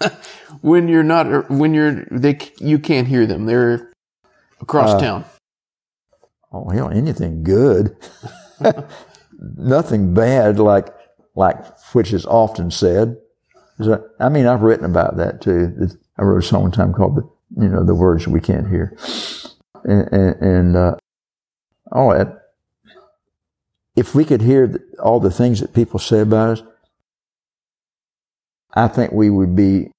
when 0.60 0.88
you're 0.88 1.02
not, 1.02 1.50
when 1.50 1.74
you're, 1.74 2.04
they, 2.10 2.38
you 2.58 2.78
can't 2.78 3.06
hear 3.06 3.26
them. 3.26 3.46
They're 3.46 3.92
across 4.60 4.90
uh, 4.90 5.00
town. 5.00 5.24
Oh, 6.52 6.68
hell, 6.70 6.90
anything 6.90 7.42
good. 7.42 7.96
Nothing 9.38 10.14
bad 10.14 10.58
like, 10.58 10.88
like, 11.34 11.58
which 11.92 12.12
is 12.12 12.24
often 12.24 12.70
said. 12.70 13.16
I 14.20 14.28
mean, 14.28 14.46
I've 14.46 14.62
written 14.62 14.84
about 14.84 15.16
that 15.16 15.40
too. 15.40 15.88
I 16.16 16.22
wrote 16.22 16.44
a 16.44 16.46
song 16.46 16.62
one 16.62 16.72
time 16.72 16.92
called 16.92 17.16
the, 17.16 17.62
you 17.62 17.68
know, 17.68 17.84
the 17.84 17.94
words 17.94 18.26
we 18.26 18.40
can't 18.40 18.68
hear. 18.68 18.96
And, 19.84 20.36
and, 20.40 20.76
uh, 20.76 20.96
all 21.92 22.10
that. 22.10 22.40
If 23.96 24.14
we 24.14 24.24
could 24.24 24.42
hear 24.42 24.82
all 24.98 25.20
the 25.20 25.30
things 25.30 25.60
that 25.60 25.74
people 25.74 26.00
say 26.00 26.20
about 26.20 26.58
us, 26.58 26.62
I 28.74 28.88
think 28.88 29.12
we 29.12 29.30
would 29.30 29.54
be, 29.54 29.90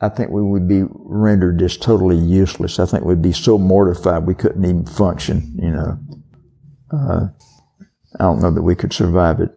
I 0.00 0.08
think 0.08 0.30
we 0.30 0.42
would 0.42 0.66
be 0.66 0.82
rendered 0.90 1.60
just 1.60 1.80
totally 1.82 2.16
useless. 2.16 2.80
I 2.80 2.86
think 2.86 3.04
we'd 3.04 3.22
be 3.22 3.32
so 3.32 3.56
mortified 3.56 4.26
we 4.26 4.34
couldn't 4.34 4.64
even 4.64 4.86
function, 4.86 5.56
you 5.60 5.70
know. 5.70 5.98
Uh, 6.90 7.28
I 8.18 8.24
don't 8.24 8.40
know 8.40 8.50
that 8.50 8.62
we 8.62 8.74
could 8.74 8.92
survive 8.92 9.40
it. 9.40 9.50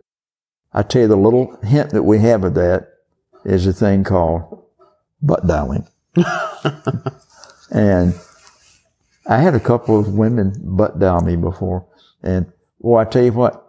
I 0.73 0.83
tell 0.83 1.03
you, 1.03 1.07
the 1.07 1.15
little 1.15 1.57
hint 1.63 1.91
that 1.91 2.03
we 2.03 2.19
have 2.19 2.43
of 2.43 2.53
that 2.55 2.89
is 3.47 3.65
a 3.65 3.73
thing 3.73 4.03
called 4.03 4.65
butt 5.21 5.47
dialing. 5.47 5.87
and 7.71 8.13
I 9.25 9.37
had 9.37 9.55
a 9.55 9.59
couple 9.59 9.97
of 9.97 10.13
women 10.13 10.53
butt 10.61 10.99
dial 10.99 11.21
me 11.21 11.37
before. 11.37 11.87
And 12.21 12.51
well, 12.79 12.99
I 12.99 13.05
tell 13.09 13.23
you 13.23 13.31
what, 13.31 13.63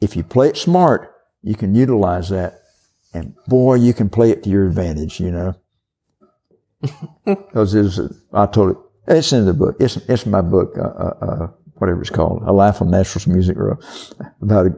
if 0.00 0.16
you 0.16 0.24
play 0.24 0.48
it 0.48 0.56
smart, 0.56 1.14
you 1.42 1.54
can 1.54 1.74
utilize 1.74 2.30
that. 2.30 2.60
And 3.14 3.34
boy, 3.46 3.74
you 3.74 3.94
can 3.94 4.10
play 4.10 4.30
it 4.30 4.42
to 4.42 4.50
your 4.50 4.66
advantage, 4.66 5.20
you 5.20 5.30
know. 5.30 5.54
Because 7.24 7.74
it's, 7.74 7.98
I 8.32 8.46
told 8.46 8.72
it, 8.72 8.76
it's 9.08 9.32
in 9.32 9.46
the 9.46 9.54
book. 9.54 9.76
It's, 9.80 9.96
it's 10.08 10.26
my 10.26 10.40
book, 10.40 10.76
uh, 10.78 10.82
uh, 10.82 11.14
uh, 11.22 11.48
whatever 11.74 12.00
it's 12.00 12.10
called, 12.10 12.42
A 12.44 12.52
Life 12.52 12.82
on 12.82 12.90
Nashville's 12.90 13.26
Music 13.26 13.56
Row, 13.56 13.78
about 14.42 14.66
a, 14.66 14.74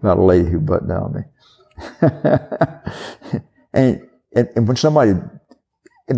about 0.00 0.18
a 0.18 0.22
lady 0.22 0.48
who 0.48 0.60
butt 0.60 0.86
dialed 0.88 1.14
me. 1.14 1.22
and, 3.72 4.08
and, 4.34 4.48
and 4.56 4.68
when 4.68 4.76
somebody 4.76 5.14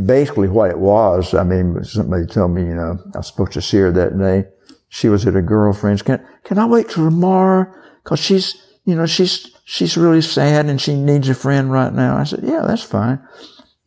basically 0.07 0.49
what 0.49 0.71
it 0.71 0.79
was, 0.79 1.35
I 1.35 1.45
mean, 1.45 1.83
somebody 1.85 2.27
told 2.27 2.53
me, 2.53 2.63
you 2.63 2.75
know, 2.75 2.99
I 3.15 3.19
was 3.19 3.29
supposed 3.29 3.53
to 3.53 3.63
see 3.63 3.79
her 3.79 3.93
that 3.93 4.19
day. 4.19 4.49
She 4.89 5.09
was 5.09 5.27
at 5.27 5.37
a 5.37 5.43
girlfriend's. 5.43 6.03
Can, 6.03 6.25
can 6.45 6.59
I 6.59 6.67
wait 6.67 6.89
till 6.89 7.05
tomorrow? 7.05 7.73
Cause 8.05 8.19
she's, 8.19 8.57
you 8.85 8.95
know, 8.95 9.07
she's, 9.07 9.51
she's 9.65 9.97
really 9.97 10.23
sad 10.23 10.67
and 10.67 10.81
she 10.81 10.95
needs 10.95 11.29
a 11.29 11.35
friend 11.35 11.71
right 11.71 11.93
now. 11.93 12.17
I 12.17 12.25
said, 12.25 12.41
yeah, 12.43 12.63
that's 12.67 12.83
fine. 12.83 13.21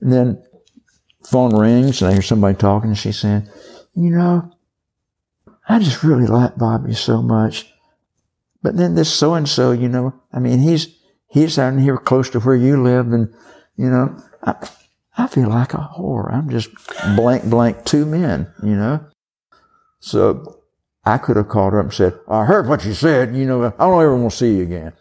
And 0.02 0.12
then 0.12 0.44
phone 1.26 1.56
rings 1.56 2.02
and 2.02 2.10
I 2.10 2.14
hear 2.14 2.22
somebody 2.22 2.56
talking 2.58 2.90
and 2.90 2.98
she 2.98 3.12
said, 3.12 3.50
you 3.96 4.10
know, 4.10 4.52
I 5.68 5.80
just 5.80 6.04
really 6.04 6.28
like 6.28 6.58
Bobby 6.58 6.94
so 6.94 7.22
much. 7.22 7.72
But 8.62 8.78
then 8.78 8.96
this 8.96 9.14
so 9.14 9.34
and 9.34 9.48
so, 9.48 9.72
you 9.72 9.88
know, 9.88 10.14
I 10.34 10.40
mean, 10.40 10.60
he's, 10.60 10.88
he's 11.28 11.60
out 11.60 11.78
here 11.80 11.98
close 11.98 12.30
to 12.32 12.40
where 12.40 12.56
you 12.56 12.82
live 12.82 13.12
and, 13.12 13.34
you 13.78 13.90
know, 13.90 14.22
I, 14.44 14.56
I 15.18 15.28
feel 15.28 15.50
like 15.50 15.74
a 15.74 15.78
whore. 15.78 16.34
I'm 16.34 16.50
just 16.50 16.70
blank, 17.16 17.46
blank 17.46 17.86
two 17.86 18.06
men, 18.06 18.52
you 18.62 18.76
know? 18.76 19.06
So 20.00 20.62
I 21.06 21.18
could 21.18 21.38
have 21.38 21.50
called 21.50 21.74
her 21.74 21.80
up 21.80 21.86
and 21.86 21.94
said, 21.94 22.20
I 22.28 22.46
heard 22.46 22.68
what 22.68 22.86
you 22.86 22.94
said. 22.94 23.36
You 23.36 23.46
know, 23.46 23.66
I 23.66 23.70
don't 23.70 24.02
ever 24.02 24.16
want 24.16 24.32
to 24.32 24.38
see 24.38 24.58
you 24.58 24.64
again. 24.64 24.94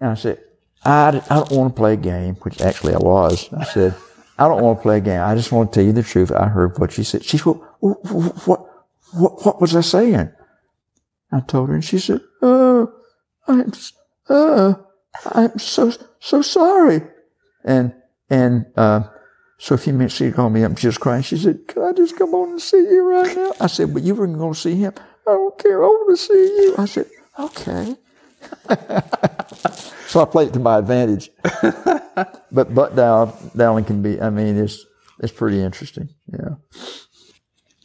And 0.00 0.10
I 0.10 0.14
said, 0.14 0.40
I, 0.84 1.08
I 1.08 1.34
don't 1.34 1.50
want 1.52 1.74
to 1.74 1.80
play 1.80 1.94
a 1.94 1.96
game, 1.96 2.34
which 2.36 2.60
actually 2.60 2.94
I 2.94 2.98
was. 2.98 3.52
I 3.52 3.64
said, 3.64 3.94
I 4.38 4.48
don't 4.48 4.62
want 4.62 4.78
to 4.78 4.82
play 4.82 4.98
a 4.98 5.00
game. 5.00 5.20
I 5.20 5.34
just 5.34 5.52
want 5.52 5.72
to 5.72 5.78
tell 5.78 5.84
you 5.84 5.92
the 5.92 6.02
truth. 6.02 6.32
I 6.32 6.46
heard 6.46 6.78
what 6.78 6.96
you 6.96 7.04
said. 7.04 7.24
She 7.24 7.38
said, 7.38 7.54
what, 7.80 8.04
what, 8.04 8.66
what, 9.12 9.44
what 9.44 9.60
was 9.60 9.76
I 9.76 9.82
saying? 9.82 10.30
I 11.32 11.40
told 11.40 11.68
her 11.68 11.74
and 11.74 11.84
she 11.84 11.98
said, 11.98 12.20
oh, 12.42 12.92
I'm, 13.46 13.72
uh, 14.28 14.74
I'm 15.26 15.58
so, 15.58 15.92
so 16.18 16.42
sorry. 16.42 17.02
And, 17.64 17.94
and, 18.30 18.66
uh, 18.76 19.02
so 19.60 19.74
a 19.74 19.78
few 19.78 19.92
minutes 19.92 20.18
later, 20.18 20.32
she 20.32 20.34
called 20.34 20.54
me 20.54 20.64
up 20.64 20.70
and 20.70 20.78
she 20.78 20.86
was 20.86 20.96
crying. 20.96 21.22
She 21.22 21.36
said, 21.36 21.68
Can 21.68 21.82
I 21.82 21.92
just 21.92 22.16
come 22.16 22.32
on 22.34 22.52
and 22.52 22.62
see 22.62 22.78
you 22.78 23.06
right 23.06 23.36
now? 23.36 23.52
I 23.60 23.66
said, 23.66 23.92
But 23.92 24.02
you 24.02 24.14
weren't 24.14 24.38
going 24.38 24.54
to 24.54 24.58
see 24.58 24.74
him. 24.74 24.94
I 25.28 25.32
don't 25.32 25.58
care. 25.58 25.84
I 25.84 25.86
want 25.86 26.16
to 26.16 26.24
see 26.24 26.32
you. 26.32 26.74
I 26.78 26.86
said, 26.86 27.10
Okay. 27.38 27.96
so 30.06 30.22
I 30.22 30.24
played 30.24 30.48
it 30.48 30.54
to 30.54 30.60
my 30.60 30.78
advantage. 30.78 31.30
but 32.50 32.74
butt 32.74 32.96
dial, 32.96 33.38
dialing 33.54 33.84
can 33.84 34.00
be, 34.00 34.18
I 34.18 34.30
mean, 34.30 34.56
it's, 34.56 34.86
it's 35.18 35.32
pretty 35.32 35.60
interesting. 35.60 36.08
Yeah. 36.32 36.54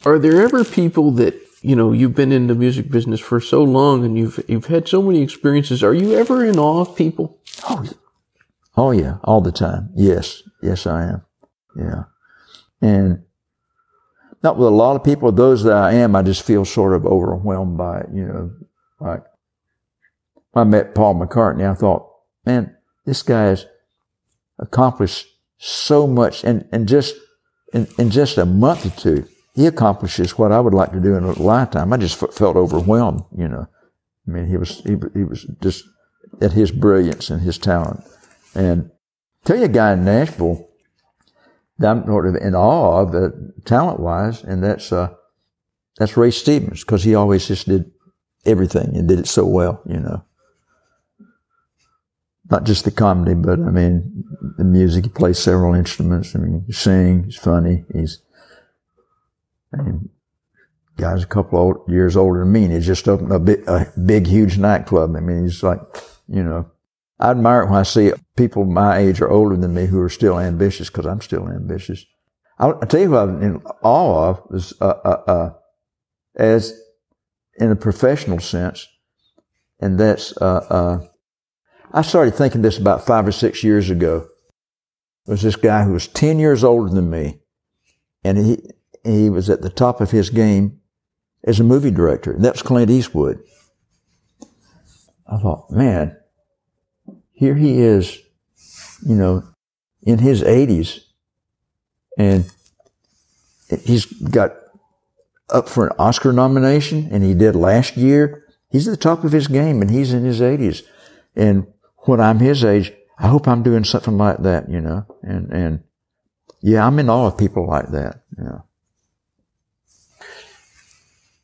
Are 0.06 0.18
there 0.18 0.44
ever 0.44 0.64
people 0.64 1.12
that, 1.12 1.36
you 1.62 1.76
know, 1.76 1.92
you've 1.92 2.16
been 2.16 2.32
in 2.32 2.48
the 2.48 2.56
music 2.56 2.90
business 2.90 3.20
for 3.20 3.42
so 3.42 3.64
long 3.64 4.06
and 4.06 4.18
you've, 4.18 4.42
you've 4.48 4.68
had 4.68 4.88
so 4.88 5.02
many 5.02 5.22
experiences. 5.22 5.84
Are 5.84 5.94
you 5.94 6.14
ever 6.14 6.46
in 6.46 6.58
awe 6.58 6.82
of 6.82 6.96
people? 6.96 7.42
Oh, 7.70 7.86
oh 8.78 8.92
yeah. 8.92 9.18
All 9.24 9.42
the 9.42 9.52
time. 9.52 9.90
Yes. 9.96 10.44
Yes, 10.62 10.88
I 10.88 11.04
am. 11.04 11.22
Yeah. 11.76 12.04
And 12.82 13.24
not 14.44 14.58
with 14.58 14.68
a 14.68 14.72
lot 14.72 14.96
of 14.96 15.04
people, 15.04 15.32
those 15.32 15.64
that 15.64 15.74
I 15.76 15.94
am, 15.94 16.16
I 16.16 16.22
just 16.22 16.44
feel 16.44 16.66
sort 16.66 16.94
of 16.94 17.06
overwhelmed 17.06 17.78
by 17.78 18.02
it, 18.02 18.10
you 18.14 18.26
know, 18.26 18.52
like 19.00 19.24
I 20.54 20.64
met 20.64 20.96
Paul 20.96 21.16
McCartney, 21.16 21.70
I 21.70 21.74
thought, 21.74 22.12
man, 22.46 22.76
this 23.06 23.24
guy 23.24 23.46
has 23.46 23.66
accomplished 24.60 25.28
so 25.58 26.06
much 26.06 26.44
and, 26.44 26.68
and 26.72 26.88
just 26.88 27.16
in, 27.74 27.88
in 27.98 28.10
just 28.10 28.38
a 28.38 28.46
month 28.46 28.86
or 28.86 28.90
two, 28.92 29.28
he 29.56 29.66
accomplishes 29.66 30.38
what 30.38 30.52
I 30.52 30.60
would 30.60 30.74
like 30.74 30.92
to 30.92 31.00
do 31.00 31.16
in 31.16 31.24
a 31.24 31.32
lifetime. 31.34 31.92
I 31.92 31.98
just 31.98 32.18
felt 32.34 32.56
overwhelmed, 32.56 33.24
you 33.36 33.48
know. 33.48 33.68
I 34.28 34.32
mean, 34.32 34.48
he 34.48 34.58
was, 34.58 34.80
he, 34.82 34.96
he 35.14 35.24
was 35.24 35.46
just 35.62 35.86
at 36.42 36.52
his 36.52 36.72
brilliance 36.72 37.30
and 37.30 37.42
his 37.42 37.58
talent. 37.58 38.04
And 38.56 38.92
tell 39.44 39.58
you 39.58 39.66
a 39.66 39.70
guy 39.70 39.94
in 39.94 40.06
Nashville 40.06 40.68
that 41.78 41.92
I'm 41.92 42.06
sort 42.06 42.28
of 42.28 42.36
in 42.36 42.56
awe 42.56 43.02
of, 43.02 43.14
uh, 43.14 43.30
talent 43.66 44.00
wise, 44.00 44.44
and 44.44 44.64
that's, 44.64 44.92
uh, 44.92 45.14
that's 45.98 46.16
Ray 46.16 46.32
Stevens, 46.32 46.84
because 46.84 47.04
he 47.04 47.16
always 47.16 47.48
just 47.48 47.68
did 47.68 47.92
everything 48.46 48.96
and 48.96 49.08
did 49.08 49.20
it 49.20 49.28
so 49.28 49.46
well, 49.46 49.82
you 49.86 50.00
know. 50.00 50.24
Not 52.50 52.64
just 52.64 52.86
the 52.86 52.92
comedy, 52.92 53.34
but 53.34 53.60
I 53.60 53.72
mean, 53.72 54.24
the 54.58 54.64
music. 54.64 55.06
He 55.06 55.10
plays 55.10 55.40
several 55.40 55.74
instruments. 55.74 56.36
I 56.36 56.40
mean, 56.40 56.64
he 56.68 56.74
sings, 56.74 57.26
he's 57.26 57.38
funny. 57.38 57.86
He's, 57.92 58.22
I 59.74 59.82
mean, 59.82 60.10
guy's 60.98 61.24
a 61.24 61.28
couple 61.28 61.72
of 61.72 61.92
years 61.92 62.16
older 62.16 62.40
than 62.40 62.52
me 62.52 62.66
and 62.66 62.74
he's 62.74 62.86
just 62.86 63.08
opened 63.08 63.32
a 63.32 63.40
big, 63.40 63.68
a 63.68 63.92
big, 64.06 64.28
huge 64.28 64.58
nightclub. 64.58 65.16
I 65.16 65.20
mean, 65.20 65.44
he's 65.44 65.64
like, 65.64 65.80
you 66.28 66.44
know, 66.44 66.70
I 67.20 67.32
admire 67.32 67.64
it 67.64 67.70
when 67.70 67.80
I 67.80 67.84
see 67.84 68.12
people 68.36 68.66
my 68.66 68.98
age 68.98 69.22
or 69.22 69.30
older 69.30 69.56
than 69.56 69.74
me 69.74 69.86
who 69.86 70.02
are 70.02 70.10
still 70.10 70.40
ambitious 70.40 70.90
because 70.90 71.06
I'm 71.06 71.22
still 71.22 71.48
ambitious. 71.48 72.06
I'll, 72.60 72.76
I'll, 72.82 72.88
tell 72.88 73.00
you 73.00 73.12
what 73.12 73.30
I'm 73.30 73.42
in 73.42 73.62
awe 73.84 74.30
of 74.30 74.42
is, 74.52 74.74
uh, 74.82 74.86
uh, 75.04 75.24
uh, 75.28 75.50
as 76.36 76.78
in 77.58 77.72
a 77.72 77.76
professional 77.76 78.40
sense, 78.40 78.88
and 79.80 80.00
that's, 80.00 80.36
uh, 80.38 80.66
uh, 80.70 81.08
I 81.94 82.02
started 82.02 82.36
thinking 82.36 82.62
this 82.62 82.78
about 82.78 83.06
five 83.06 83.28
or 83.28 83.32
six 83.32 83.64
years 83.64 83.90
ago. 83.90 84.28
There 85.26 85.34
was 85.34 85.42
this 85.42 85.56
guy 85.56 85.84
who 85.84 85.94
was 85.94 86.08
10 86.08 86.40
years 86.40 86.64
older 86.64 86.94
than 86.94 87.10
me, 87.10 87.40
and 88.24 88.38
he, 88.38 88.58
he 89.04 89.30
was 89.30 89.50
at 89.50 89.62
the 89.62 89.70
top 89.70 90.02
of 90.02 90.12
his 90.12 90.30
game 90.30 90.80
as 91.46 91.60
a 91.60 91.64
movie 91.64 91.92
director, 91.92 92.34
and 92.34 92.44
that 92.44 92.54
was 92.54 92.62
Clint 92.62 92.92
Eastwood. 92.92 93.40
I 95.28 95.38
thought, 95.38 95.72
man, 95.72 96.18
here 97.36 97.56
he 97.56 97.80
is, 97.80 98.18
you 99.06 99.16
know, 99.16 99.44
in 100.02 100.20
his 100.20 100.42
80s, 100.42 101.02
and 102.18 102.50
he's 103.84 104.06
got 104.06 104.54
up 105.50 105.70
for 105.70 105.88
an 105.88 105.96
Oscar 106.00 106.34
nomination, 106.34 107.10
and 107.12 107.24
he 107.24 107.34
did 107.34 107.56
last 107.56 107.98
year. 107.98 108.44
He's 108.70 108.88
at 108.88 108.92
the 108.92 108.98
top 108.98 109.24
of 109.24 109.32
his 109.32 109.48
game, 109.48 109.82
and 109.82 109.92
he's 109.92 110.14
in 110.14 110.24
his 110.24 110.42
80s. 110.42 110.84
And 111.36 111.68
when 112.00 112.20
I'm 112.20 112.40
his 112.40 112.64
age, 112.64 112.94
I 113.18 113.28
hope 113.28 113.48
I'm 113.48 113.64
doing 113.64 113.84
something 113.84 114.18
like 114.18 114.40
that, 114.40 114.70
you 114.70 114.82
know. 114.82 115.06
And 115.22 115.52
and 115.52 115.84
yeah, 116.62 116.86
I'm 116.86 117.00
in 117.00 117.10
awe 117.10 117.28
of 117.28 117.38
people 117.38 117.68
like 117.68 117.90
that. 117.90 118.24
Yeah. 118.38 118.60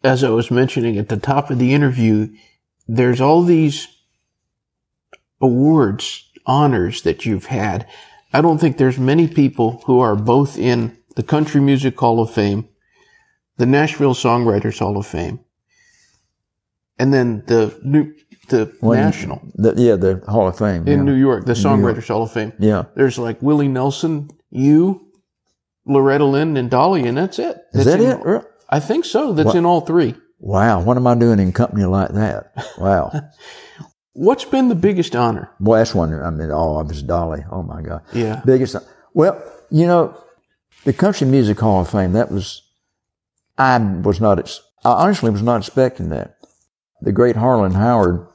As 0.03 0.23
I 0.23 0.29
was 0.29 0.49
mentioning 0.49 0.97
at 0.97 1.09
the 1.09 1.17
top 1.17 1.51
of 1.51 1.59
the 1.59 1.73
interview, 1.73 2.33
there's 2.87 3.21
all 3.21 3.43
these 3.43 3.87
awards, 5.41 6.29
honors 6.45 7.01
that 7.03 7.25
you've 7.25 7.45
had. 7.45 7.87
I 8.33 8.41
don't 8.41 8.57
think 8.59 8.77
there's 8.77 8.97
many 8.99 9.27
people 9.27 9.81
who 9.85 9.99
are 9.99 10.15
both 10.15 10.57
in 10.57 10.97
the 11.15 11.23
Country 11.23 11.59
Music 11.61 11.99
Hall 11.99 12.21
of 12.21 12.31
Fame, 12.31 12.67
the 13.57 13.65
Nashville 13.65 14.13
Songwriters 14.13 14.79
Hall 14.79 14.97
of 14.97 15.05
Fame, 15.05 15.39
and 16.97 17.13
then 17.13 17.43
the 17.47 17.77
new, 17.83 18.13
the 18.49 18.73
Well, 18.81 18.99
national 18.99 19.41
The, 19.55 19.73
yeah, 19.75 19.95
the 19.95 20.21
Hall 20.27 20.47
of 20.47 20.57
Fame. 20.57 20.87
in 20.87 20.99
yeah. 20.99 21.03
New 21.03 21.15
York, 21.15 21.45
the 21.45 21.53
Songwriters 21.53 22.07
Hall 22.07 22.23
of 22.23 22.31
Fame. 22.31 22.53
Yeah. 22.59 22.85
There's 22.95 23.17
like 23.17 23.41
Willie 23.41 23.67
Nelson, 23.67 24.29
you, 24.49 25.07
Loretta 25.85 26.25
Lynn, 26.25 26.57
and 26.57 26.69
Dolly, 26.69 27.07
and 27.07 27.17
that's 27.17 27.39
it. 27.39 27.57
Is 27.73 27.85
That's 27.85 28.01
that 28.03 28.21
in- 28.25 28.35
it? 28.35 28.45
I 28.69 28.79
think 28.79 29.03
so. 29.03 29.33
That's 29.33 29.47
What? 29.47 29.55
in 29.55 29.65
all 29.65 29.81
three. 29.81 30.15
Wow. 30.39 30.81
What 30.81 30.95
am 30.97 31.05
I 31.07 31.15
doing 31.15 31.39
in 31.39 31.51
company 31.51 31.83
like 31.85 32.09
that? 32.13 32.51
Wow. 32.77 33.11
What's 34.13 34.43
been 34.45 34.67
the 34.67 34.75
biggest 34.75 35.15
honor? 35.15 35.51
Boy, 35.59 35.77
that's 35.77 35.95
one 35.95 36.13
I 36.13 36.29
mean, 36.29 36.51
oh, 36.51 36.77
awe 36.77 36.83
was 36.83 37.01
Dolly. 37.01 37.43
Oh 37.49 37.63
my 37.63 37.81
God. 37.81 38.01
Yeah. 38.13 38.41
Biggest. 38.45 38.75
Well, 39.13 39.41
you 39.69 39.87
know, 39.87 40.17
the 40.83 40.93
Country 40.93 41.27
Music 41.27 41.59
Hall 41.59 41.81
of 41.81 41.89
Fame, 41.89 42.13
that 42.13 42.31
was, 42.31 42.63
I 43.57 43.77
was 43.77 44.19
not, 44.19 44.39
I 44.83 44.91
honestly 44.91 45.29
was 45.29 45.41
not 45.41 45.61
expecting 45.61 46.09
that. 46.09 46.37
The 47.01 47.11
great 47.11 47.35
Harlan 47.35 47.73
Howard, 47.73 48.27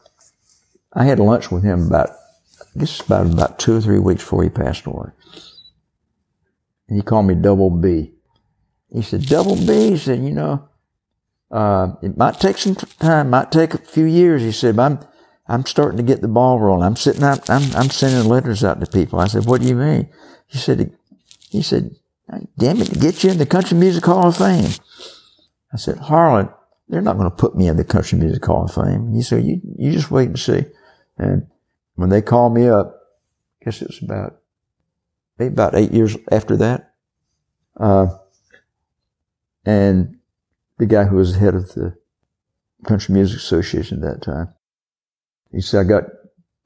I 0.92 1.04
had 1.04 1.18
lunch 1.18 1.50
with 1.50 1.62
him 1.62 1.86
about, 1.86 2.10
I 2.10 2.78
guess 2.78 3.00
about, 3.00 3.26
about 3.26 3.58
two 3.58 3.76
or 3.76 3.80
three 3.80 3.98
weeks 3.98 4.22
before 4.22 4.42
he 4.42 4.48
passed 4.48 4.86
away. 4.86 5.10
And 6.88 6.96
he 6.96 7.02
called 7.02 7.26
me 7.26 7.34
Double 7.34 7.70
B. 7.70 8.12
He 8.92 9.02
said, 9.02 9.26
Double 9.26 9.56
B, 9.56 9.90
he 9.90 9.98
said, 9.98 10.20
you 10.20 10.30
know, 10.30 10.68
uh, 11.50 11.92
it 12.02 12.16
might 12.16 12.40
take 12.40 12.56
some 12.56 12.74
time, 12.74 13.30
might 13.30 13.52
take 13.52 13.74
a 13.74 13.78
few 13.78 14.04
years. 14.04 14.42
He 14.42 14.52
said, 14.52 14.76
but 14.76 14.82
I'm, 14.82 15.00
I'm 15.48 15.64
starting 15.64 15.96
to 15.98 16.02
get 16.02 16.22
the 16.22 16.28
ball 16.28 16.58
rolling. 16.58 16.82
I'm 16.82 16.96
sitting 16.96 17.22
out, 17.22 17.48
I'm, 17.48 17.74
I'm 17.76 17.90
sending 17.90 18.28
letters 18.28 18.64
out 18.64 18.80
to 18.80 18.86
people. 18.86 19.20
I 19.20 19.28
said, 19.28 19.46
what 19.46 19.60
do 19.60 19.68
you 19.68 19.76
mean? 19.76 20.08
He 20.46 20.58
said, 20.58 20.92
he 21.50 21.62
said, 21.62 21.94
damn 22.58 22.80
it, 22.80 22.88
to 22.88 22.98
get 22.98 23.22
you 23.22 23.30
in 23.30 23.38
the 23.38 23.46
Country 23.46 23.76
Music 23.78 24.04
Hall 24.04 24.28
of 24.28 24.36
Fame. 24.36 24.72
I 25.72 25.76
said, 25.76 25.98
Harlan, 25.98 26.48
they're 26.88 27.00
not 27.00 27.16
going 27.16 27.30
to 27.30 27.36
put 27.36 27.56
me 27.56 27.68
in 27.68 27.76
the 27.76 27.84
Country 27.84 28.18
Music 28.18 28.44
Hall 28.44 28.64
of 28.64 28.74
Fame. 28.74 29.12
He 29.12 29.22
said, 29.22 29.44
you, 29.44 29.60
you 29.76 29.92
just 29.92 30.10
wait 30.10 30.28
and 30.28 30.38
see. 30.38 30.64
And 31.18 31.46
when 31.94 32.10
they 32.10 32.22
called 32.22 32.54
me 32.54 32.68
up, 32.68 33.00
I 33.60 33.64
guess 33.64 33.82
it 33.82 33.88
was 33.88 34.02
about, 34.02 34.40
maybe 35.38 35.52
about 35.52 35.74
eight 35.74 35.92
years 35.92 36.16
after 36.30 36.56
that, 36.56 36.94
uh, 37.78 38.06
and 39.64 40.18
the 40.78 40.86
guy 40.86 41.04
who 41.04 41.16
was 41.16 41.34
the 41.34 41.38
head 41.40 41.54
of 41.54 41.74
the 41.74 41.96
Country 42.84 43.14
Music 43.14 43.38
Association 43.38 44.02
at 44.02 44.08
that 44.08 44.22
time, 44.22 44.54
he 45.52 45.60
said, 45.60 45.80
I 45.80 45.88
got 45.88 46.04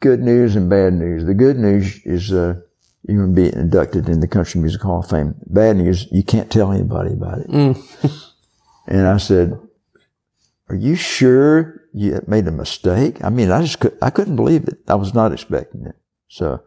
good 0.01 0.21
news 0.21 0.57
and 0.57 0.69
bad 0.69 0.95
news. 0.95 1.25
The 1.25 1.35
good 1.35 1.59
news 1.59 2.01
is, 2.05 2.33
uh, 2.33 2.61
you're 3.09 3.27
going 3.27 3.35
to 3.35 3.51
be 3.51 3.57
inducted 3.57 4.09
in 4.09 4.21
the 4.21 4.29
Country 4.29 4.61
Music 4.61 4.83
Hall 4.83 5.01
of 5.01 5.09
Fame. 5.09 5.35
Bad 5.47 5.77
news, 5.77 6.07
you 6.11 6.23
can't 6.23 6.51
tell 6.51 6.73
anybody 6.73 7.13
about 7.13 7.39
it. 7.39 7.49
and 8.87 9.07
I 9.07 9.17
said, 9.17 9.59
are 10.69 10.77
you 10.77 10.95
sure 10.95 11.83
you 11.93 12.21
made 12.27 12.47
a 12.47 12.53
mistake? 12.53 13.23
I 13.25 13.31
mean, 13.31 13.51
I 13.51 13.63
just 13.63 13.81
could, 13.81 13.97
I 14.01 14.11
couldn't 14.11 14.37
believe 14.37 14.69
it. 14.69 14.79
I 14.89 14.95
was 14.95 15.15
not 15.15 15.33
expecting 15.33 15.87
it. 15.87 15.97
So 16.29 16.63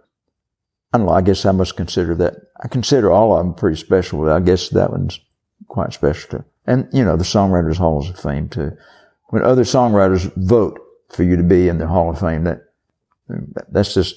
I 0.92 0.98
don't 0.98 1.08
know. 1.08 1.14
I 1.14 1.22
guess 1.22 1.46
I 1.46 1.52
must 1.52 1.78
consider 1.78 2.14
that. 2.16 2.36
I 2.62 2.68
consider 2.68 3.12
all 3.12 3.38
of 3.38 3.46
them 3.46 3.54
pretty 3.54 3.78
special, 3.78 4.20
but 4.20 4.32
I 4.32 4.40
guess 4.40 4.70
that 4.70 4.92
one's 4.92 5.20
quite 5.68 5.94
special 5.94 6.30
too. 6.30 6.46
And, 6.66 6.88
you 6.92 7.04
know, 7.04 7.16
the 7.16 7.24
Songwriters 7.24 7.78
Halls 7.78 8.10
of 8.10 8.20
Fame 8.20 8.50
too. 8.50 8.72
When 9.30 9.44
other 9.44 9.64
songwriters 9.64 10.32
vote 10.36 10.80
for 11.14 11.24
you 11.24 11.36
to 11.36 11.44
be 11.44 11.68
in 11.68 11.78
the 11.78 11.88
Hall 11.88 12.10
of 12.10 12.20
Fame, 12.20 12.44
that, 12.44 12.64
that's 13.70 13.94
just, 13.94 14.16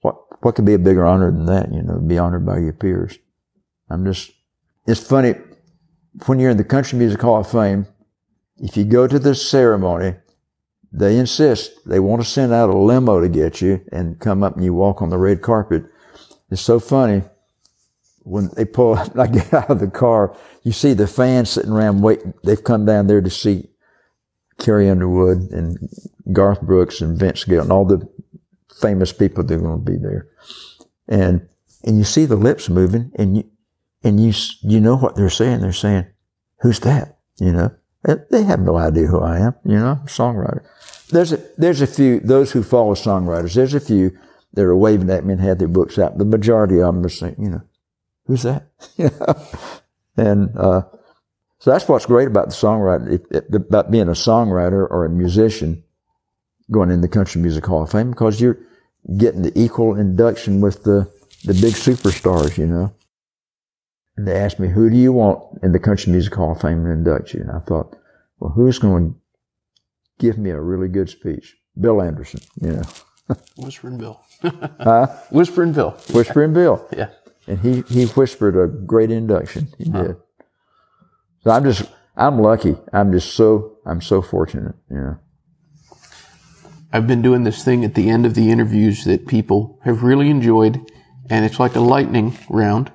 what, 0.00 0.16
what 0.42 0.54
could 0.54 0.64
be 0.64 0.74
a 0.74 0.78
bigger 0.78 1.04
honor 1.04 1.30
than 1.30 1.46
that, 1.46 1.72
you 1.72 1.82
know, 1.82 1.98
be 1.98 2.18
honored 2.18 2.46
by 2.46 2.58
your 2.58 2.72
peers. 2.72 3.18
I'm 3.88 4.04
just, 4.04 4.30
it's 4.86 5.06
funny, 5.06 5.34
when 6.26 6.38
you're 6.38 6.50
in 6.50 6.56
the 6.56 6.64
Country 6.64 6.98
Music 6.98 7.20
Hall 7.20 7.40
of 7.40 7.50
Fame, 7.50 7.86
if 8.58 8.76
you 8.76 8.84
go 8.84 9.06
to 9.06 9.18
the 9.18 9.34
ceremony, 9.34 10.14
they 10.92 11.16
insist 11.16 11.72
they 11.86 11.98
want 12.00 12.22
to 12.22 12.28
send 12.28 12.52
out 12.52 12.68
a 12.68 12.76
limo 12.76 13.20
to 13.20 13.28
get 13.28 13.62
you 13.62 13.80
and 13.90 14.20
come 14.20 14.42
up 14.42 14.56
and 14.56 14.64
you 14.64 14.74
walk 14.74 15.00
on 15.00 15.08
the 15.08 15.18
red 15.18 15.40
carpet. 15.40 15.84
It's 16.50 16.60
so 16.60 16.78
funny 16.78 17.22
when 18.24 18.50
they 18.54 18.64
pull 18.64 18.94
up 18.94 19.12
and 19.12 19.20
I 19.22 19.26
get 19.26 19.52
out 19.52 19.70
of 19.70 19.80
the 19.80 19.88
car, 19.88 20.36
you 20.62 20.72
see 20.72 20.92
the 20.92 21.06
fans 21.06 21.50
sitting 21.50 21.70
around 21.70 22.02
waiting. 22.02 22.34
They've 22.44 22.62
come 22.62 22.84
down 22.84 23.06
there 23.06 23.22
to 23.22 23.30
see 23.30 23.68
Carrie 24.58 24.88
Underwood 24.88 25.50
and 25.50 25.78
Garth 26.32 26.60
Brooks 26.62 27.00
and 27.00 27.18
Vince 27.18 27.44
Gill 27.44 27.62
and 27.62 27.72
all 27.72 27.84
the 27.84 28.08
famous 28.80 29.12
people 29.12 29.44
that 29.44 29.54
are 29.54 29.58
going 29.58 29.84
to 29.84 29.90
be 29.92 29.98
there. 29.98 30.28
And, 31.08 31.48
and 31.84 31.98
you 31.98 32.04
see 32.04 32.26
the 32.26 32.36
lips 32.36 32.68
moving 32.68 33.12
and 33.16 33.36
you, 33.36 33.44
and 34.04 34.20
you, 34.20 34.32
you 34.62 34.80
know 34.80 34.96
what 34.96 35.16
they're 35.16 35.30
saying. 35.30 35.60
They're 35.60 35.72
saying, 35.72 36.06
who's 36.60 36.80
that? 36.80 37.18
You 37.38 37.52
know, 37.52 37.70
They- 38.30 38.42
have 38.44 38.60
no 38.60 38.76
idea 38.76 39.06
who 39.06 39.20
I 39.20 39.38
am, 39.38 39.54
you 39.64 39.78
know, 39.78 39.86
I'm 39.92 39.98
a 39.98 40.10
songwriter. 40.10 40.62
There's 41.10 41.32
a, 41.32 41.40
there's 41.56 41.80
a 41.80 41.86
few, 41.86 42.20
those 42.20 42.52
who 42.52 42.62
follow 42.62 42.94
songwriters, 42.94 43.54
there's 43.54 43.74
a 43.74 43.80
few 43.80 44.16
that 44.54 44.64
are 44.64 44.76
waving 44.76 45.10
at 45.10 45.24
me 45.24 45.32
and 45.34 45.42
had 45.42 45.58
their 45.58 45.68
books 45.68 45.98
out. 45.98 46.18
The 46.18 46.24
majority 46.24 46.80
of 46.80 46.94
them 46.94 47.04
are 47.04 47.08
saying, 47.08 47.36
you 47.38 47.50
know, 47.50 47.62
who's 48.26 48.42
that? 48.42 48.66
you 48.96 49.10
know, 49.20 49.34
and, 50.16 50.56
uh, 50.56 50.82
so 51.62 51.70
that's 51.70 51.86
what's 51.86 52.06
great 52.06 52.26
about 52.26 52.48
the 52.48 52.54
songwriter, 52.56 53.12
it, 53.12 53.26
it, 53.30 53.54
about 53.54 53.92
being 53.92 54.08
a 54.08 54.18
songwriter 54.18 54.84
or 54.90 55.04
a 55.04 55.08
musician 55.08 55.84
going 56.72 56.90
in 56.90 57.02
the 57.02 57.08
Country 57.08 57.40
Music 57.40 57.64
Hall 57.64 57.84
of 57.84 57.92
Fame 57.92 58.10
because 58.10 58.40
you're 58.40 58.58
getting 59.16 59.42
the 59.42 59.56
equal 59.56 59.94
induction 59.94 60.60
with 60.60 60.82
the, 60.82 61.08
the 61.44 61.54
big 61.54 61.74
superstars, 61.74 62.58
you 62.58 62.66
know. 62.66 62.92
And 64.16 64.26
they 64.26 64.34
asked 64.34 64.58
me, 64.58 64.70
who 64.70 64.90
do 64.90 64.96
you 64.96 65.12
want 65.12 65.62
in 65.62 65.70
the 65.70 65.78
Country 65.78 66.10
Music 66.10 66.34
Hall 66.34 66.50
of 66.50 66.60
Fame 66.60 66.82
to 66.84 66.90
induct 66.90 67.32
you? 67.32 67.42
And 67.42 67.52
I 67.52 67.60
thought, 67.60 67.94
well, 68.40 68.50
who's 68.50 68.80
going 68.80 69.12
to 69.12 69.16
give 70.18 70.38
me 70.38 70.50
a 70.50 70.60
really 70.60 70.88
good 70.88 71.10
speech? 71.10 71.54
Bill 71.80 72.02
Anderson, 72.02 72.40
you 72.60 72.72
know. 72.72 72.82
Whispering 73.56 73.98
Bill. 73.98 74.20
Huh? 74.80 75.06
Whispering 75.30 75.74
Bill. 75.74 75.92
Whispering 76.12 76.54
Bill. 76.54 76.84
Yeah. 76.96 77.10
and 77.46 77.60
he 77.60 77.82
he 77.82 78.06
whispered 78.06 78.56
a 78.56 78.66
great 78.66 79.12
induction. 79.12 79.68
He 79.78 79.84
did. 79.84 80.16
So 81.44 81.50
I'm 81.50 81.64
just 81.64 81.90
I'm 82.16 82.38
lucky. 82.38 82.76
I'm 82.92 83.12
just 83.12 83.34
so 83.34 83.78
I'm 83.84 84.00
so 84.00 84.22
fortunate. 84.22 84.74
Yeah. 84.90 85.14
I've 86.92 87.06
been 87.06 87.22
doing 87.22 87.44
this 87.44 87.64
thing 87.64 87.84
at 87.84 87.94
the 87.94 88.10
end 88.10 88.26
of 88.26 88.34
the 88.34 88.50
interviews 88.50 89.04
that 89.04 89.26
people 89.26 89.80
have 89.84 90.02
really 90.02 90.28
enjoyed, 90.28 90.78
and 91.30 91.44
it's 91.44 91.58
like 91.58 91.74
a 91.74 91.80
lightning 91.80 92.36
round. 92.50 92.92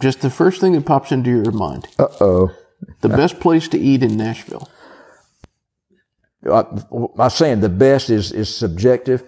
Just 0.00 0.20
the 0.20 0.30
first 0.30 0.60
thing 0.60 0.72
that 0.72 0.84
pops 0.84 1.12
into 1.12 1.30
your 1.30 1.52
mind. 1.52 1.88
Uh 1.98 2.08
oh. 2.20 2.54
The 3.00 3.08
best 3.08 3.40
place 3.40 3.66
to 3.68 3.78
eat 3.78 4.04
in 4.04 4.16
Nashville. 4.16 4.70
I, 6.46 6.64
I'm 7.18 7.30
saying 7.30 7.58
the 7.58 7.68
best 7.68 8.08
is 8.08 8.30
is 8.30 8.54
subjective. 8.54 9.24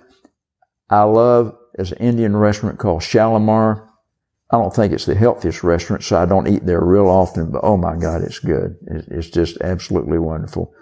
I 0.88 1.02
love 1.02 1.56
there's 1.74 1.90
an 1.90 1.98
Indian 1.98 2.36
restaurant 2.36 2.78
called 2.78 3.02
Shalimar. 3.02 3.89
I 4.52 4.56
don't 4.56 4.74
think 4.74 4.92
it's 4.92 5.06
the 5.06 5.14
healthiest 5.14 5.62
restaurant, 5.62 6.02
so 6.02 6.18
I 6.18 6.26
don't 6.26 6.48
eat 6.48 6.66
there 6.66 6.80
real 6.80 7.06
often. 7.06 7.52
But 7.52 7.60
oh 7.62 7.76
my 7.76 7.96
God, 7.96 8.22
it's 8.22 8.40
good. 8.40 8.76
It's, 8.88 9.08
it's 9.08 9.30
just 9.30 9.60
absolutely 9.60 10.18
wonderful. 10.18 10.72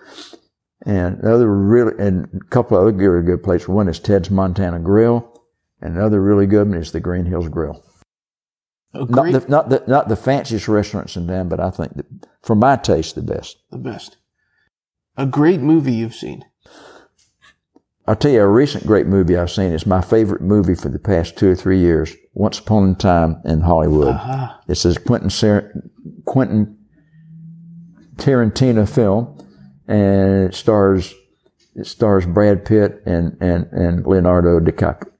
And 0.87 1.19
another 1.19 1.53
really, 1.53 1.93
and 1.99 2.29
a 2.35 2.45
couple 2.51 2.77
of 2.77 2.83
other 2.83 2.97
really 2.97 3.27
good 3.27 3.43
places. 3.43 3.69
One 3.69 3.89
is 3.89 3.99
Ted's 3.99 4.31
Montana 4.31 4.79
Grill, 4.79 5.31
and 5.83 5.97
another 5.97 6.23
really 6.23 6.47
good 6.47 6.69
one 6.69 6.79
is 6.79 6.93
the 6.93 7.01
Green 7.01 7.27
Hills 7.27 7.49
Grill. 7.49 7.85
A 8.95 9.05
Not 9.05 9.33
the, 9.33 9.45
not 9.49 9.69
the, 9.69 9.85
not 9.87 10.09
the 10.09 10.16
fanciest 10.16 10.66
restaurants 10.66 11.16
in 11.16 11.27
town, 11.27 11.49
but 11.49 11.61
I 11.61 11.71
think 11.71 11.95
that, 11.97 12.07
for 12.43 12.57
my 12.57 12.77
taste, 12.77 13.16
the 13.16 13.23
best. 13.23 13.59
the 13.71 13.77
best. 13.77 14.16
A 15.16 15.27
great 15.27 15.61
movie 15.61 15.93
you've 15.93 16.14
seen. 16.14 16.45
I'll 18.09 18.17
tell 18.17 18.31
you 18.31 18.41
a 18.41 18.49
recent 18.49 18.87
great 18.87 19.07
movie 19.07 19.37
I've 19.37 19.51
seen. 19.51 19.71
It's 19.71 19.85
my 19.85 20.01
favorite 20.01 20.41
movie 20.41 20.75
for 20.75 20.89
the 20.89 20.99
past 20.99 21.37
two 21.37 21.51
or 21.51 21.55
three 21.55 21.79
years. 21.79 22.17
Once 22.33 22.59
Upon 22.59 22.93
a 22.93 22.95
Time 22.95 23.43
in 23.45 23.61
Hollywood. 23.61 24.15
Uh-huh. 24.15 24.33
Aha. 24.33 24.61
It's 24.67 24.87
a 24.87 24.99
Quentin, 24.99 25.29
Sar- 25.29 25.71
Quentin 26.25 26.79
Tarantino 28.17 28.89
film, 28.89 29.39
and 29.87 30.47
it 30.49 30.55
stars 30.55 31.15
it 31.77 31.87
stars 31.87 32.25
Brad 32.25 32.65
Pitt 32.65 33.03
and 33.05 33.37
and, 33.43 33.67
and 33.73 34.07
Leonardo 34.07 34.59
DiCaprio. 34.59 35.13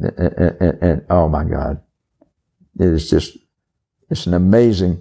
And, 0.00 0.18
and, 0.18 0.56
and, 0.60 0.82
and 0.82 1.06
oh 1.10 1.28
my 1.28 1.44
God, 1.44 1.80
it 2.80 2.88
is 2.88 3.08
just 3.08 3.38
it's 4.10 4.26
an 4.26 4.34
amazing. 4.34 5.00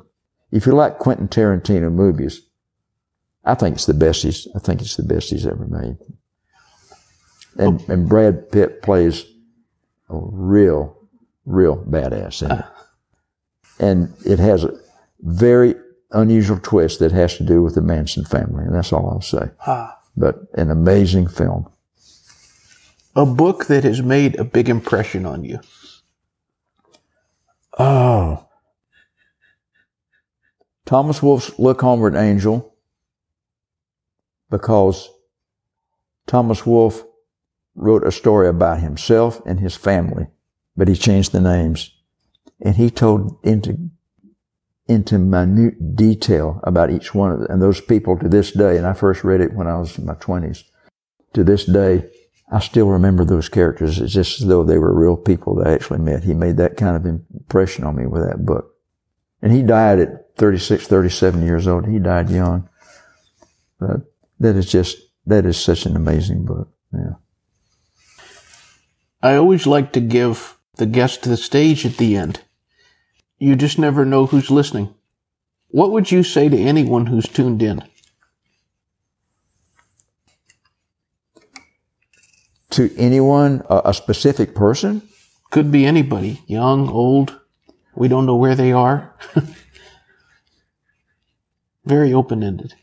If 0.52 0.68
you 0.68 0.74
like 0.74 1.00
Quentin 1.00 1.28
Tarantino 1.28 1.92
movies, 1.92 2.42
I 3.44 3.56
think 3.56 3.78
it's 3.78 3.88
the 3.88 3.96
best 3.96 4.22
he's. 4.22 4.48
I 4.56 4.60
think 4.60 4.82
it's 4.82 4.96
the 4.96 5.04
best 5.04 5.32
he's 5.32 5.48
ever 5.48 5.66
made. 5.66 5.98
And 7.58 7.82
and 7.89 8.08
Brad 8.08 8.52
Pitt 8.52 8.82
plays 8.82 9.26
a 10.10 10.18
real, 10.18 10.97
real 11.45 11.78
badass 11.78 12.43
in 12.43 12.52
it 12.52 12.66
and 13.82 14.14
it 14.26 14.39
has 14.39 14.64
a 14.64 14.80
very 15.20 15.76
unusual 16.12 16.60
twist 16.62 16.99
that 16.99 17.12
has 17.12 17.36
to 17.38 17.43
do 17.43 17.64
with 17.64 17.76
the 17.76 17.82
Manson 17.82 18.24
family, 18.24 18.64
and 18.64 18.76
that's 18.76 18.93
all 18.93 19.10
I'll 19.10 19.22
say. 19.22 19.49
Ah. 19.66 19.97
But 20.16 20.39
an 20.54 20.70
amazing 20.70 21.28
film. 21.28 21.70
A 23.16 23.26
book 23.26 23.66
that 23.66 23.84
has 23.84 24.02
made 24.02 24.39
a 24.39 24.43
big 24.43 24.70
impression 24.70 25.26
on 25.26 25.43
you. 25.43 25.60
Oh, 27.78 28.47
Thomas 30.86 31.24
Wolfe's 31.24 31.58
"Look 31.58 31.82
Homeward, 31.82 32.16
Angel," 32.16 32.76
because 34.49 35.10
Thomas 36.28 36.66
Wolfe 36.66 37.04
wrote 37.82 38.05
a 38.05 38.11
story 38.11 38.47
about 38.47 38.79
himself 38.79 39.41
and 39.45 39.59
his 39.59 39.75
family, 39.75 40.27
but 40.77 40.88
he 40.88 40.95
changed 40.95 41.32
the 41.32 41.41
names, 41.41 41.93
and 42.61 42.75
he 42.75 42.89
told 42.89 43.38
into 43.43 43.89
into 44.88 45.17
minute 45.17 45.95
detail 45.95 46.59
about 46.63 46.91
each 46.91 47.15
one 47.15 47.32
of 47.32 47.39
them. 47.39 47.47
And 47.49 47.61
those 47.61 47.82
people 47.82 48.17
to 48.17 48.27
this 48.27 48.51
day, 48.51 48.77
and 48.77 48.86
I 48.86 48.93
first 48.93 49.23
read 49.23 49.41
it 49.41 49.53
when 49.53 49.67
I 49.67 49.77
was 49.77 49.97
in 49.97 50.05
my 50.05 50.15
twenties. 50.15 50.63
To 51.34 51.43
this 51.43 51.65
day, 51.65 52.09
I 52.51 52.59
still 52.59 52.88
remember 52.88 53.23
those 53.23 53.47
characters. 53.47 53.99
It's 53.99 54.13
just 54.13 54.41
as 54.41 54.47
though 54.47 54.63
they 54.63 54.77
were 54.77 54.93
real 54.93 55.15
people 55.15 55.55
that 55.55 55.67
I 55.67 55.73
actually 55.73 55.99
met. 55.99 56.23
He 56.23 56.34
made 56.34 56.57
that 56.57 56.75
kind 56.75 56.97
of 56.97 57.05
impression 57.05 57.86
on 57.86 57.95
me 57.95 58.05
with 58.05 58.27
that 58.27 58.45
book. 58.45 58.75
And 59.41 59.53
he 59.53 59.61
died 59.61 59.99
at 59.99 60.36
36, 60.36 60.88
37 60.88 61.43
years 61.43 61.67
old. 61.67 61.88
He 61.88 61.99
died 61.99 62.29
young. 62.29 62.67
But 63.79 64.01
that 64.39 64.57
is 64.57 64.69
just, 64.69 64.97
that 65.25 65.45
is 65.45 65.57
such 65.57 65.86
an 65.86 65.95
amazing 65.95 66.45
book. 66.45 66.69
Yeah. 66.93 67.13
I 69.24 69.36
always 69.36 69.67
like 69.67 69.91
to 69.93 69.99
give 69.99 70.57
the 70.78 70.86
guest 70.86 71.24
the 71.24 71.38
stage 71.38 71.86
at 71.86 71.97
the 71.97 72.15
end. 72.15 72.41
You 73.38 73.55
just 73.55 73.78
never 73.78 74.05
know 74.05 74.26
who's 74.26 74.49
listening. 74.51 74.93
What 75.69 75.91
would 75.91 76.11
you 76.11 76.24
say 76.24 76.49
to 76.49 76.57
anyone 76.57 77.07
who's 77.07 77.28
tuned 77.28 77.61
in? 77.61 77.84
To 82.72 82.93
anyone, 82.97 83.63
a, 83.69 83.82
a 83.86 83.93
specific 83.93 84.55
person, 84.55 85.01
Could 85.51 85.69
be 85.69 85.86
anybody, 85.86 86.41
young, 86.47 86.88
old. 86.89 87.41
We 87.93 88.07
don't 88.07 88.26
know 88.26 88.38
where 88.38 88.55
they 88.55 88.72
are. 88.72 89.13
Very 91.86 92.13
open 92.13 92.41
ended. 92.41 92.74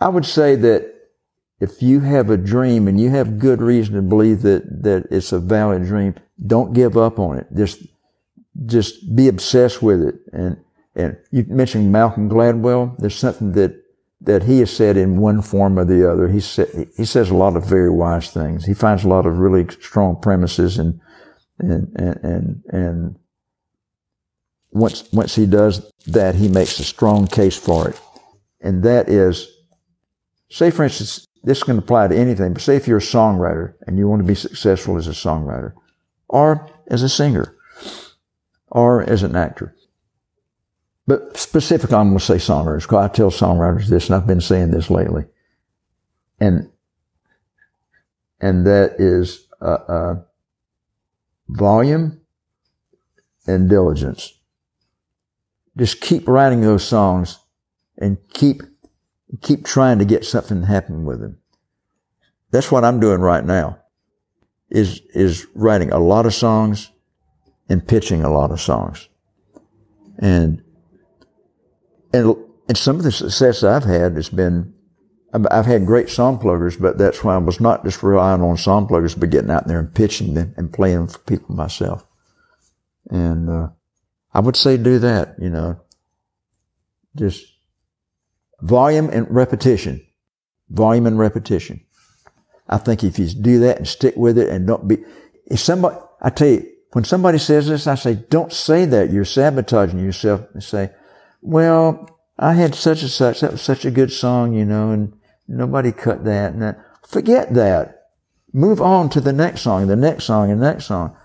I 0.00 0.08
would 0.08 0.26
say 0.26 0.56
that 0.56 0.95
if 1.60 1.82
you 1.82 2.00
have 2.00 2.30
a 2.30 2.36
dream 2.36 2.86
and 2.86 3.00
you 3.00 3.10
have 3.10 3.38
good 3.38 3.62
reason 3.62 3.94
to 3.94 4.02
believe 4.02 4.42
that, 4.42 4.82
that 4.82 5.06
it's 5.10 5.32
a 5.32 5.40
valid 5.40 5.84
dream, 5.84 6.14
don't 6.46 6.74
give 6.74 6.96
up 6.96 7.18
on 7.18 7.38
it. 7.38 7.46
Just, 7.54 7.82
just 8.66 9.14
be 9.16 9.28
obsessed 9.28 9.82
with 9.82 10.02
it. 10.02 10.16
And, 10.32 10.58
and 10.94 11.16
you 11.30 11.44
mentioned 11.48 11.90
Malcolm 11.90 12.28
Gladwell. 12.28 12.96
There's 12.98 13.16
something 13.16 13.52
that, 13.52 13.82
that 14.20 14.42
he 14.42 14.58
has 14.58 14.74
said 14.74 14.96
in 14.96 15.18
one 15.18 15.40
form 15.40 15.78
or 15.78 15.84
the 15.84 16.10
other. 16.10 16.28
He 16.28 16.40
said, 16.40 16.88
he 16.96 17.04
says 17.04 17.30
a 17.30 17.36
lot 17.36 17.56
of 17.56 17.66
very 17.66 17.90
wise 17.90 18.30
things. 18.30 18.66
He 18.66 18.74
finds 18.74 19.04
a 19.04 19.08
lot 19.08 19.24
of 19.24 19.38
really 19.38 19.66
strong 19.80 20.20
premises 20.20 20.78
and, 20.78 21.00
and, 21.58 21.90
and, 21.96 22.16
and, 22.22 22.62
and 22.68 23.18
once, 24.72 25.10
once 25.10 25.34
he 25.34 25.46
does 25.46 25.90
that, 26.06 26.34
he 26.34 26.48
makes 26.48 26.78
a 26.78 26.84
strong 26.84 27.26
case 27.26 27.56
for 27.56 27.88
it. 27.88 28.00
And 28.60 28.82
that 28.82 29.08
is, 29.08 29.48
say 30.50 30.70
for 30.70 30.84
instance, 30.84 31.25
this 31.42 31.62
can 31.62 31.78
apply 31.78 32.08
to 32.08 32.16
anything, 32.16 32.52
but 32.52 32.62
say 32.62 32.76
if 32.76 32.88
you're 32.88 32.98
a 32.98 33.00
songwriter 33.00 33.74
and 33.86 33.98
you 33.98 34.08
want 34.08 34.20
to 34.20 34.26
be 34.26 34.34
successful 34.34 34.96
as 34.96 35.06
a 35.06 35.12
songwriter 35.12 35.74
or 36.28 36.68
as 36.88 37.02
a 37.02 37.08
singer 37.08 37.54
or 38.68 39.02
as 39.02 39.22
an 39.22 39.36
actor. 39.36 39.74
But 41.06 41.36
specifically, 41.36 41.96
I'm 41.96 42.08
going 42.08 42.18
to 42.18 42.24
say 42.24 42.34
songwriters 42.34 42.82
because 42.82 43.04
I 43.04 43.08
tell 43.08 43.30
songwriters 43.30 43.86
this 43.86 44.06
and 44.06 44.16
I've 44.16 44.26
been 44.26 44.40
saying 44.40 44.72
this 44.72 44.90
lately. 44.90 45.24
And, 46.40 46.70
and 48.40 48.66
that 48.66 48.96
is, 48.98 49.46
uh, 49.60 49.78
uh, 49.88 50.14
volume 51.48 52.20
and 53.46 53.70
diligence. 53.70 54.34
Just 55.76 56.00
keep 56.00 56.26
writing 56.26 56.62
those 56.62 56.84
songs 56.84 57.38
and 57.98 58.18
keep 58.32 58.62
keep 59.42 59.64
trying 59.64 59.98
to 59.98 60.04
get 60.04 60.24
something 60.24 60.60
to 60.60 60.66
happen 60.66 61.04
with 61.04 61.20
them. 61.20 61.38
That's 62.50 62.70
what 62.70 62.84
I'm 62.84 63.00
doing 63.00 63.20
right 63.20 63.44
now. 63.44 63.78
Is 64.70 65.00
is 65.14 65.46
writing 65.54 65.92
a 65.92 65.98
lot 65.98 66.26
of 66.26 66.34
songs 66.34 66.90
and 67.68 67.86
pitching 67.86 68.24
a 68.24 68.32
lot 68.32 68.50
of 68.50 68.60
songs. 68.60 69.08
And 70.18 70.62
and 72.12 72.36
and 72.68 72.76
some 72.76 72.96
of 72.96 73.02
the 73.04 73.12
success 73.12 73.62
I've 73.62 73.84
had 73.84 74.16
has 74.16 74.28
been 74.28 74.74
I've- 75.32 75.48
I've 75.50 75.66
had 75.66 75.86
great 75.86 76.08
song 76.08 76.38
pluggers, 76.38 76.76
but 76.76 76.98
that's 76.98 77.22
why 77.22 77.34
I 77.34 77.38
was 77.38 77.60
not 77.60 77.84
just 77.84 78.02
relying 78.02 78.40
on 78.40 78.56
song 78.56 78.86
pluggers, 78.86 79.14
but 79.14 79.30
getting 79.30 79.50
out 79.50 79.66
there 79.66 79.78
and 79.78 79.92
pitching 79.92 80.34
them 80.34 80.54
and 80.56 80.72
playing 80.72 81.08
for 81.08 81.18
people 81.18 81.54
myself. 81.54 82.06
And 83.10 83.50
uh, 83.50 83.68
I 84.32 84.40
would 84.40 84.56
say 84.56 84.76
do 84.76 84.98
that, 85.00 85.36
you 85.38 85.50
know. 85.50 85.80
Just 87.16 87.44
volume 88.60 89.08
and 89.10 89.26
repetition. 89.30 90.04
Volume 90.70 91.06
and 91.06 91.18
repetition. 91.18 91.84
I 92.68 92.78
think 92.78 93.04
if 93.04 93.18
you 93.18 93.28
do 93.28 93.60
that 93.60 93.78
and 93.78 93.86
stick 93.86 94.16
with 94.16 94.38
it 94.38 94.48
and 94.48 94.66
don't 94.66 94.88
be, 94.88 95.04
if 95.46 95.60
somebody, 95.60 95.96
I 96.20 96.30
tell 96.30 96.48
you, 96.48 96.66
when 96.92 97.04
somebody 97.04 97.38
says 97.38 97.68
this, 97.68 97.86
I 97.86 97.94
say, 97.94 98.14
don't 98.14 98.52
say 98.52 98.84
that. 98.86 99.12
You're 99.12 99.24
sabotaging 99.24 99.98
yourself 99.98 100.42
and 100.54 100.62
say, 100.62 100.90
well, 101.42 102.18
I 102.38 102.54
had 102.54 102.74
such 102.74 103.02
and 103.02 103.10
such. 103.10 103.40
That 103.40 103.52
was 103.52 103.62
such 103.62 103.84
a 103.84 103.90
good 103.90 104.12
song, 104.12 104.54
you 104.54 104.64
know, 104.64 104.90
and 104.90 105.12
nobody 105.46 105.92
cut 105.92 106.24
that. 106.24 106.54
And 106.54 106.62
that. 106.62 106.78
Forget 107.06 107.54
that. 107.54 108.08
Move 108.52 108.80
on 108.80 109.10
to 109.10 109.20
the 109.20 109.32
next 109.32 109.60
song, 109.60 109.86
the 109.86 109.96
next 109.96 110.24
song, 110.24 110.50
and 110.50 110.60
the 110.60 110.72
next 110.72 110.86
song. 110.86 111.16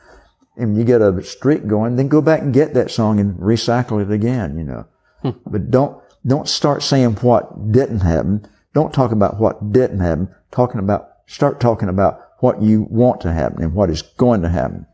And 0.58 0.78
you 0.78 0.84
get 0.84 1.02
a 1.02 1.24
streak 1.24 1.66
going, 1.66 1.96
then 1.96 2.10
go 2.10 2.22
back 2.22 2.42
and 2.42 2.54
get 2.54 2.74
that 2.74 2.92
song 2.92 3.20
and 3.20 3.38
recycle 3.40 4.02
it 4.02 4.12
again, 4.12 4.58
you 4.58 4.66
know. 4.66 4.86
Hmm. 5.22 5.30
but 5.46 5.72
don't, 5.72 6.01
don't 6.26 6.48
start 6.48 6.84
saying 6.84 7.14
what 7.16 7.72
didn't 7.72 8.02
happen. 8.02 8.48
Don't 8.74 8.94
talk 8.94 9.12
about 9.12 9.40
what 9.40 9.72
didn't 9.72 10.00
happen. 10.00 10.34
Talking 10.52 10.80
about, 10.80 11.10
start 11.28 11.60
talking 11.60 11.90
about 11.90 12.20
what 12.40 12.62
you 12.62 12.88
want 12.90 13.22
to 13.22 13.34
happen 13.34 13.64
and 13.64 13.74
what 13.74 13.90
is 13.90 14.02
going 14.02 14.42
to 14.42 14.50
happen. 14.50 14.86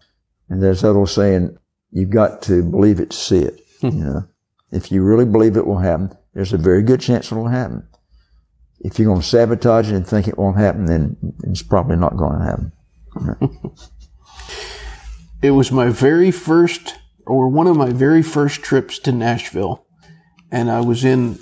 And 0.49 0.61
there's 0.61 0.81
that 0.81 0.89
old 0.95 1.09
saying, 1.09 1.57
you've 1.91 2.09
got 2.09 2.41
to 2.43 2.63
believe 2.63 2.99
it 2.99 3.11
to 3.11 3.17
see 3.17 3.39
it. 3.39 3.61
Hmm. 3.79 3.89
you 3.89 4.03
know, 4.05 4.27
if 4.71 4.91
you 4.91 5.03
really 5.03 5.25
believe 5.25 5.55
it 5.55 5.67
will 5.67 5.77
happen, 5.77 6.17
there's 6.33 6.51
a 6.51 6.57
very 6.57 6.81
good 6.81 6.99
chance 6.99 7.31
it 7.31 7.35
will 7.35 7.47
happen. 7.47 7.87
If 8.79 8.97
you're 8.97 9.07
going 9.07 9.21
to 9.21 9.27
sabotage 9.27 9.91
it 9.91 9.95
and 9.95 10.07
think 10.07 10.27
it 10.27 10.37
won't 10.37 10.57
happen, 10.57 10.85
then 10.85 11.15
it's 11.43 11.61
probably 11.61 11.95
not 11.95 12.17
going 12.17 12.39
to 12.39 12.43
happen. 12.43 12.71
it 15.43 15.51
was 15.51 15.71
my 15.71 15.89
very 15.89 16.31
first, 16.31 16.95
or 17.27 17.49
one 17.49 17.67
of 17.67 17.77
my 17.77 17.91
very 17.91 18.23
first 18.23 18.63
trips 18.63 18.97
to 18.99 19.11
Nashville, 19.11 19.85
and 20.51 20.71
I 20.71 20.81
was 20.81 21.03
in 21.03 21.39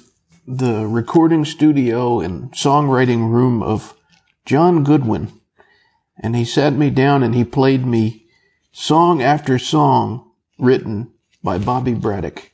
the 0.48 0.86
recording 0.86 1.46
studio 1.46 2.20
and 2.20 2.52
songwriting 2.52 3.30
room 3.32 3.64
of 3.64 3.94
John 4.46 4.84
Goodwin. 4.84 5.32
And 6.20 6.36
he 6.36 6.46
sat 6.46 6.74
me 6.74 6.90
down 6.90 7.24
and 7.24 7.36
he 7.36 7.44
played 7.44 7.86
me 7.86 8.28
song 8.72 9.22
after 9.22 9.58
song 9.58 10.32
written 10.58 11.12
by 11.44 11.58
Bobby 11.58 11.94
Braddock. 11.94 12.52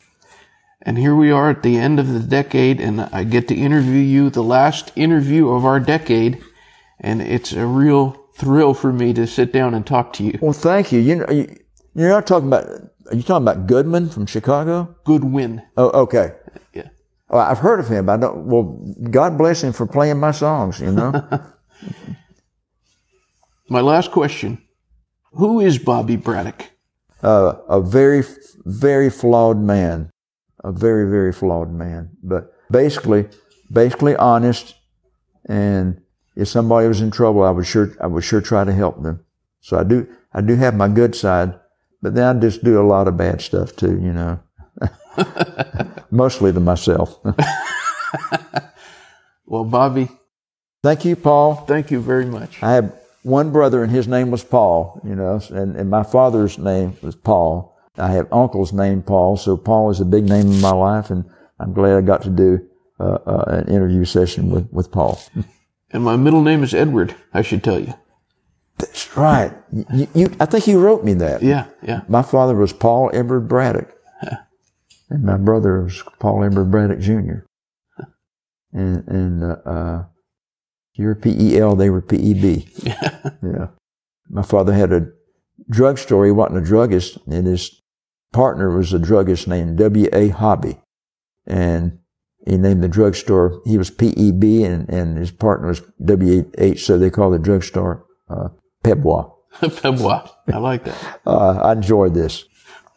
And 0.81 0.97
here 0.97 1.15
we 1.15 1.31
are 1.31 1.51
at 1.51 1.61
the 1.61 1.77
end 1.77 1.99
of 1.99 2.07
the 2.07 2.19
decade, 2.19 2.81
and 2.81 3.01
I 3.01 3.23
get 3.23 3.47
to 3.49 3.55
interview 3.55 3.99
you, 3.99 4.31
the 4.31 4.41
last 4.41 4.91
interview 4.95 5.49
of 5.49 5.63
our 5.63 5.79
decade, 5.79 6.41
and 6.99 7.21
it's 7.21 7.53
a 7.53 7.67
real 7.67 8.25
thrill 8.35 8.73
for 8.73 8.91
me 8.91 9.13
to 9.13 9.27
sit 9.27 9.53
down 9.53 9.75
and 9.75 9.85
talk 9.85 10.11
to 10.13 10.23
you. 10.23 10.39
Well, 10.41 10.53
thank 10.53 10.91
you. 10.91 10.99
You 10.99 11.15
know, 11.17 11.29
you, 11.29 11.55
you're 11.93 12.09
not 12.09 12.25
talking 12.25 12.47
about. 12.47 12.65
Are 12.65 13.15
you 13.15 13.23
talking 13.23 13.47
about 13.47 13.67
Goodman 13.67 14.09
from 14.09 14.25
Chicago? 14.25 14.95
Goodwin. 15.03 15.61
Oh, 15.77 15.89
okay. 16.03 16.33
Yeah. 16.73 16.89
Well, 17.29 17.41
I've 17.41 17.59
heard 17.59 17.79
of 17.79 17.87
him. 17.87 18.09
I 18.09 18.17
don't. 18.17 18.45
Well, 18.45 18.63
God 19.09 19.37
bless 19.37 19.63
him 19.63 19.73
for 19.73 19.85
playing 19.85 20.19
my 20.19 20.31
songs. 20.31 20.79
You 20.79 20.91
know. 20.91 21.11
my 23.69 23.81
last 23.81 24.11
question: 24.11 24.61
Who 25.33 25.59
is 25.59 25.77
Bobby 25.79 26.15
Braddock? 26.15 26.71
Uh, 27.23 27.55
a 27.67 27.81
very, 27.81 28.23
very 28.65 29.09
flawed 29.09 29.57
man. 29.57 30.09
A 30.63 30.71
very, 30.71 31.09
very 31.09 31.31
flawed 31.31 31.71
man. 31.71 32.11
But 32.23 32.53
basically, 32.71 33.27
basically 33.71 34.15
honest. 34.15 34.75
And 35.47 36.01
if 36.35 36.47
somebody 36.47 36.87
was 36.87 37.01
in 37.01 37.11
trouble, 37.11 37.43
I 37.43 37.51
would 37.51 37.67
sure, 37.67 37.95
I 38.01 38.07
would 38.07 38.23
sure 38.23 38.41
try 38.41 38.63
to 38.63 38.73
help 38.73 39.01
them. 39.03 39.23
So 39.59 39.77
I 39.77 39.83
do, 39.83 40.07
I 40.33 40.41
do 40.41 40.55
have 40.55 40.75
my 40.75 40.87
good 40.87 41.15
side, 41.15 41.59
but 42.01 42.15
then 42.15 42.37
I 42.37 42.39
just 42.39 42.63
do 42.63 42.81
a 42.81 42.85
lot 42.85 43.07
of 43.07 43.17
bad 43.17 43.41
stuff 43.41 43.75
too, 43.75 43.99
you 44.01 44.13
know. 44.13 44.39
Mostly 46.12 46.53
to 46.53 46.59
myself. 46.59 47.20
well, 49.45 49.64
Bobby. 49.64 50.09
Thank 50.84 51.05
you, 51.05 51.16
Paul. 51.16 51.55
Thank 51.55 51.91
you 51.91 52.01
very 52.01 52.26
much. 52.26 52.62
I 52.62 52.74
have 52.74 52.93
one 53.24 53.51
brother 53.51 53.84
and 53.84 53.91
his 53.91 54.07
name 54.07 54.32
was 54.32 54.43
Paul, 54.43 54.99
you 55.03 55.16
know, 55.16 55.39
and, 55.51 55.76
and 55.76 55.89
my 55.89 56.03
father's 56.03 56.57
name 56.57 56.97
was 57.01 57.16
Paul. 57.16 57.78
I 57.97 58.12
have 58.12 58.32
uncles 58.32 58.74
named 58.74 59.05
Paul, 59.05 59.38
so 59.38 59.57
Paul 59.57 59.89
is 59.89 59.99
a 59.99 60.05
big 60.05 60.28
name 60.28 60.47
in 60.47 60.62
my 60.62 60.72
life, 60.72 61.09
and 61.09 61.30
I'm 61.59 61.74
glad 61.74 61.97
I 61.97 62.01
got 62.01 62.24
to 62.24 62.30
do 62.30 62.66
uh, 62.99 63.18
uh, 63.26 63.43
an 63.47 63.68
interview 63.68 64.05
session 64.05 64.49
with, 64.49 64.72
with 64.72 64.91
Paul. 64.91 65.22
and 65.91 66.03
my 66.03 66.16
middle 66.16 66.41
name 66.41 66.64
is 66.64 66.74
Edward, 66.74 67.16
I 67.34 67.41
should 67.41 67.64
tell 67.64 67.80
you. 67.80 67.93
That's 68.78 69.16
right. 69.16 69.53
You, 69.72 70.07
you, 70.16 70.36
I 70.39 70.45
think 70.45 70.66
you 70.66 70.80
wrote 70.80 71.03
me 71.03 71.14
that. 71.16 71.43
Yeah, 71.43 71.68
yeah. 71.84 72.01
My 72.07 72.24
father 72.24 72.55
was 72.55 72.74
Paul 72.74 73.12
Edward 73.14 73.41
Braddock. 73.41 73.93
And 75.12 75.24
my 75.24 75.38
brother 75.38 75.84
was 75.84 76.01
Paul 76.20 76.43
Edward 76.43 76.72
Braddock 76.72 76.99
Jr. 76.99 77.45
And, 78.74 79.05
and, 79.09 79.43
uh, 79.43 79.70
uh 79.70 80.03
you're 80.93 81.16
P-E-L, 81.16 81.76
they 81.76 81.89
were 81.89 82.01
P-E-B. 82.01 82.68
Yeah. 82.84 83.20
yeah. 83.43 83.68
My 84.30 84.43
father 84.43 84.74
had 84.74 84.93
a 84.93 85.07
drugstore. 85.70 86.26
He 86.26 86.32
wasn't 86.32 86.59
a 86.59 86.66
druggist, 86.66 87.18
and 87.28 87.47
his 87.47 87.82
partner 88.32 88.76
was 88.76 88.93
a 88.93 88.99
druggist 88.99 89.47
named 89.47 89.78
W.A. 89.78 90.30
Hobby. 90.30 90.80
And 91.45 91.99
he 92.45 92.57
named 92.57 92.84
the 92.84 92.88
drugstore, 92.88 93.62
he 93.66 93.78
was 93.78 93.89
P-E-B, 93.89 94.64
and, 94.64 94.89
and 94.89 95.18
his 95.18 95.32
partner 95.32 95.68
was 95.68 95.82
W-H, 96.03 96.86
so 96.86 96.97
they 96.97 97.09
called 97.09 97.34
the 97.34 97.39
drugstore 97.39 98.05
uh, 98.30 98.49
Pebois. 98.84 99.32
Pebois. 99.62 100.30
I 100.51 100.57
like 100.57 100.86
that. 100.86 101.22
uh, 101.26 101.59
I 101.62 101.74
enjoyed 101.74 102.14
this. 102.14 102.45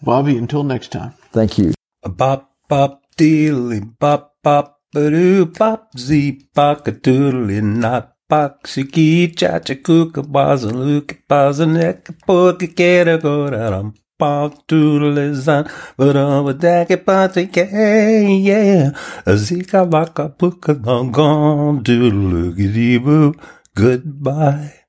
Bobby, 0.03 0.37
until 0.37 0.63
next 0.63 0.93
time. 0.93 1.15
Thank 1.33 1.59
you. 1.59 1.74
Bop, 2.07 2.51
bop, 2.69 3.03
dealy, 3.17 3.81
bop, 3.81 4.35
bop, 4.43 4.79
ba 4.93 5.47
bop, 5.59 5.89
zee, 5.99 6.39
bop, 6.55 6.87
a 6.87 6.93
doodly, 6.93 7.63
not, 7.63 8.13
bop, 8.29 8.65
shiki, 8.65 9.35
cha, 9.35 9.59
cha, 9.59 9.75
kuka, 9.75 10.23
baz, 10.23 10.65
and 10.65 10.85
luke, 10.85 11.23
baz, 11.27 11.61
and 11.61 11.75
neck, 11.75 12.09
poke, 12.27 12.77
get 12.77 13.09
a 13.09 13.17
go, 13.17 13.49
rum, 13.49 13.95
bop, 14.19 14.67
doodly, 14.69 15.35
zan, 15.35 15.67
but 15.97 16.15
on 16.15 16.45
with 16.45 16.61
that, 16.61 16.89
but 17.07 17.37
yeah, 17.37 18.91
a 19.25 19.33
zika, 19.33 19.89
baka, 19.89 20.29
puka, 20.29 20.75
long 20.75 21.11
gone, 21.11 21.83
doodle, 21.83 22.53
boo, 23.03 23.35
goodbye. 23.75 24.84